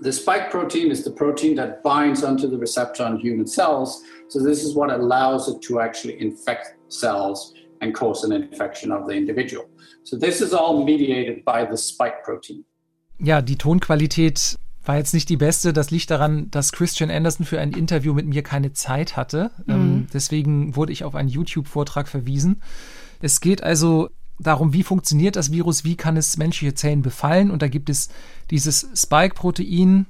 The 0.00 0.12
spike 0.12 0.48
protein 0.48 0.92
is 0.92 1.02
the 1.02 1.10
protein 1.10 1.56
that 1.56 1.82
binds 1.82 2.22
onto 2.22 2.48
the 2.48 2.56
receptor 2.56 3.02
on 3.02 3.18
human 3.18 3.48
cells. 3.48 4.00
So 4.28 4.38
this 4.38 4.62
is 4.62 4.76
what 4.76 4.90
allows 4.92 5.48
it 5.48 5.60
to 5.62 5.80
actually 5.80 6.20
infect 6.20 6.76
cells 6.86 7.52
and 7.80 7.92
cause 7.92 8.22
an 8.22 8.30
infection 8.30 8.92
of 8.92 9.08
the 9.08 9.14
individual. 9.14 9.64
So 10.04 10.16
this 10.16 10.40
is 10.40 10.54
all 10.54 10.84
mediated 10.84 11.44
by 11.44 11.64
the 11.68 11.76
spike 11.76 12.22
protein. 12.22 12.64
Ja, 13.18 13.42
die 13.42 13.56
Tonqualität 13.56 14.56
war 14.84 14.98
jetzt 14.98 15.14
nicht 15.14 15.28
die 15.28 15.36
beste. 15.36 15.72
Das 15.72 15.90
liegt 15.90 16.12
daran, 16.12 16.48
dass 16.52 16.70
Christian 16.70 17.10
Anderson 17.10 17.44
für 17.44 17.58
ein 17.58 17.72
Interview 17.72 18.14
mit 18.14 18.26
mir 18.26 18.44
keine 18.44 18.72
Zeit 18.72 19.16
hatte. 19.16 19.50
Mhm. 19.66 19.74
Ähm, 19.74 20.06
deswegen 20.14 20.76
wurde 20.76 20.92
ich 20.92 21.02
auf 21.02 21.16
einen 21.16 21.28
YouTube-Vortrag 21.28 22.06
verwiesen. 22.06 22.62
Es 23.20 23.40
geht 23.40 23.64
also 23.64 24.10
darum, 24.38 24.72
wie 24.72 24.82
funktioniert 24.82 25.36
das 25.36 25.50
Virus, 25.50 25.84
wie 25.84 25.96
kann 25.96 26.16
es 26.16 26.36
menschliche 26.36 26.74
Zellen 26.74 27.02
befallen. 27.02 27.50
Und 27.50 27.62
da 27.62 27.68
gibt 27.68 27.90
es 27.90 28.08
dieses 28.50 28.88
Spike-Protein, 28.94 30.06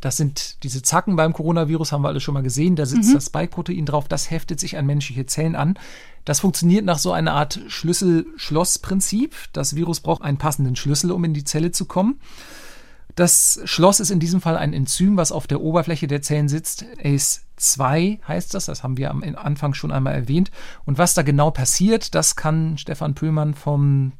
das 0.00 0.16
sind 0.16 0.62
diese 0.62 0.80
Zacken 0.80 1.16
beim 1.16 1.34
Coronavirus, 1.34 1.92
haben 1.92 2.02
wir 2.02 2.08
alle 2.08 2.20
schon 2.20 2.34
mal 2.34 2.42
gesehen. 2.42 2.74
Da 2.74 2.86
sitzt 2.86 3.10
mhm. 3.10 3.14
das 3.14 3.26
Spike-Protein 3.26 3.84
drauf, 3.84 4.08
das 4.08 4.30
heftet 4.30 4.58
sich 4.58 4.78
an 4.78 4.86
menschliche 4.86 5.26
Zellen 5.26 5.54
an. 5.54 5.78
Das 6.24 6.40
funktioniert 6.40 6.84
nach 6.84 6.98
so 6.98 7.12
einer 7.12 7.32
Art 7.32 7.60
Schlüssel-Schloss-Prinzip. 7.68 9.34
Das 9.52 9.76
Virus 9.76 10.00
braucht 10.00 10.22
einen 10.22 10.38
passenden 10.38 10.76
Schlüssel, 10.76 11.12
um 11.12 11.24
in 11.24 11.34
die 11.34 11.44
Zelle 11.44 11.70
zu 11.70 11.84
kommen. 11.84 12.18
Das 13.20 13.60
Schloss 13.64 14.00
ist 14.00 14.10
in 14.10 14.18
diesem 14.18 14.40
Fall 14.40 14.56
ein 14.56 14.72
Enzym, 14.72 15.18
was 15.18 15.30
auf 15.30 15.46
der 15.46 15.60
Oberfläche 15.60 16.06
der 16.06 16.22
Zellen 16.22 16.48
sitzt. 16.48 16.86
ACE2 17.04 18.18
heißt 18.26 18.54
das, 18.54 18.64
das 18.64 18.82
haben 18.82 18.96
wir 18.96 19.10
am 19.10 19.22
Anfang 19.36 19.74
schon 19.74 19.92
einmal 19.92 20.14
erwähnt. 20.14 20.50
Und 20.86 20.96
was 20.96 21.12
da 21.12 21.20
genau 21.20 21.50
passiert, 21.50 22.14
das 22.14 22.34
kann 22.34 22.78
Stefan 22.78 23.14
Püllmann 23.14 23.52
vom 23.52 24.12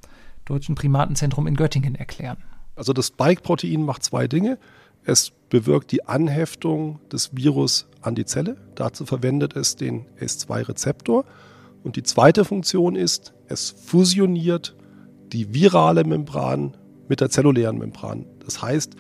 Deutschen 0.45 0.75
Primatenzentrum 0.75 1.47
in 1.47 1.57
Göttingen 1.57 1.95
erklären. 1.95 2.37
Also 2.77 2.93
das 2.93 3.07
Spike-Protein 3.07 3.87
macht 3.87 4.05
zwei 4.05 4.29
Dinge. 4.29 4.59
Es 5.03 5.33
bewirkt 5.49 5.93
die 5.93 6.07
Anheftung 6.07 7.01
des 7.11 7.35
Virus 7.35 7.89
an 8.03 8.15
die 8.15 8.27
Zelle. 8.27 8.59
Dazu 8.75 9.07
verwendet 9.07 9.57
es 9.57 9.77
den 9.77 10.05
ACE2-Rezeptor. 10.21 11.25
Und 11.85 11.97
die 11.97 12.03
zweite 12.03 12.45
Funktion 12.45 12.97
ist, 12.97 13.33
es 13.49 13.71
fusioniert 13.71 14.77
die 15.33 15.55
virale 15.55 16.05
Membran 16.05 16.77
mit 17.09 17.21
der 17.21 17.31
zellulären 17.31 17.77
Membran. 17.79 18.25
Das 18.51 18.63
heißt, 18.63 18.97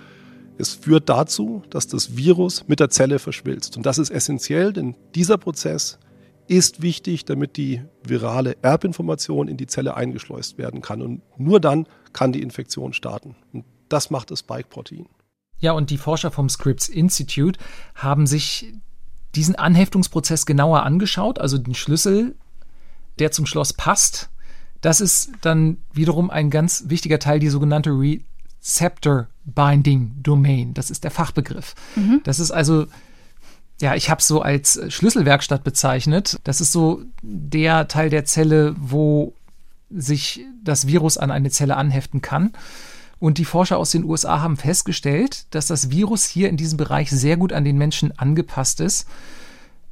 es 0.58 0.74
führt 0.74 1.08
dazu, 1.08 1.64
dass 1.70 1.88
das 1.88 2.16
Virus 2.16 2.68
mit 2.68 2.78
der 2.78 2.88
Zelle 2.88 3.18
verschmilzt. 3.18 3.76
Und 3.76 3.84
das 3.84 3.98
ist 3.98 4.10
essentiell, 4.10 4.72
denn 4.72 4.94
dieser 5.16 5.38
Prozess 5.38 5.98
ist 6.46 6.82
wichtig, 6.82 7.24
damit 7.24 7.56
die 7.56 7.82
virale 8.04 8.56
Erbinformation 8.62 9.48
in 9.48 9.56
die 9.56 9.66
Zelle 9.66 9.96
eingeschleust 9.96 10.56
werden 10.56 10.82
kann. 10.82 11.02
Und 11.02 11.22
nur 11.36 11.58
dann 11.58 11.88
kann 12.12 12.30
die 12.30 12.42
Infektion 12.42 12.92
starten. 12.92 13.34
Und 13.52 13.64
das 13.88 14.10
macht 14.10 14.30
das 14.30 14.40
Spike-Protein. 14.40 15.06
Ja, 15.58 15.72
und 15.72 15.90
die 15.90 15.98
Forscher 15.98 16.30
vom 16.30 16.48
Scripps 16.48 16.88
Institute 16.88 17.58
haben 17.96 18.28
sich 18.28 18.72
diesen 19.34 19.56
Anheftungsprozess 19.56 20.46
genauer 20.46 20.84
angeschaut, 20.84 21.40
also 21.40 21.58
den 21.58 21.74
Schlüssel, 21.74 22.36
der 23.18 23.32
zum 23.32 23.46
Schloss 23.46 23.72
passt. 23.72 24.30
Das 24.80 25.00
ist 25.00 25.32
dann 25.40 25.78
wiederum 25.92 26.30
ein 26.30 26.50
ganz 26.50 26.84
wichtiger 26.86 27.18
Teil, 27.18 27.40
die 27.40 27.48
sogenannte 27.48 27.90
Receptor 28.60 29.28
Binding 29.44 30.12
Domain. 30.22 30.74
Das 30.74 30.90
ist 30.90 31.04
der 31.04 31.10
Fachbegriff. 31.10 31.74
Mhm. 31.96 32.20
Das 32.24 32.38
ist 32.40 32.50
also, 32.50 32.86
ja, 33.80 33.94
ich 33.94 34.10
habe 34.10 34.20
es 34.20 34.28
so 34.28 34.42
als 34.42 34.80
Schlüsselwerkstatt 34.88 35.64
bezeichnet. 35.64 36.38
Das 36.44 36.60
ist 36.60 36.72
so 36.72 37.02
der 37.22 37.88
Teil 37.88 38.10
der 38.10 38.24
Zelle, 38.24 38.74
wo 38.78 39.32
sich 39.90 40.44
das 40.62 40.86
Virus 40.86 41.18
an 41.18 41.30
eine 41.30 41.50
Zelle 41.50 41.76
anheften 41.76 42.22
kann. 42.22 42.52
Und 43.18 43.38
die 43.38 43.44
Forscher 43.44 43.76
aus 43.76 43.90
den 43.90 44.04
USA 44.04 44.40
haben 44.40 44.56
festgestellt, 44.56 45.46
dass 45.50 45.66
das 45.66 45.90
Virus 45.90 46.24
hier 46.24 46.48
in 46.48 46.56
diesem 46.56 46.78
Bereich 46.78 47.10
sehr 47.10 47.36
gut 47.36 47.52
an 47.52 47.64
den 47.64 47.76
Menschen 47.76 48.16
angepasst 48.18 48.80
ist. 48.80 49.06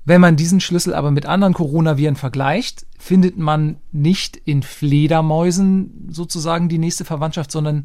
Wenn 0.04 0.22
man 0.22 0.36
diesen 0.36 0.60
Schlüssel 0.60 0.94
aber 0.94 1.10
mit 1.10 1.26
anderen 1.26 1.52
Coronaviren 1.52 2.16
vergleicht, 2.16 2.86
findet 2.98 3.36
man 3.36 3.76
nicht 3.92 4.38
in 4.38 4.62
Fledermäusen 4.62 6.08
sozusagen 6.10 6.70
die 6.70 6.78
nächste 6.78 7.04
Verwandtschaft, 7.04 7.52
sondern 7.52 7.84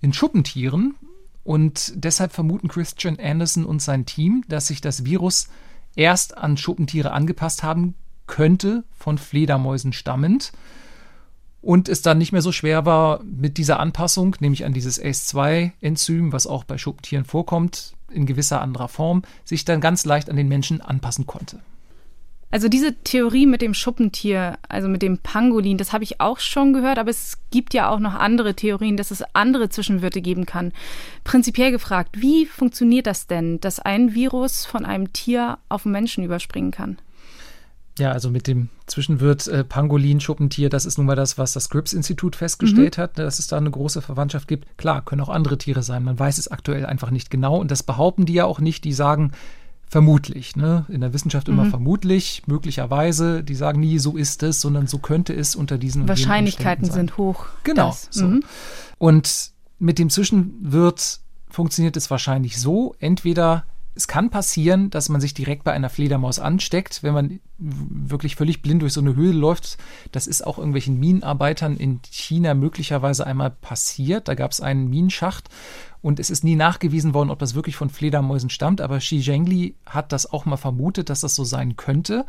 in 0.00 0.12
Schuppentieren. 0.12 0.94
Und 1.42 1.92
deshalb 1.96 2.32
vermuten 2.32 2.68
Christian 2.68 3.18
Anderson 3.18 3.64
und 3.64 3.80
sein 3.80 4.06
Team, 4.06 4.44
dass 4.48 4.66
sich 4.66 4.80
das 4.80 5.04
Virus 5.04 5.48
erst 5.96 6.36
an 6.36 6.56
Schuppentiere 6.56 7.12
angepasst 7.12 7.62
haben 7.62 7.94
könnte, 8.26 8.84
von 8.92 9.18
Fledermäusen 9.18 9.92
stammend 9.92 10.52
und 11.62 11.88
es 11.88 12.02
dann 12.02 12.18
nicht 12.18 12.32
mehr 12.32 12.42
so 12.42 12.52
schwer 12.52 12.86
war, 12.86 13.22
mit 13.22 13.58
dieser 13.58 13.80
Anpassung, 13.80 14.36
nämlich 14.40 14.64
an 14.64 14.72
dieses 14.72 15.00
ACE2-Enzym, 15.00 16.32
was 16.32 16.46
auch 16.46 16.64
bei 16.64 16.78
Schuppentieren 16.78 17.24
vorkommt, 17.24 17.94
in 18.10 18.26
gewisser 18.26 18.60
anderer 18.60 18.88
Form, 18.88 19.22
sich 19.44 19.64
dann 19.64 19.80
ganz 19.80 20.04
leicht 20.04 20.30
an 20.30 20.36
den 20.36 20.48
Menschen 20.48 20.80
anpassen 20.80 21.26
konnte. 21.26 21.60
Also 22.52 22.68
diese 22.68 22.94
Theorie 22.94 23.46
mit 23.46 23.62
dem 23.62 23.74
Schuppentier, 23.74 24.58
also 24.68 24.88
mit 24.88 25.02
dem 25.02 25.18
Pangolin, 25.18 25.78
das 25.78 25.92
habe 25.92 26.02
ich 26.02 26.20
auch 26.20 26.40
schon 26.40 26.72
gehört, 26.72 26.98
aber 26.98 27.10
es 27.10 27.38
gibt 27.50 27.74
ja 27.74 27.88
auch 27.88 28.00
noch 28.00 28.14
andere 28.14 28.54
Theorien, 28.54 28.96
dass 28.96 29.12
es 29.12 29.22
andere 29.34 29.68
Zwischenwirte 29.68 30.20
geben 30.20 30.46
kann. 30.46 30.72
Prinzipiell 31.22 31.70
gefragt, 31.70 32.20
wie 32.20 32.46
funktioniert 32.46 33.06
das 33.06 33.28
denn, 33.28 33.60
dass 33.60 33.78
ein 33.78 34.14
Virus 34.14 34.66
von 34.66 34.84
einem 34.84 35.12
Tier 35.12 35.58
auf 35.68 35.86
einen 35.86 35.92
Menschen 35.92 36.24
überspringen 36.24 36.72
kann? 36.72 36.98
Ja, 37.98 38.12
also 38.12 38.30
mit 38.30 38.46
dem 38.46 38.70
Zwischenwirt 38.86 39.46
äh, 39.46 39.62
Pangolin, 39.62 40.20
Schuppentier, 40.20 40.70
das 40.70 40.86
ist 40.86 40.96
nun 40.96 41.06
mal 41.06 41.16
das, 41.16 41.38
was 41.38 41.52
das 41.52 41.64
Scripps-Institut 41.64 42.34
festgestellt 42.34 42.96
mhm. 42.96 43.02
hat, 43.02 43.18
dass 43.18 43.38
es 43.38 43.46
da 43.46 43.58
eine 43.58 43.70
große 43.70 44.00
Verwandtschaft 44.00 44.48
gibt. 44.48 44.78
Klar, 44.78 45.04
können 45.04 45.20
auch 45.20 45.28
andere 45.28 45.58
Tiere 45.58 45.82
sein. 45.82 46.02
Man 46.02 46.18
weiß 46.18 46.38
es 46.38 46.48
aktuell 46.48 46.86
einfach 46.86 47.10
nicht 47.10 47.30
genau. 47.30 47.58
Und 47.58 47.70
das 47.70 47.82
behaupten 47.82 48.26
die 48.26 48.32
ja 48.32 48.46
auch 48.46 48.58
nicht. 48.58 48.84
Die 48.84 48.92
sagen 48.92 49.32
vermutlich. 49.90 50.54
Ne? 50.54 50.86
In 50.88 51.00
der 51.00 51.12
Wissenschaft 51.12 51.48
immer 51.48 51.64
mhm. 51.64 51.70
vermutlich, 51.70 52.44
möglicherweise. 52.46 53.42
Die 53.42 53.56
sagen 53.56 53.80
nie, 53.80 53.98
so 53.98 54.16
ist 54.16 54.42
es, 54.44 54.60
sondern 54.60 54.86
so 54.86 54.98
könnte 54.98 55.34
es 55.34 55.56
unter 55.56 55.78
diesen 55.78 56.08
Wahrscheinlichkeiten 56.08 56.90
sind 56.90 57.18
hoch. 57.18 57.46
Genau. 57.64 57.94
So. 58.08 58.26
Mhm. 58.26 58.44
Und 58.98 59.50
mit 59.80 59.98
dem 59.98 60.08
Zwischenwirt 60.08 61.20
funktioniert 61.48 61.96
es 61.96 62.08
wahrscheinlich 62.08 62.58
so. 62.58 62.94
Entweder 63.00 63.64
es 63.94 64.06
kann 64.06 64.30
passieren, 64.30 64.90
dass 64.90 65.08
man 65.08 65.20
sich 65.20 65.34
direkt 65.34 65.64
bei 65.64 65.72
einer 65.72 65.90
Fledermaus 65.90 66.38
ansteckt, 66.38 67.02
wenn 67.02 67.12
man 67.12 67.40
wirklich 67.58 68.36
völlig 68.36 68.62
blind 68.62 68.82
durch 68.82 68.92
so 68.92 69.00
eine 69.00 69.16
Höhle 69.16 69.36
läuft. 69.36 69.78
Das 70.12 70.26
ist 70.26 70.46
auch 70.46 70.58
irgendwelchen 70.58 70.98
Minenarbeitern 70.98 71.76
in 71.76 72.00
China 72.10 72.54
möglicherweise 72.54 73.26
einmal 73.26 73.50
passiert. 73.50 74.28
Da 74.28 74.34
gab 74.34 74.52
es 74.52 74.60
einen 74.60 74.88
Minenschacht 74.88 75.48
und 76.02 76.20
es 76.20 76.30
ist 76.30 76.44
nie 76.44 76.56
nachgewiesen 76.56 77.14
worden, 77.14 77.30
ob 77.30 77.40
das 77.40 77.54
wirklich 77.54 77.76
von 77.76 77.90
Fledermäusen 77.90 78.48
stammt. 78.48 78.80
Aber 78.80 78.98
Xi 78.98 79.20
Zhengli 79.20 79.74
hat 79.86 80.12
das 80.12 80.30
auch 80.30 80.44
mal 80.44 80.56
vermutet, 80.56 81.10
dass 81.10 81.20
das 81.20 81.34
so 81.34 81.44
sein 81.44 81.76
könnte. 81.76 82.24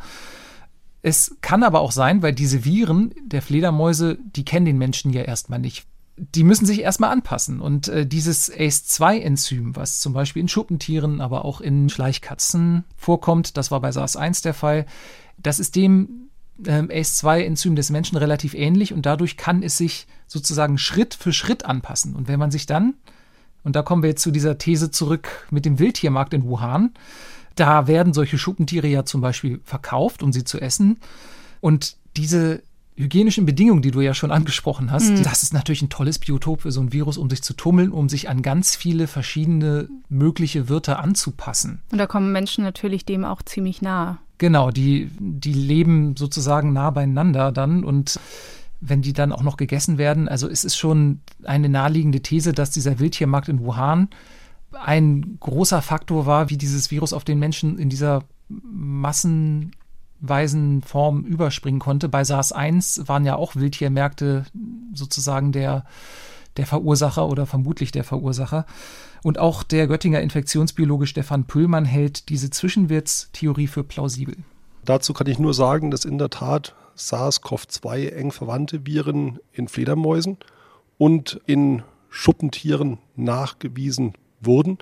Es 1.00 1.36
kann 1.40 1.62
aber 1.62 1.80
auch 1.80 1.92
sein, 1.92 2.22
weil 2.22 2.32
diese 2.32 2.64
Viren 2.64 3.12
der 3.24 3.42
Fledermäuse, 3.42 4.18
die 4.36 4.44
kennen 4.44 4.66
den 4.66 4.78
Menschen 4.78 5.12
ja 5.12 5.22
erstmal 5.22 5.58
nicht 5.58 5.86
die 6.16 6.44
müssen 6.44 6.66
sich 6.66 6.80
erstmal 6.80 7.10
anpassen. 7.10 7.60
Und 7.60 7.88
äh, 7.88 8.06
dieses 8.06 8.52
ACE2-Enzym, 8.52 9.76
was 9.76 10.00
zum 10.00 10.12
Beispiel 10.12 10.42
in 10.42 10.48
Schuppentieren, 10.48 11.20
aber 11.20 11.44
auch 11.44 11.60
in 11.60 11.88
Schleichkatzen 11.88 12.84
vorkommt, 12.96 13.56
das 13.56 13.70
war 13.70 13.80
bei 13.80 13.90
SARS-1 13.90 14.42
der 14.42 14.54
Fall, 14.54 14.86
das 15.38 15.58
ist 15.58 15.74
dem 15.74 16.28
ähm, 16.66 16.88
ACE2-Enzym 16.88 17.76
des 17.76 17.90
Menschen 17.90 18.18
relativ 18.18 18.54
ähnlich 18.54 18.92
und 18.92 19.06
dadurch 19.06 19.36
kann 19.36 19.62
es 19.62 19.78
sich 19.78 20.06
sozusagen 20.26 20.78
Schritt 20.78 21.14
für 21.14 21.32
Schritt 21.32 21.64
anpassen. 21.64 22.14
Und 22.14 22.28
wenn 22.28 22.38
man 22.38 22.50
sich 22.50 22.66
dann, 22.66 22.94
und 23.64 23.74
da 23.74 23.82
kommen 23.82 24.02
wir 24.02 24.10
jetzt 24.10 24.22
zu 24.22 24.30
dieser 24.30 24.58
These 24.58 24.90
zurück 24.90 25.46
mit 25.50 25.64
dem 25.64 25.78
Wildtiermarkt 25.78 26.34
in 26.34 26.44
Wuhan, 26.44 26.92
da 27.54 27.86
werden 27.86 28.12
solche 28.12 28.38
Schuppentiere 28.38 28.86
ja 28.86 29.04
zum 29.04 29.20
Beispiel 29.20 29.60
verkauft, 29.64 30.22
um 30.22 30.32
sie 30.32 30.44
zu 30.44 30.60
essen. 30.60 30.98
Und 31.60 31.96
diese 32.16 32.62
hygienischen 32.96 33.46
Bedingungen, 33.46 33.82
die 33.82 33.90
du 33.90 34.00
ja 34.00 34.14
schon 34.14 34.30
angesprochen 34.30 34.90
hast, 34.90 35.10
mhm. 35.10 35.22
das 35.22 35.42
ist 35.42 35.54
natürlich 35.54 35.82
ein 35.82 35.88
tolles 35.88 36.18
Biotop 36.18 36.62
für 36.62 36.72
so 36.72 36.80
ein 36.80 36.92
Virus, 36.92 37.16
um 37.16 37.30
sich 37.30 37.42
zu 37.42 37.54
tummeln, 37.54 37.90
um 37.90 38.08
sich 38.08 38.28
an 38.28 38.42
ganz 38.42 38.76
viele 38.76 39.06
verschiedene 39.06 39.88
mögliche 40.08 40.68
Wirte 40.68 40.98
anzupassen. 40.98 41.80
Und 41.90 41.98
da 41.98 42.06
kommen 42.06 42.32
Menschen 42.32 42.64
natürlich 42.64 43.04
dem 43.04 43.24
auch 43.24 43.42
ziemlich 43.42 43.82
nahe. 43.82 44.18
Genau, 44.38 44.70
die, 44.70 45.10
die 45.18 45.52
leben 45.52 46.16
sozusagen 46.16 46.72
nah 46.72 46.90
beieinander 46.90 47.52
dann 47.52 47.84
und 47.84 48.18
wenn 48.80 49.00
die 49.00 49.12
dann 49.12 49.32
auch 49.32 49.42
noch 49.42 49.56
gegessen 49.56 49.96
werden, 49.96 50.28
also 50.28 50.48
es 50.48 50.64
ist 50.64 50.76
schon 50.76 51.20
eine 51.44 51.68
naheliegende 51.68 52.20
These, 52.20 52.52
dass 52.52 52.72
dieser 52.72 52.98
Wildtiermarkt 52.98 53.48
in 53.48 53.60
Wuhan 53.60 54.08
ein 54.72 55.36
großer 55.38 55.80
Faktor 55.82 56.26
war, 56.26 56.50
wie 56.50 56.56
dieses 56.56 56.90
Virus 56.90 57.12
auf 57.12 57.24
den 57.24 57.38
Menschen 57.38 57.78
in 57.78 57.88
dieser 57.88 58.24
Massen 58.48 59.72
weisen 60.22 60.82
Form 60.82 61.24
überspringen 61.24 61.80
konnte. 61.80 62.08
Bei 62.08 62.22
SARS-1 62.22 63.08
waren 63.08 63.26
ja 63.26 63.36
auch 63.36 63.56
Wildtiermärkte 63.56 64.46
sozusagen 64.94 65.52
der, 65.52 65.84
der 66.56 66.66
Verursacher 66.66 67.28
oder 67.28 67.44
vermutlich 67.44 67.90
der 67.90 68.04
Verursacher. 68.04 68.64
Und 69.24 69.38
auch 69.38 69.62
der 69.62 69.86
Göttinger 69.86 70.20
Infektionsbiologe 70.20 71.06
Stefan 71.06 71.44
Püllmann 71.44 71.84
hält 71.84 72.28
diese 72.28 72.50
Zwischenwirtstheorie 72.50 73.66
für 73.66 73.84
plausibel. 73.84 74.36
Dazu 74.84 75.12
kann 75.12 75.26
ich 75.26 75.38
nur 75.38 75.54
sagen, 75.54 75.90
dass 75.90 76.04
in 76.04 76.18
der 76.18 76.30
Tat 76.30 76.74
SARS-CoV-2 76.96 78.08
eng 78.10 78.32
verwandte 78.32 78.86
Viren 78.86 79.38
in 79.52 79.68
Fledermäusen 79.68 80.38
und 80.98 81.40
in 81.46 81.82
Schuppentieren 82.10 82.98
nachgewiesen 83.16 84.12
wurden. 84.40 84.78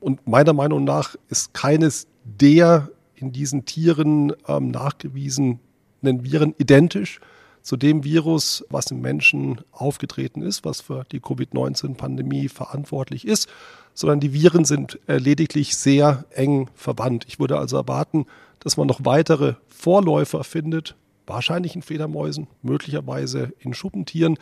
Und 0.00 0.26
meiner 0.26 0.52
Meinung 0.52 0.84
nach 0.84 1.16
ist 1.28 1.54
keines 1.54 2.06
der 2.24 2.88
in 3.24 3.32
diesen 3.32 3.64
Tieren 3.64 4.32
ähm, 4.46 4.70
nachgewiesenen 4.70 5.60
Viren 6.02 6.54
identisch 6.58 7.20
zu 7.62 7.76
dem 7.78 8.04
Virus, 8.04 8.64
was 8.68 8.90
im 8.90 9.00
Menschen 9.00 9.62
aufgetreten 9.72 10.42
ist, 10.42 10.64
was 10.64 10.82
für 10.82 11.04
die 11.10 11.20
Covid-19-Pandemie 11.20 12.48
verantwortlich 12.48 13.26
ist, 13.26 13.48
sondern 13.94 14.20
die 14.20 14.34
Viren 14.34 14.66
sind 14.66 14.98
äh, 15.06 15.16
lediglich 15.16 15.76
sehr 15.76 16.26
eng 16.30 16.68
verwandt. 16.74 17.24
Ich 17.26 17.40
würde 17.40 17.58
also 17.58 17.76
erwarten, 17.76 18.26
dass 18.60 18.76
man 18.76 18.86
noch 18.86 19.00
weitere 19.04 19.54
Vorläufer 19.68 20.44
findet, 20.44 20.94
wahrscheinlich 21.26 21.74
in 21.74 21.82
Fledermäusen, 21.82 22.48
möglicherweise 22.62 23.52
in 23.60 23.72
Schuppentieren, 23.72 24.38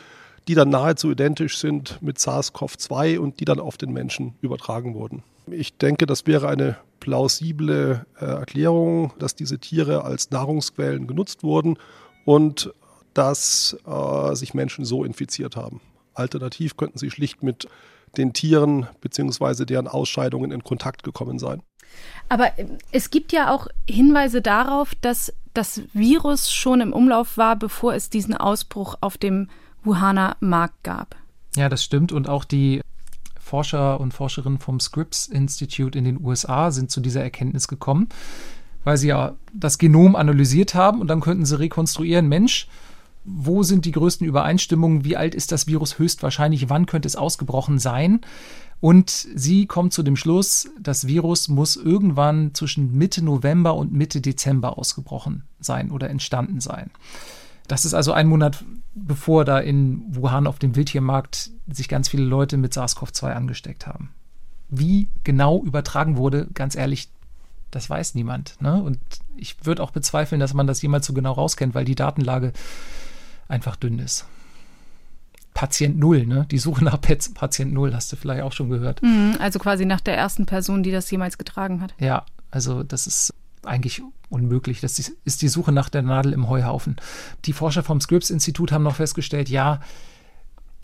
die 0.49 0.55
dann 0.55 0.69
nahezu 0.69 1.11
identisch 1.11 1.57
sind 1.57 2.01
mit 2.01 2.17
SARS-CoV-2 2.17 3.19
und 3.19 3.39
die 3.39 3.45
dann 3.45 3.61
auf 3.61 3.77
den 3.77 3.93
Menschen 3.93 4.35
übertragen 4.41 4.95
wurden. 4.95 5.23
Ich 5.47 5.77
denke, 5.77 6.05
das 6.05 6.27
wäre 6.27 6.49
eine 6.49 6.77
plausible 7.03 8.05
äh, 8.17 8.23
Erklärung, 8.23 9.11
dass 9.19 9.35
diese 9.35 9.59
Tiere 9.59 10.05
als 10.05 10.31
Nahrungsquellen 10.31 11.05
genutzt 11.05 11.43
wurden 11.43 11.77
und 12.23 12.73
dass 13.13 13.77
äh, 13.85 14.35
sich 14.35 14.53
Menschen 14.53 14.85
so 14.85 15.03
infiziert 15.03 15.57
haben. 15.57 15.81
Alternativ 16.13 16.77
könnten 16.77 16.97
sie 16.97 17.11
schlicht 17.11 17.43
mit 17.43 17.67
den 18.15 18.31
Tieren 18.31 18.87
bzw. 19.01 19.65
deren 19.65 19.89
Ausscheidungen 19.89 20.51
in 20.51 20.63
Kontakt 20.63 21.03
gekommen 21.03 21.39
sein. 21.39 21.61
Aber 22.29 22.57
äh, 22.57 22.67
es 22.93 23.09
gibt 23.09 23.33
ja 23.33 23.53
auch 23.53 23.67
Hinweise 23.85 24.41
darauf, 24.41 24.95
dass 25.01 25.33
das 25.53 25.81
Virus 25.91 26.53
schon 26.53 26.79
im 26.79 26.93
Umlauf 26.93 27.37
war, 27.37 27.57
bevor 27.57 27.95
es 27.95 28.09
diesen 28.09 28.33
Ausbruch 28.33 28.95
auf 29.01 29.17
dem 29.17 29.49
Wuhaner 29.83 30.37
Markt 30.39 30.81
gab. 30.85 31.17
Ja, 31.57 31.67
das 31.67 31.83
stimmt. 31.83 32.13
Und 32.13 32.29
auch 32.29 32.45
die 32.45 32.79
Forscher 33.43 33.99
und 33.99 34.13
Forscherinnen 34.13 34.59
vom 34.59 34.79
Scripps 34.79 35.27
Institute 35.27 35.97
in 35.97 36.05
den 36.05 36.23
USA 36.23 36.71
sind 36.71 36.89
zu 36.89 37.01
dieser 37.01 37.21
Erkenntnis 37.21 37.67
gekommen, 37.67 38.07
weil 38.83 38.97
sie 38.97 39.09
ja 39.09 39.35
das 39.53 39.77
Genom 39.77 40.15
analysiert 40.15 40.75
haben 40.75 41.01
und 41.01 41.07
dann 41.07 41.19
könnten 41.19 41.45
sie 41.45 41.59
rekonstruieren, 41.59 42.29
Mensch, 42.29 42.67
wo 43.25 43.63
sind 43.63 43.85
die 43.85 43.91
größten 43.91 44.25
Übereinstimmungen, 44.25 45.05
wie 45.05 45.17
alt 45.17 45.35
ist 45.35 45.51
das 45.51 45.67
Virus 45.67 45.99
höchstwahrscheinlich, 45.99 46.69
wann 46.69 46.85
könnte 46.85 47.07
es 47.07 47.15
ausgebrochen 47.15 47.79
sein. 47.79 48.21
Und 48.79 49.09
sie 49.09 49.65
kommt 49.65 49.93
zu 49.93 50.03
dem 50.03 50.15
Schluss, 50.15 50.69
das 50.79 51.07
Virus 51.07 51.47
muss 51.47 51.77
irgendwann 51.77 52.53
zwischen 52.53 52.97
Mitte 52.97 53.23
November 53.23 53.75
und 53.75 53.93
Mitte 53.93 54.19
Dezember 54.19 54.77
ausgebrochen 54.77 55.43
sein 55.59 55.91
oder 55.91 56.09
entstanden 56.09 56.59
sein. 56.59 56.91
Das 57.73 57.85
ist 57.85 57.95
also 57.95 58.13
ein 58.13 58.27
Monat 58.27 58.63
bevor 58.93 59.45
da 59.45 59.57
in 59.57 60.03
Wuhan 60.09 60.45
auf 60.45 60.59
dem 60.59 60.75
Wildtiermarkt 60.75 61.49
sich 61.71 61.89
ganz 61.89 62.07
viele 62.07 62.23
Leute 62.23 62.57
mit 62.57 62.71
SARS-CoV-2 62.73 63.31
angesteckt 63.31 63.87
haben. 63.87 64.13
Wie 64.69 65.07
genau 65.23 65.59
übertragen 65.63 66.15
wurde, 66.15 66.45
ganz 66.53 66.75
ehrlich, 66.75 67.09
das 67.71 67.89
weiß 67.89 68.13
niemand. 68.13 68.61
Ne? 68.61 68.79
Und 68.79 68.99
ich 69.37 69.65
würde 69.65 69.81
auch 69.81 69.89
bezweifeln, 69.89 70.39
dass 70.39 70.53
man 70.53 70.67
das 70.67 70.83
jemals 70.83 71.07
so 71.07 71.13
genau 71.13 71.31
rauskennt, 71.31 71.73
weil 71.73 71.83
die 71.83 71.95
Datenlage 71.95 72.53
einfach 73.47 73.75
dünn 73.75 73.97
ist. 73.97 74.27
Patient 75.55 75.97
Null, 75.97 76.27
ne? 76.27 76.45
Die 76.51 76.59
Suche 76.59 76.83
nach 76.83 77.01
Patient 77.01 77.73
Null 77.73 77.95
hast 77.95 78.11
du 78.11 78.17
vielleicht 78.17 78.43
auch 78.43 78.51
schon 78.53 78.69
gehört. 78.69 79.01
Mhm, 79.01 79.37
also 79.39 79.57
quasi 79.57 79.87
nach 79.87 80.01
der 80.01 80.15
ersten 80.15 80.45
Person, 80.45 80.83
die 80.83 80.91
das 80.91 81.09
jemals 81.09 81.39
getragen 81.39 81.81
hat. 81.81 81.95
Ja, 81.99 82.23
also 82.51 82.83
das 82.83 83.07
ist 83.07 83.33
eigentlich 83.65 84.01
unmöglich. 84.29 84.81
Das 84.81 84.99
ist 84.99 85.41
die 85.41 85.47
Suche 85.47 85.71
nach 85.71 85.89
der 85.89 86.01
Nadel 86.01 86.33
im 86.33 86.49
Heuhaufen. 86.49 86.97
Die 87.45 87.53
Forscher 87.53 87.83
vom 87.83 88.01
Scripps-Institut 88.01 88.71
haben 88.71 88.83
noch 88.83 88.95
festgestellt, 88.95 89.49
ja, 89.49 89.79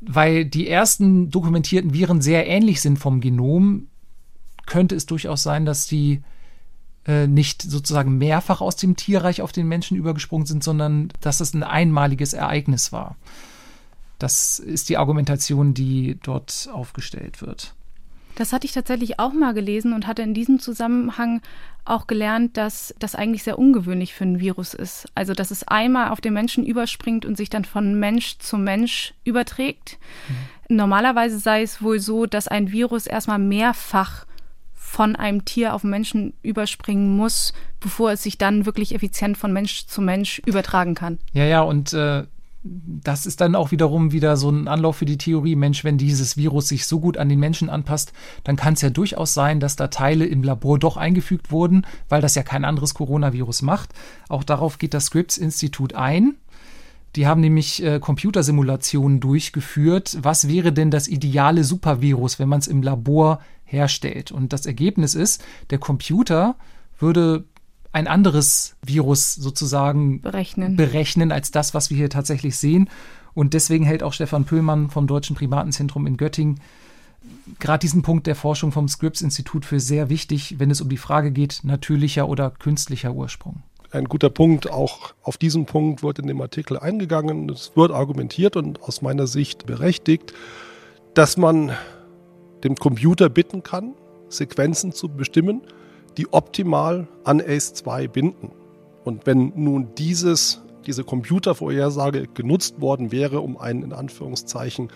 weil 0.02 0.46
die 0.46 0.68
ersten 0.68 1.30
dokumentierten 1.30 1.94
Viren 1.94 2.22
sehr 2.22 2.48
ähnlich 2.48 2.82
sind 2.82 2.98
vom 2.98 3.22
Genom, 3.22 3.88
könnte 4.66 4.96
es 4.96 5.06
durchaus 5.06 5.44
sein, 5.44 5.66
dass 5.66 5.88
die 5.88 6.22
äh, 7.06 7.28
nicht 7.28 7.62
sozusagen 7.62 8.18
mehrfach 8.18 8.62
aus 8.62 8.76
dem 8.76 8.96
Tierreich 8.96 9.42
auf 9.42 9.52
den 9.52 9.68
Menschen 9.68 9.98
übergesprungen 9.98 10.46
sind, 10.46 10.64
sondern 10.64 11.10
dass 11.22 11.40
es 11.40 11.54
ein 11.54 11.64
einmaliges 11.64 12.34
Ereignis 12.34 12.92
war. 12.92 13.16
Das 14.20 14.60
ist 14.60 14.90
die 14.90 14.98
Argumentation, 14.98 15.74
die 15.74 16.20
dort 16.22 16.70
aufgestellt 16.72 17.42
wird. 17.42 17.74
Das 18.40 18.54
hatte 18.54 18.66
ich 18.66 18.72
tatsächlich 18.72 19.20
auch 19.20 19.34
mal 19.34 19.54
gelesen 19.54 19.92
und 19.92 20.08
hatte 20.08 20.22
in 20.22 20.34
diesem 20.34 20.60
Zusammenhang 20.60 21.42
auch 21.84 22.08
gelernt, 22.08 22.56
dass 22.56 22.96
das 22.98 23.14
eigentlich 23.14 23.44
sehr 23.44 23.60
ungewöhnlich 23.60 24.14
für 24.14 24.24
ein 24.24 24.40
Virus 24.40 24.74
ist. 24.74 25.08
Also, 25.14 25.34
dass 25.34 25.52
es 25.52 25.68
einmal 25.68 26.12
auf 26.12 26.22
den 26.22 26.34
Menschen 26.34 26.66
überspringt 26.66 27.26
und 27.26 27.36
sich 27.36 27.50
dann 27.50 27.66
von 27.66 28.00
Mensch 28.00 28.38
zu 28.38 28.58
Mensch 28.58 29.14
überträgt. 29.26 29.98
Mhm. 30.70 30.78
Normalerweise 30.78 31.38
sei 31.38 31.64
es 31.64 31.82
wohl 31.82 32.00
so, 32.00 32.28
dass 32.28 32.48
ein 32.48 32.72
Virus 32.72 33.08
erstmal 33.08 33.40
mehrfach 33.40 34.26
von 34.74 35.18
einem 35.18 35.44
Tier 35.44 35.74
auf 35.74 35.84
Menschen 35.84 36.32
überspringen 36.42 37.18
muss, 37.18 37.52
bevor 37.82 38.14
es 38.14 38.24
sich 38.24 38.38
dann 38.38 38.66
wirklich 38.66 38.96
effizient 38.96 39.38
von 39.38 39.52
Mensch 39.52 39.86
zu 39.88 40.02
Mensch 40.02 40.42
übertragen 40.46 40.96
kann. 40.96 41.20
Ja, 41.34 41.44
ja, 41.44 41.62
und 41.62 41.92
äh, 41.92 42.24
das 42.64 43.26
ist 43.26 43.40
dann 43.40 43.56
auch 43.56 43.72
wiederum 43.72 44.12
wieder 44.12 44.36
so 44.36 44.50
ein 44.50 44.68
Anlauf 44.68 44.98
für 44.98 45.06
die 45.06 45.18
Theorie, 45.18 45.56
Mensch, 45.56 45.84
wenn 45.84 45.98
dieses 45.98 46.36
Virus 46.36 46.68
sich 46.68 46.86
so 46.86 47.00
gut 47.00 47.18
an 47.18 47.30
den 47.30 47.40
Menschen 47.40 47.70
anpasst, 47.70 48.12
dann 48.44 48.58
kann 48.58 48.74
es 48.74 48.82
ja 48.82 48.90
durchaus 48.90 49.34
sein, 49.34 49.60
dass 49.60 49.78
da 49.78 49.88
Teile 49.88 50.26
im 50.26 50.44
Labor 50.44 50.78
doch 50.78 50.98
eingefügt 50.98 51.52
wurden, 51.52 51.86
weil 52.10 52.22
das 52.22 52.36
ja 52.36 52.44
kein 52.44 52.66
anderes 52.66 52.94
Coronavirus 52.94 53.62
macht. 53.62 53.94
Auch 54.28 54.44
darauf 54.44 54.78
geht 54.78 54.94
das 54.94 55.06
Scripps-Institut 55.06 55.94
ein. 55.94 56.36
Die 57.16 57.28
haben 57.28 57.42
nämlich 57.42 57.82
äh, 57.84 58.00
Computersimulationen 58.00 59.20
durchgeführt. 59.20 60.18
Was 60.22 60.48
wäre 60.48 60.74
denn 60.74 60.92
das 60.92 61.08
ideale 61.08 61.64
Supervirus, 61.64 62.40
wenn 62.40 62.50
man 62.50 62.60
es 62.60 62.68
im 62.68 62.84
Labor 62.84 63.40
herstellt? 63.64 64.32
Und 64.32 64.54
das 64.54 64.66
Ergebnis 64.66 65.16
ist, 65.16 65.44
der 65.70 65.80
Computer 65.80 66.56
würde 67.00 67.46
ein 67.92 68.08
anderes 68.08 68.76
Virus 68.84 69.36
sozusagen 69.36 70.22
berechnen. 70.22 70.76
berechnen 70.76 71.32
als 71.32 71.52
das, 71.52 71.74
was 71.74 71.90
wir 71.90 71.98
hier 71.98 72.10
tatsächlich 72.10 72.58
sehen. 72.58 72.90
Und 73.34 73.54
deswegen 73.54 73.86
hält 73.86 74.04
auch 74.04 74.14
Stefan 74.14 74.46
Pöllmann 74.46 74.90
vom 74.90 75.08
Deutschen 75.08 75.36
Primatenzentrum 75.36 76.08
in 76.08 76.18
Göttingen 76.18 76.60
gerade 77.60 77.80
diesen 77.80 78.02
Punkt 78.02 78.28
der 78.28 78.36
Forschung 78.36 78.72
vom 78.72 78.88
Scripps-Institut 78.88 79.66
für 79.66 79.80
sehr 79.80 80.10
wichtig, 80.10 80.56
wenn 80.60 80.72
es 80.72 80.82
um 80.82 80.90
die 80.90 80.98
Frage 80.98 81.32
geht, 81.32 81.62
natürlicher 81.64 82.28
oder 82.28 82.52
künstlicher 82.52 83.14
Ursprung. 83.14 83.64
Ein 83.92 84.06
guter 84.06 84.30
Punkt, 84.30 84.70
auch 84.70 85.14
auf 85.24 85.38
diesen 85.38 85.66
Punkt 85.66 86.04
wird 86.04 86.20
in 86.20 86.28
dem 86.28 86.42
Artikel 86.42 86.78
eingegangen. 86.78 87.50
Es 87.50 87.72
wird 87.76 87.92
argumentiert 87.92 88.56
und 88.56 88.84
aus 88.84 89.02
meiner 89.02 89.26
Sicht 89.26 89.66
berechtigt, 89.66 90.34
dass 91.16 91.38
man 91.38 91.72
dem 92.64 92.76
Computer 92.76 93.30
bitten 93.30 93.64
kann, 93.64 93.96
Sequenzen 94.30 94.92
zu 94.92 95.10
bestimmen, 95.10 95.62
die 96.20 96.28
optimal 96.34 97.08
an 97.24 97.42
ACE2 97.42 98.10
binden. 98.10 98.52
Und 99.06 99.26
wenn 99.26 99.54
nun 99.56 99.96
dieses, 99.98 100.62
diese 100.86 101.06
Computervorhersage 101.06 102.28
genutzt 102.28 102.82
worden 102.82 103.14
wäre, 103.14 103.40
um 103.40 103.58
einen 103.58 103.84
in 103.84 103.94
Anführungszeichen 103.94 104.90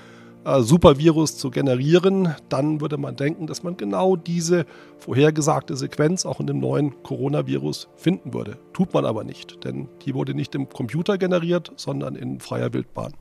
äh, 0.44 0.60
Supervirus 0.60 1.38
zu 1.38 1.50
generieren, 1.50 2.36
dann 2.50 2.82
würde 2.82 2.98
man 2.98 3.16
denken, 3.16 3.48
dass 3.48 3.64
man 3.64 3.78
genau 3.78 4.18
diese 4.18 4.66
vorhergesagte 4.98 5.78
Sequenz 5.78 6.26
auch 6.26 6.42
in 6.42 6.48
dem 6.48 6.60
neuen 6.60 7.02
Coronavirus 7.04 7.88
finden 7.96 8.34
würde. 8.34 8.58
Tut 8.74 8.94
man 8.94 9.06
aber 9.06 9.24
nicht, 9.24 9.64
denn 9.64 9.88
die 10.06 10.14
wurde 10.14 10.34
nicht 10.34 10.54
im 10.56 10.68
Computer 10.68 11.18
generiert, 11.18 11.72
sondern 11.78 12.18
in 12.18 12.42
freier 12.42 12.74
Wildbahn. 12.74 13.14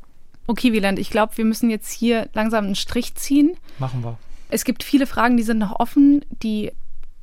Okay, 0.48 0.72
Wieland, 0.72 0.98
ich 0.98 1.10
glaube, 1.10 1.36
wir 1.36 1.44
müssen 1.44 1.70
jetzt 1.70 1.92
hier 1.92 2.28
langsam 2.34 2.64
einen 2.64 2.74
Strich 2.74 3.14
ziehen. 3.14 3.52
Machen 3.78 4.02
wir. 4.02 4.18
Es 4.48 4.64
gibt 4.64 4.82
viele 4.82 5.06
Fragen, 5.06 5.36
die 5.36 5.44
sind 5.44 5.58
noch 5.58 5.78
offen, 5.78 6.24
die 6.42 6.72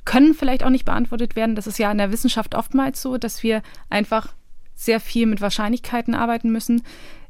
können 0.04 0.34
vielleicht 0.34 0.64
auch 0.64 0.70
nicht 0.70 0.84
beantwortet 0.84 1.36
werden. 1.36 1.54
Das 1.54 1.66
ist 1.66 1.78
ja 1.78 1.90
in 1.90 1.98
der 1.98 2.12
Wissenschaft 2.12 2.54
oftmals 2.54 3.02
so, 3.02 3.18
dass 3.18 3.42
wir 3.42 3.62
einfach 3.88 4.34
sehr 4.74 5.00
viel 5.00 5.26
mit 5.26 5.40
Wahrscheinlichkeiten 5.40 6.14
arbeiten 6.14 6.50
müssen. 6.50 6.82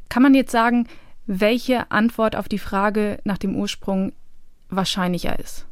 Kann 0.08 0.22
man 0.22 0.34
jetzt 0.34 0.52
sagen, 0.52 0.86
welche 1.26 1.90
Antwort 1.90 2.36
auf 2.36 2.48
die 2.48 2.58
Frage 2.58 3.18
nach 3.24 3.38
dem 3.38 3.56
Ursprung 3.56 4.12
wahrscheinlicher 4.68 5.38
ist? 5.38 5.66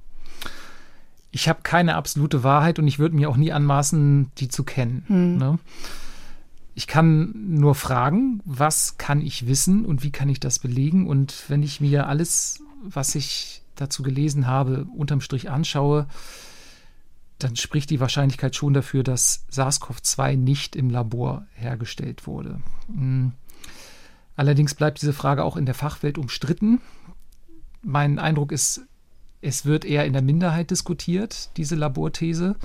Ich 1.30 1.49
habe 1.49 1.61
keine 1.62 1.94
absolute 1.94 2.42
Wahrheit 2.42 2.78
und 2.78 2.88
ich 2.88 2.99
würde 2.99 3.14
mir 3.14 3.28
auch 3.28 3.36
nie 3.36 3.53
anmaßen, 3.53 4.30
die 4.38 4.49
zu 4.49 4.64
kennen. 4.64 5.05
Hm. 5.07 5.36
Ne? 5.36 5.59
Ich 6.74 6.86
kann 6.86 7.34
nur 7.34 7.74
fragen, 7.74 8.40
was 8.44 8.99
kann 8.99 9.20
ich 9.20 9.46
wissen 9.46 9.84
und 9.84 10.03
wie 10.03 10.11
kann 10.11 10.28
ich 10.28 10.40
das 10.40 10.59
belegen? 10.59 11.07
Und 11.07 11.44
wenn 11.49 11.62
ich 11.62 11.80
mir 11.80 12.07
alles, 12.07 12.62
was 12.82 13.14
ich 13.14 13.62
dazu 13.74 14.03
gelesen 14.03 14.46
habe, 14.46 14.86
unterm 14.96 15.20
Strich 15.20 15.51
anschaue, 15.51 16.07
dann 17.39 17.57
spricht 17.57 17.91
die 17.91 18.01
Wahrscheinlichkeit 18.01 18.57
schon 18.57 18.74
dafür, 18.74 19.03
dass 19.03 19.47
SARS-CoV-2 19.51 20.36
nicht 20.36 20.74
im 20.74 20.91
Labor 20.91 21.47
hergestellt 21.55 22.26
wurde. 22.26 22.61
Hm. 22.89 23.32
Allerdings 24.36 24.74
bleibt 24.74 25.01
diese 25.01 25.12
Frage 25.12 25.45
auch 25.45 25.57
in 25.57 25.66
der 25.66 25.74
Fachwelt 25.74 26.18
umstritten. 26.18 26.80
Mein 27.82 28.18
Eindruck 28.18 28.53
ist, 28.53 28.82
es 29.41 29.64
wird 29.64 29.84
eher 29.84 30.05
in 30.05 30.12
der 30.12 30.22
Minderheit 30.22 30.70
diskutiert, 30.70 31.51
diese 31.57 31.76
Laborthese. 31.76 32.57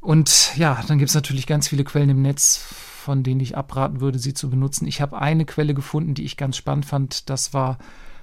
Und 0.00 0.56
ja, 0.56 0.82
dann 0.88 0.98
gibt 0.98 1.10
es 1.10 1.14
natürlich 1.14 1.46
ganz 1.46 1.68
viele 1.68 1.84
Quellen 1.84 2.10
im 2.10 2.22
Netz, 2.22 2.56
von 2.56 3.22
denen 3.22 3.40
ich 3.40 3.56
abraten 3.56 4.00
würde, 4.00 4.18
sie 4.18 4.34
zu 4.34 4.48
benutzen. 4.48 4.86
Ich 4.86 5.00
habe 5.00 5.18
eine 5.18 5.44
Quelle 5.44 5.74
gefunden, 5.74 6.14
die 6.14 6.24
ich 6.24 6.36
ganz 6.36 6.56
spannend 6.56 6.86
fand. 6.86 7.28
Das 7.28 7.52
war 7.52 7.78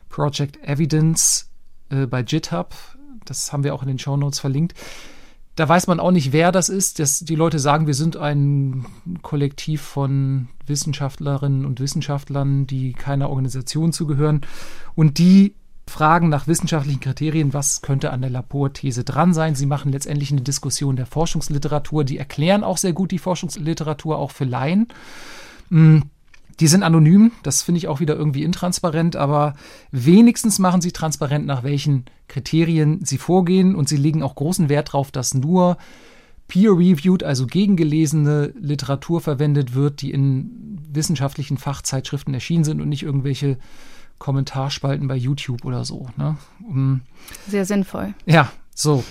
Project 0.09 0.57
Evidence 0.63 1.49
äh, 1.89 2.07
bei 2.07 2.23
GitHub. 2.23 2.75
Das 3.25 3.53
haben 3.53 3.63
wir 3.63 3.75
auch 3.75 3.81
in 3.81 3.88
den 3.88 3.99
Show 3.99 4.17
Notes 4.17 4.39
verlinkt. 4.39 4.73
Da 5.57 5.67
weiß 5.67 5.87
man 5.87 5.99
auch 5.99 6.11
nicht, 6.11 6.33
wer 6.33 6.51
das 6.51 6.69
ist. 6.69 6.99
Das, 6.99 7.21
die 7.21 7.33
Leute 7.33 7.57
sagen, 7.57 7.87
wir 7.87 7.95
sind 7.95 8.15
ein 8.15 8.85
Kollektiv 9.23 9.81
von 9.81 10.49
Wissenschaftlerinnen 10.67 11.65
und 11.65 11.79
Wissenschaftlern, 11.79 12.67
die 12.67 12.93
keiner 12.93 13.29
Organisation 13.29 13.91
zugehören. 13.91 14.41
Und 14.93 15.17
die 15.17 15.55
fragen 15.87 16.29
nach 16.29 16.45
wissenschaftlichen 16.45 16.99
Kriterien, 16.99 17.55
was 17.55 17.81
könnte 17.81 18.11
an 18.11 18.21
der 18.21 18.29
Laborthese 18.29 19.03
dran 19.03 19.33
sein. 19.33 19.55
Sie 19.55 19.65
machen 19.65 19.91
letztendlich 19.91 20.31
eine 20.31 20.41
Diskussion 20.41 20.95
der 20.95 21.07
Forschungsliteratur. 21.07 22.03
Die 22.03 22.19
erklären 22.19 22.63
auch 22.63 22.77
sehr 22.77 22.93
gut 22.93 23.09
die 23.09 23.17
Forschungsliteratur, 23.17 24.19
auch 24.19 24.29
für 24.29 24.45
Laien. 24.45 24.89
Die 26.59 26.67
sind 26.67 26.83
anonym, 26.83 27.31
das 27.43 27.61
finde 27.61 27.77
ich 27.77 27.87
auch 27.87 27.99
wieder 27.99 28.15
irgendwie 28.15 28.43
intransparent, 28.43 29.15
aber 29.15 29.53
wenigstens 29.91 30.57
machen 30.57 30.81
sie 30.81 30.91
transparent, 30.91 31.45
nach 31.45 31.63
welchen 31.63 32.05
Kriterien 32.27 33.05
sie 33.05 33.19
vorgehen 33.19 33.75
und 33.75 33.87
sie 33.87 33.97
legen 33.97 34.23
auch 34.23 34.35
großen 34.35 34.67
Wert 34.67 34.89
darauf, 34.89 35.11
dass 35.11 35.35
nur 35.35 35.77
peer-reviewed, 36.47 37.23
also 37.23 37.45
gegengelesene 37.45 38.53
Literatur 38.59 39.21
verwendet 39.21 39.75
wird, 39.75 40.01
die 40.01 40.11
in 40.11 40.79
wissenschaftlichen 40.89 41.57
Fachzeitschriften 41.57 42.33
erschienen 42.33 42.63
sind 42.63 42.81
und 42.81 42.89
nicht 42.89 43.03
irgendwelche 43.03 43.57
Kommentarspalten 44.17 45.07
bei 45.07 45.15
YouTube 45.15 45.65
oder 45.65 45.85
so. 45.85 46.07
Ne? 46.17 46.37
Um, 46.67 47.01
Sehr 47.47 47.65
sinnvoll. 47.65 48.13
Ja, 48.25 48.51
so. 48.73 49.03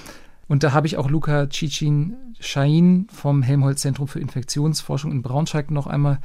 Und 0.49 0.63
da 0.63 0.73
habe 0.73 0.87
ich 0.87 0.97
auch 0.97 1.11
Luca 1.11 1.49
Cicin 1.51 2.17
Shahin 2.41 3.07
vom 3.13 3.43
Helmholtz 3.43 3.83
Zentrum 3.83 4.09
für 4.09 4.21
Infektionsforschung 4.21 5.11
in 5.13 5.23
Braunschweig 5.23 5.71
noch 5.71 5.87
einmal 5.87 6.19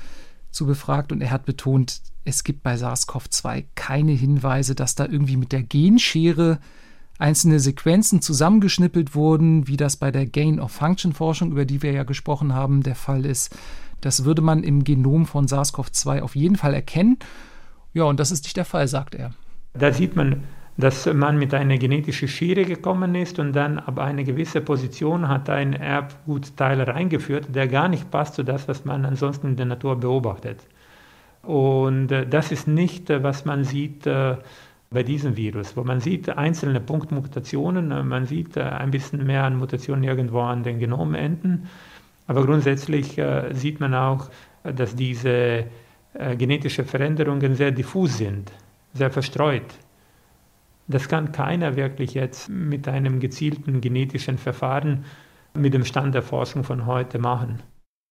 zu 0.51 0.65
befragt 0.65 1.11
und 1.11 1.21
er 1.21 1.31
hat 1.31 1.45
betont, 1.45 2.01
es 2.23 2.43
gibt 2.43 2.61
bei 2.63 2.75
SARS-CoV-2 2.75 3.65
keine 3.75 4.11
Hinweise, 4.11 4.75
dass 4.75 4.95
da 4.95 5.05
irgendwie 5.05 5.37
mit 5.37 5.51
der 5.51 5.63
Genschere 5.63 6.59
einzelne 7.17 7.59
Sequenzen 7.59 8.21
zusammengeschnippelt 8.21 9.15
wurden, 9.15 9.67
wie 9.67 9.77
das 9.77 9.97
bei 9.97 10.11
der 10.11 10.25
Gain-of-Function-Forschung, 10.25 11.51
über 11.51 11.65
die 11.65 11.81
wir 11.81 11.91
ja 11.91 12.03
gesprochen 12.03 12.53
haben, 12.53 12.83
der 12.83 12.95
Fall 12.95 13.25
ist. 13.25 13.55
Das 14.01 14.25
würde 14.25 14.41
man 14.41 14.63
im 14.63 14.83
Genom 14.83 15.25
von 15.25 15.47
SARS-CoV-2 15.47 16.21
auf 16.21 16.35
jeden 16.35 16.55
Fall 16.55 16.73
erkennen. 16.73 17.19
Ja, 17.93 18.03
und 18.05 18.19
das 18.19 18.31
ist 18.31 18.43
nicht 18.43 18.57
der 18.57 18.65
Fall, 18.65 18.87
sagt 18.87 19.15
er. 19.15 19.33
Da 19.73 19.93
sieht 19.93 20.15
man, 20.15 20.43
dass 20.77 21.05
man 21.05 21.37
mit 21.37 21.53
einer 21.53 21.77
genetischen 21.77 22.27
Schere 22.27 22.65
gekommen 22.65 23.15
ist 23.15 23.39
und 23.39 23.53
dann 23.53 23.77
ab 23.77 23.99
einer 23.99 24.23
gewissen 24.23 24.63
Position 24.63 25.27
hat 25.27 25.49
ein 25.49 25.73
Erbgutteil 25.73 26.81
reingeführt, 26.81 27.53
der 27.53 27.67
gar 27.67 27.87
nicht 27.87 28.09
passt 28.09 28.35
zu 28.35 28.43
das, 28.43 28.67
was 28.67 28.85
man 28.85 29.05
ansonsten 29.05 29.47
in 29.47 29.55
der 29.57 29.65
Natur 29.65 29.99
beobachtet. 29.99 30.65
Und 31.43 32.11
äh, 32.11 32.27
das 32.27 32.51
ist 32.51 32.67
nicht, 32.67 33.09
äh, 33.09 33.23
was 33.23 33.45
man 33.45 33.63
sieht 33.63 34.05
äh, 34.05 34.37
bei 34.91 35.03
diesem 35.03 35.37
Virus, 35.37 35.75
wo 35.77 35.83
man 35.83 35.99
sieht 35.99 36.29
einzelne 36.29 36.79
Punktmutationen, 36.81 38.07
man 38.07 38.25
sieht 38.25 38.57
ein 38.57 38.91
bisschen 38.91 39.25
mehr 39.25 39.45
an 39.45 39.55
Mutationen 39.55 40.03
irgendwo 40.03 40.41
an 40.41 40.63
den 40.63 40.79
Genomenden, 40.79 41.69
aber 42.27 42.45
grundsätzlich 42.45 43.17
sieht 43.51 43.79
man 43.79 43.95
auch, 43.95 44.29
dass 44.63 44.93
diese 44.93 45.63
genetische 46.37 46.83
Veränderungen 46.83 47.55
sehr 47.55 47.71
diffus 47.71 48.17
sind, 48.17 48.51
sehr 48.93 49.09
verstreut. 49.09 49.63
Das 50.91 51.07
kann 51.07 51.31
keiner 51.31 51.75
wirklich 51.75 52.13
jetzt 52.13 52.49
mit 52.49 52.87
einem 52.87 53.19
gezielten 53.19 53.81
genetischen 53.81 54.37
Verfahren 54.37 55.05
mit 55.53 55.73
dem 55.73 55.85
Stand 55.85 56.15
der 56.15 56.21
Forschung 56.21 56.63
von 56.63 56.85
heute 56.85 57.19
machen. 57.19 57.59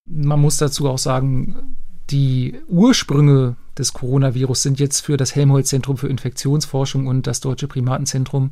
Man 0.06 0.40
muss 0.40 0.56
dazu 0.56 0.88
auch 0.88 0.98
sagen, 0.98 1.76
die 2.10 2.58
Ursprünge 2.68 3.56
des 3.78 3.92
Coronavirus 3.92 4.62
sind 4.62 4.80
jetzt 4.80 5.00
für 5.00 5.16
das 5.16 5.34
Helmholtz-Zentrum 5.34 5.96
für 5.96 6.08
Infektionsforschung 6.08 7.06
und 7.06 7.26
das 7.26 7.40
Deutsche 7.40 7.68
Primatenzentrum, 7.68 8.50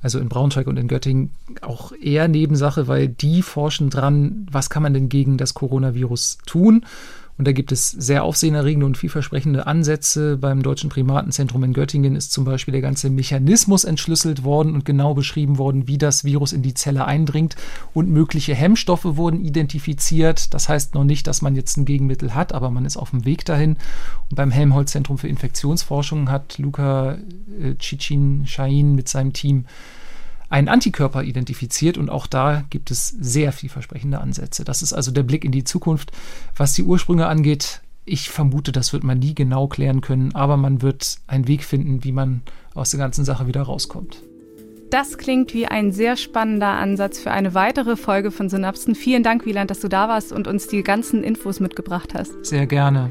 also 0.00 0.18
in 0.18 0.28
Braunschweig 0.28 0.66
und 0.66 0.78
in 0.78 0.88
Göttingen, 0.88 1.32
auch 1.60 1.92
eher 1.92 2.28
Nebensache, 2.28 2.88
weil 2.88 3.08
die 3.08 3.42
forschen 3.42 3.90
dran, 3.90 4.46
was 4.50 4.70
kann 4.70 4.82
man 4.82 4.94
denn 4.94 5.08
gegen 5.08 5.36
das 5.36 5.54
Coronavirus 5.54 6.38
tun. 6.46 6.86
Und 7.38 7.46
da 7.46 7.52
gibt 7.52 7.70
es 7.70 7.90
sehr 7.90 8.24
aufsehenerregende 8.24 8.86
und 8.86 8.96
vielversprechende 8.96 9.66
Ansätze. 9.66 10.38
Beim 10.38 10.62
Deutschen 10.62 10.88
Primatenzentrum 10.88 11.62
in 11.64 11.74
Göttingen 11.74 12.16
ist 12.16 12.32
zum 12.32 12.44
Beispiel 12.44 12.72
der 12.72 12.80
ganze 12.80 13.10
Mechanismus 13.10 13.84
entschlüsselt 13.84 14.42
worden 14.42 14.72
und 14.72 14.86
genau 14.86 15.12
beschrieben 15.12 15.58
worden, 15.58 15.86
wie 15.86 15.98
das 15.98 16.24
Virus 16.24 16.52
in 16.52 16.62
die 16.62 16.72
Zelle 16.72 17.04
eindringt. 17.04 17.56
Und 17.92 18.08
mögliche 18.08 18.54
Hemmstoffe 18.54 19.04
wurden 19.04 19.44
identifiziert. 19.44 20.54
Das 20.54 20.70
heißt 20.70 20.94
noch 20.94 21.04
nicht, 21.04 21.26
dass 21.26 21.42
man 21.42 21.54
jetzt 21.54 21.76
ein 21.76 21.84
Gegenmittel 21.84 22.34
hat, 22.34 22.54
aber 22.54 22.70
man 22.70 22.86
ist 22.86 22.96
auf 22.96 23.10
dem 23.10 23.26
Weg 23.26 23.44
dahin. 23.44 23.76
Und 24.30 24.36
beim 24.36 24.50
Helmholtz-Zentrum 24.50 25.18
für 25.18 25.28
Infektionsforschung 25.28 26.30
hat 26.30 26.56
Luca 26.56 27.18
äh, 27.60 27.74
Cicin 27.78 28.46
Shahin 28.46 28.94
mit 28.94 29.08
seinem 29.08 29.34
Team 29.34 29.66
einen 30.48 30.68
Antikörper 30.68 31.22
identifiziert 31.22 31.98
und 31.98 32.10
auch 32.10 32.26
da 32.26 32.64
gibt 32.70 32.90
es 32.90 33.08
sehr 33.08 33.52
vielversprechende 33.52 34.20
Ansätze. 34.20 34.64
Das 34.64 34.82
ist 34.82 34.92
also 34.92 35.10
der 35.10 35.22
Blick 35.22 35.44
in 35.44 35.52
die 35.52 35.64
Zukunft. 35.64 36.12
Was 36.56 36.74
die 36.74 36.84
Ursprünge 36.84 37.26
angeht, 37.26 37.80
ich 38.04 38.30
vermute, 38.30 38.72
das 38.72 38.92
wird 38.92 39.02
man 39.02 39.18
nie 39.18 39.34
genau 39.34 39.66
klären 39.66 40.00
können, 40.00 40.34
aber 40.34 40.56
man 40.56 40.80
wird 40.82 41.16
einen 41.26 41.48
Weg 41.48 41.64
finden, 41.64 42.04
wie 42.04 42.12
man 42.12 42.42
aus 42.74 42.90
der 42.90 43.00
ganzen 43.00 43.24
Sache 43.24 43.46
wieder 43.46 43.62
rauskommt. 43.62 44.22
Das 44.90 45.18
klingt 45.18 45.52
wie 45.52 45.66
ein 45.66 45.90
sehr 45.90 46.16
spannender 46.16 46.68
Ansatz 46.68 47.18
für 47.18 47.32
eine 47.32 47.54
weitere 47.54 47.96
Folge 47.96 48.30
von 48.30 48.48
Synapsen. 48.48 48.94
Vielen 48.94 49.24
Dank, 49.24 49.44
Wieland, 49.44 49.70
dass 49.70 49.80
du 49.80 49.88
da 49.88 50.08
warst 50.08 50.32
und 50.32 50.46
uns 50.46 50.68
die 50.68 50.84
ganzen 50.84 51.24
Infos 51.24 51.58
mitgebracht 51.58 52.14
hast. 52.14 52.32
Sehr 52.46 52.66
gerne. 52.66 53.10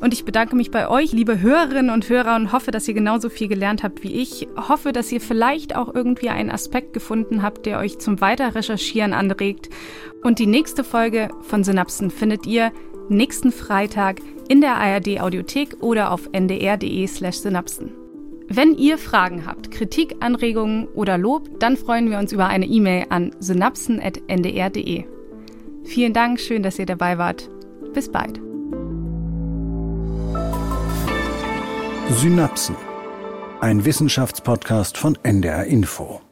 Und 0.00 0.12
ich 0.12 0.24
bedanke 0.24 0.56
mich 0.56 0.70
bei 0.70 0.88
euch, 0.88 1.12
liebe 1.12 1.40
Hörerinnen 1.40 1.90
und 1.90 2.08
Hörer, 2.08 2.36
und 2.36 2.52
hoffe, 2.52 2.70
dass 2.70 2.88
ihr 2.88 2.94
genauso 2.94 3.28
viel 3.28 3.48
gelernt 3.48 3.82
habt 3.82 4.02
wie 4.02 4.12
ich. 4.12 4.48
Hoffe, 4.56 4.92
dass 4.92 5.12
ihr 5.12 5.20
vielleicht 5.20 5.76
auch 5.76 5.94
irgendwie 5.94 6.28
einen 6.28 6.50
Aspekt 6.50 6.92
gefunden 6.92 7.42
habt, 7.42 7.66
der 7.66 7.78
euch 7.78 7.98
zum 7.98 8.20
Weiterrecherchieren 8.20 9.12
anregt. 9.12 9.70
Und 10.22 10.38
die 10.38 10.46
nächste 10.46 10.84
Folge 10.84 11.28
von 11.42 11.64
Synapsen 11.64 12.10
findet 12.10 12.46
ihr 12.46 12.72
nächsten 13.08 13.52
Freitag 13.52 14.20
in 14.48 14.60
der 14.60 14.76
ARD 14.76 15.20
Audiothek 15.20 15.76
oder 15.80 16.10
auf 16.10 16.28
ndr.de/slash 16.32 17.36
synapsen. 17.36 17.92
Wenn 18.48 18.74
ihr 18.76 18.98
Fragen 18.98 19.46
habt, 19.46 19.70
Kritik, 19.70 20.16
Anregungen 20.20 20.86
oder 20.88 21.16
Lob, 21.16 21.60
dann 21.60 21.76
freuen 21.76 22.10
wir 22.10 22.18
uns 22.18 22.32
über 22.32 22.46
eine 22.46 22.66
E-Mail 22.66 23.06
an 23.08 23.34
synapsen.ndr.de. 23.40 25.04
Vielen 25.84 26.12
Dank, 26.12 26.40
schön, 26.40 26.62
dass 26.62 26.78
ihr 26.78 26.86
dabei 26.86 27.18
wart. 27.18 27.48
Bis 27.94 28.10
bald. 28.10 28.53
Synapsen. 32.10 32.76
Ein 33.60 33.86
Wissenschaftspodcast 33.86 34.98
von 34.98 35.16
NDR 35.22 35.64
Info. 35.64 36.23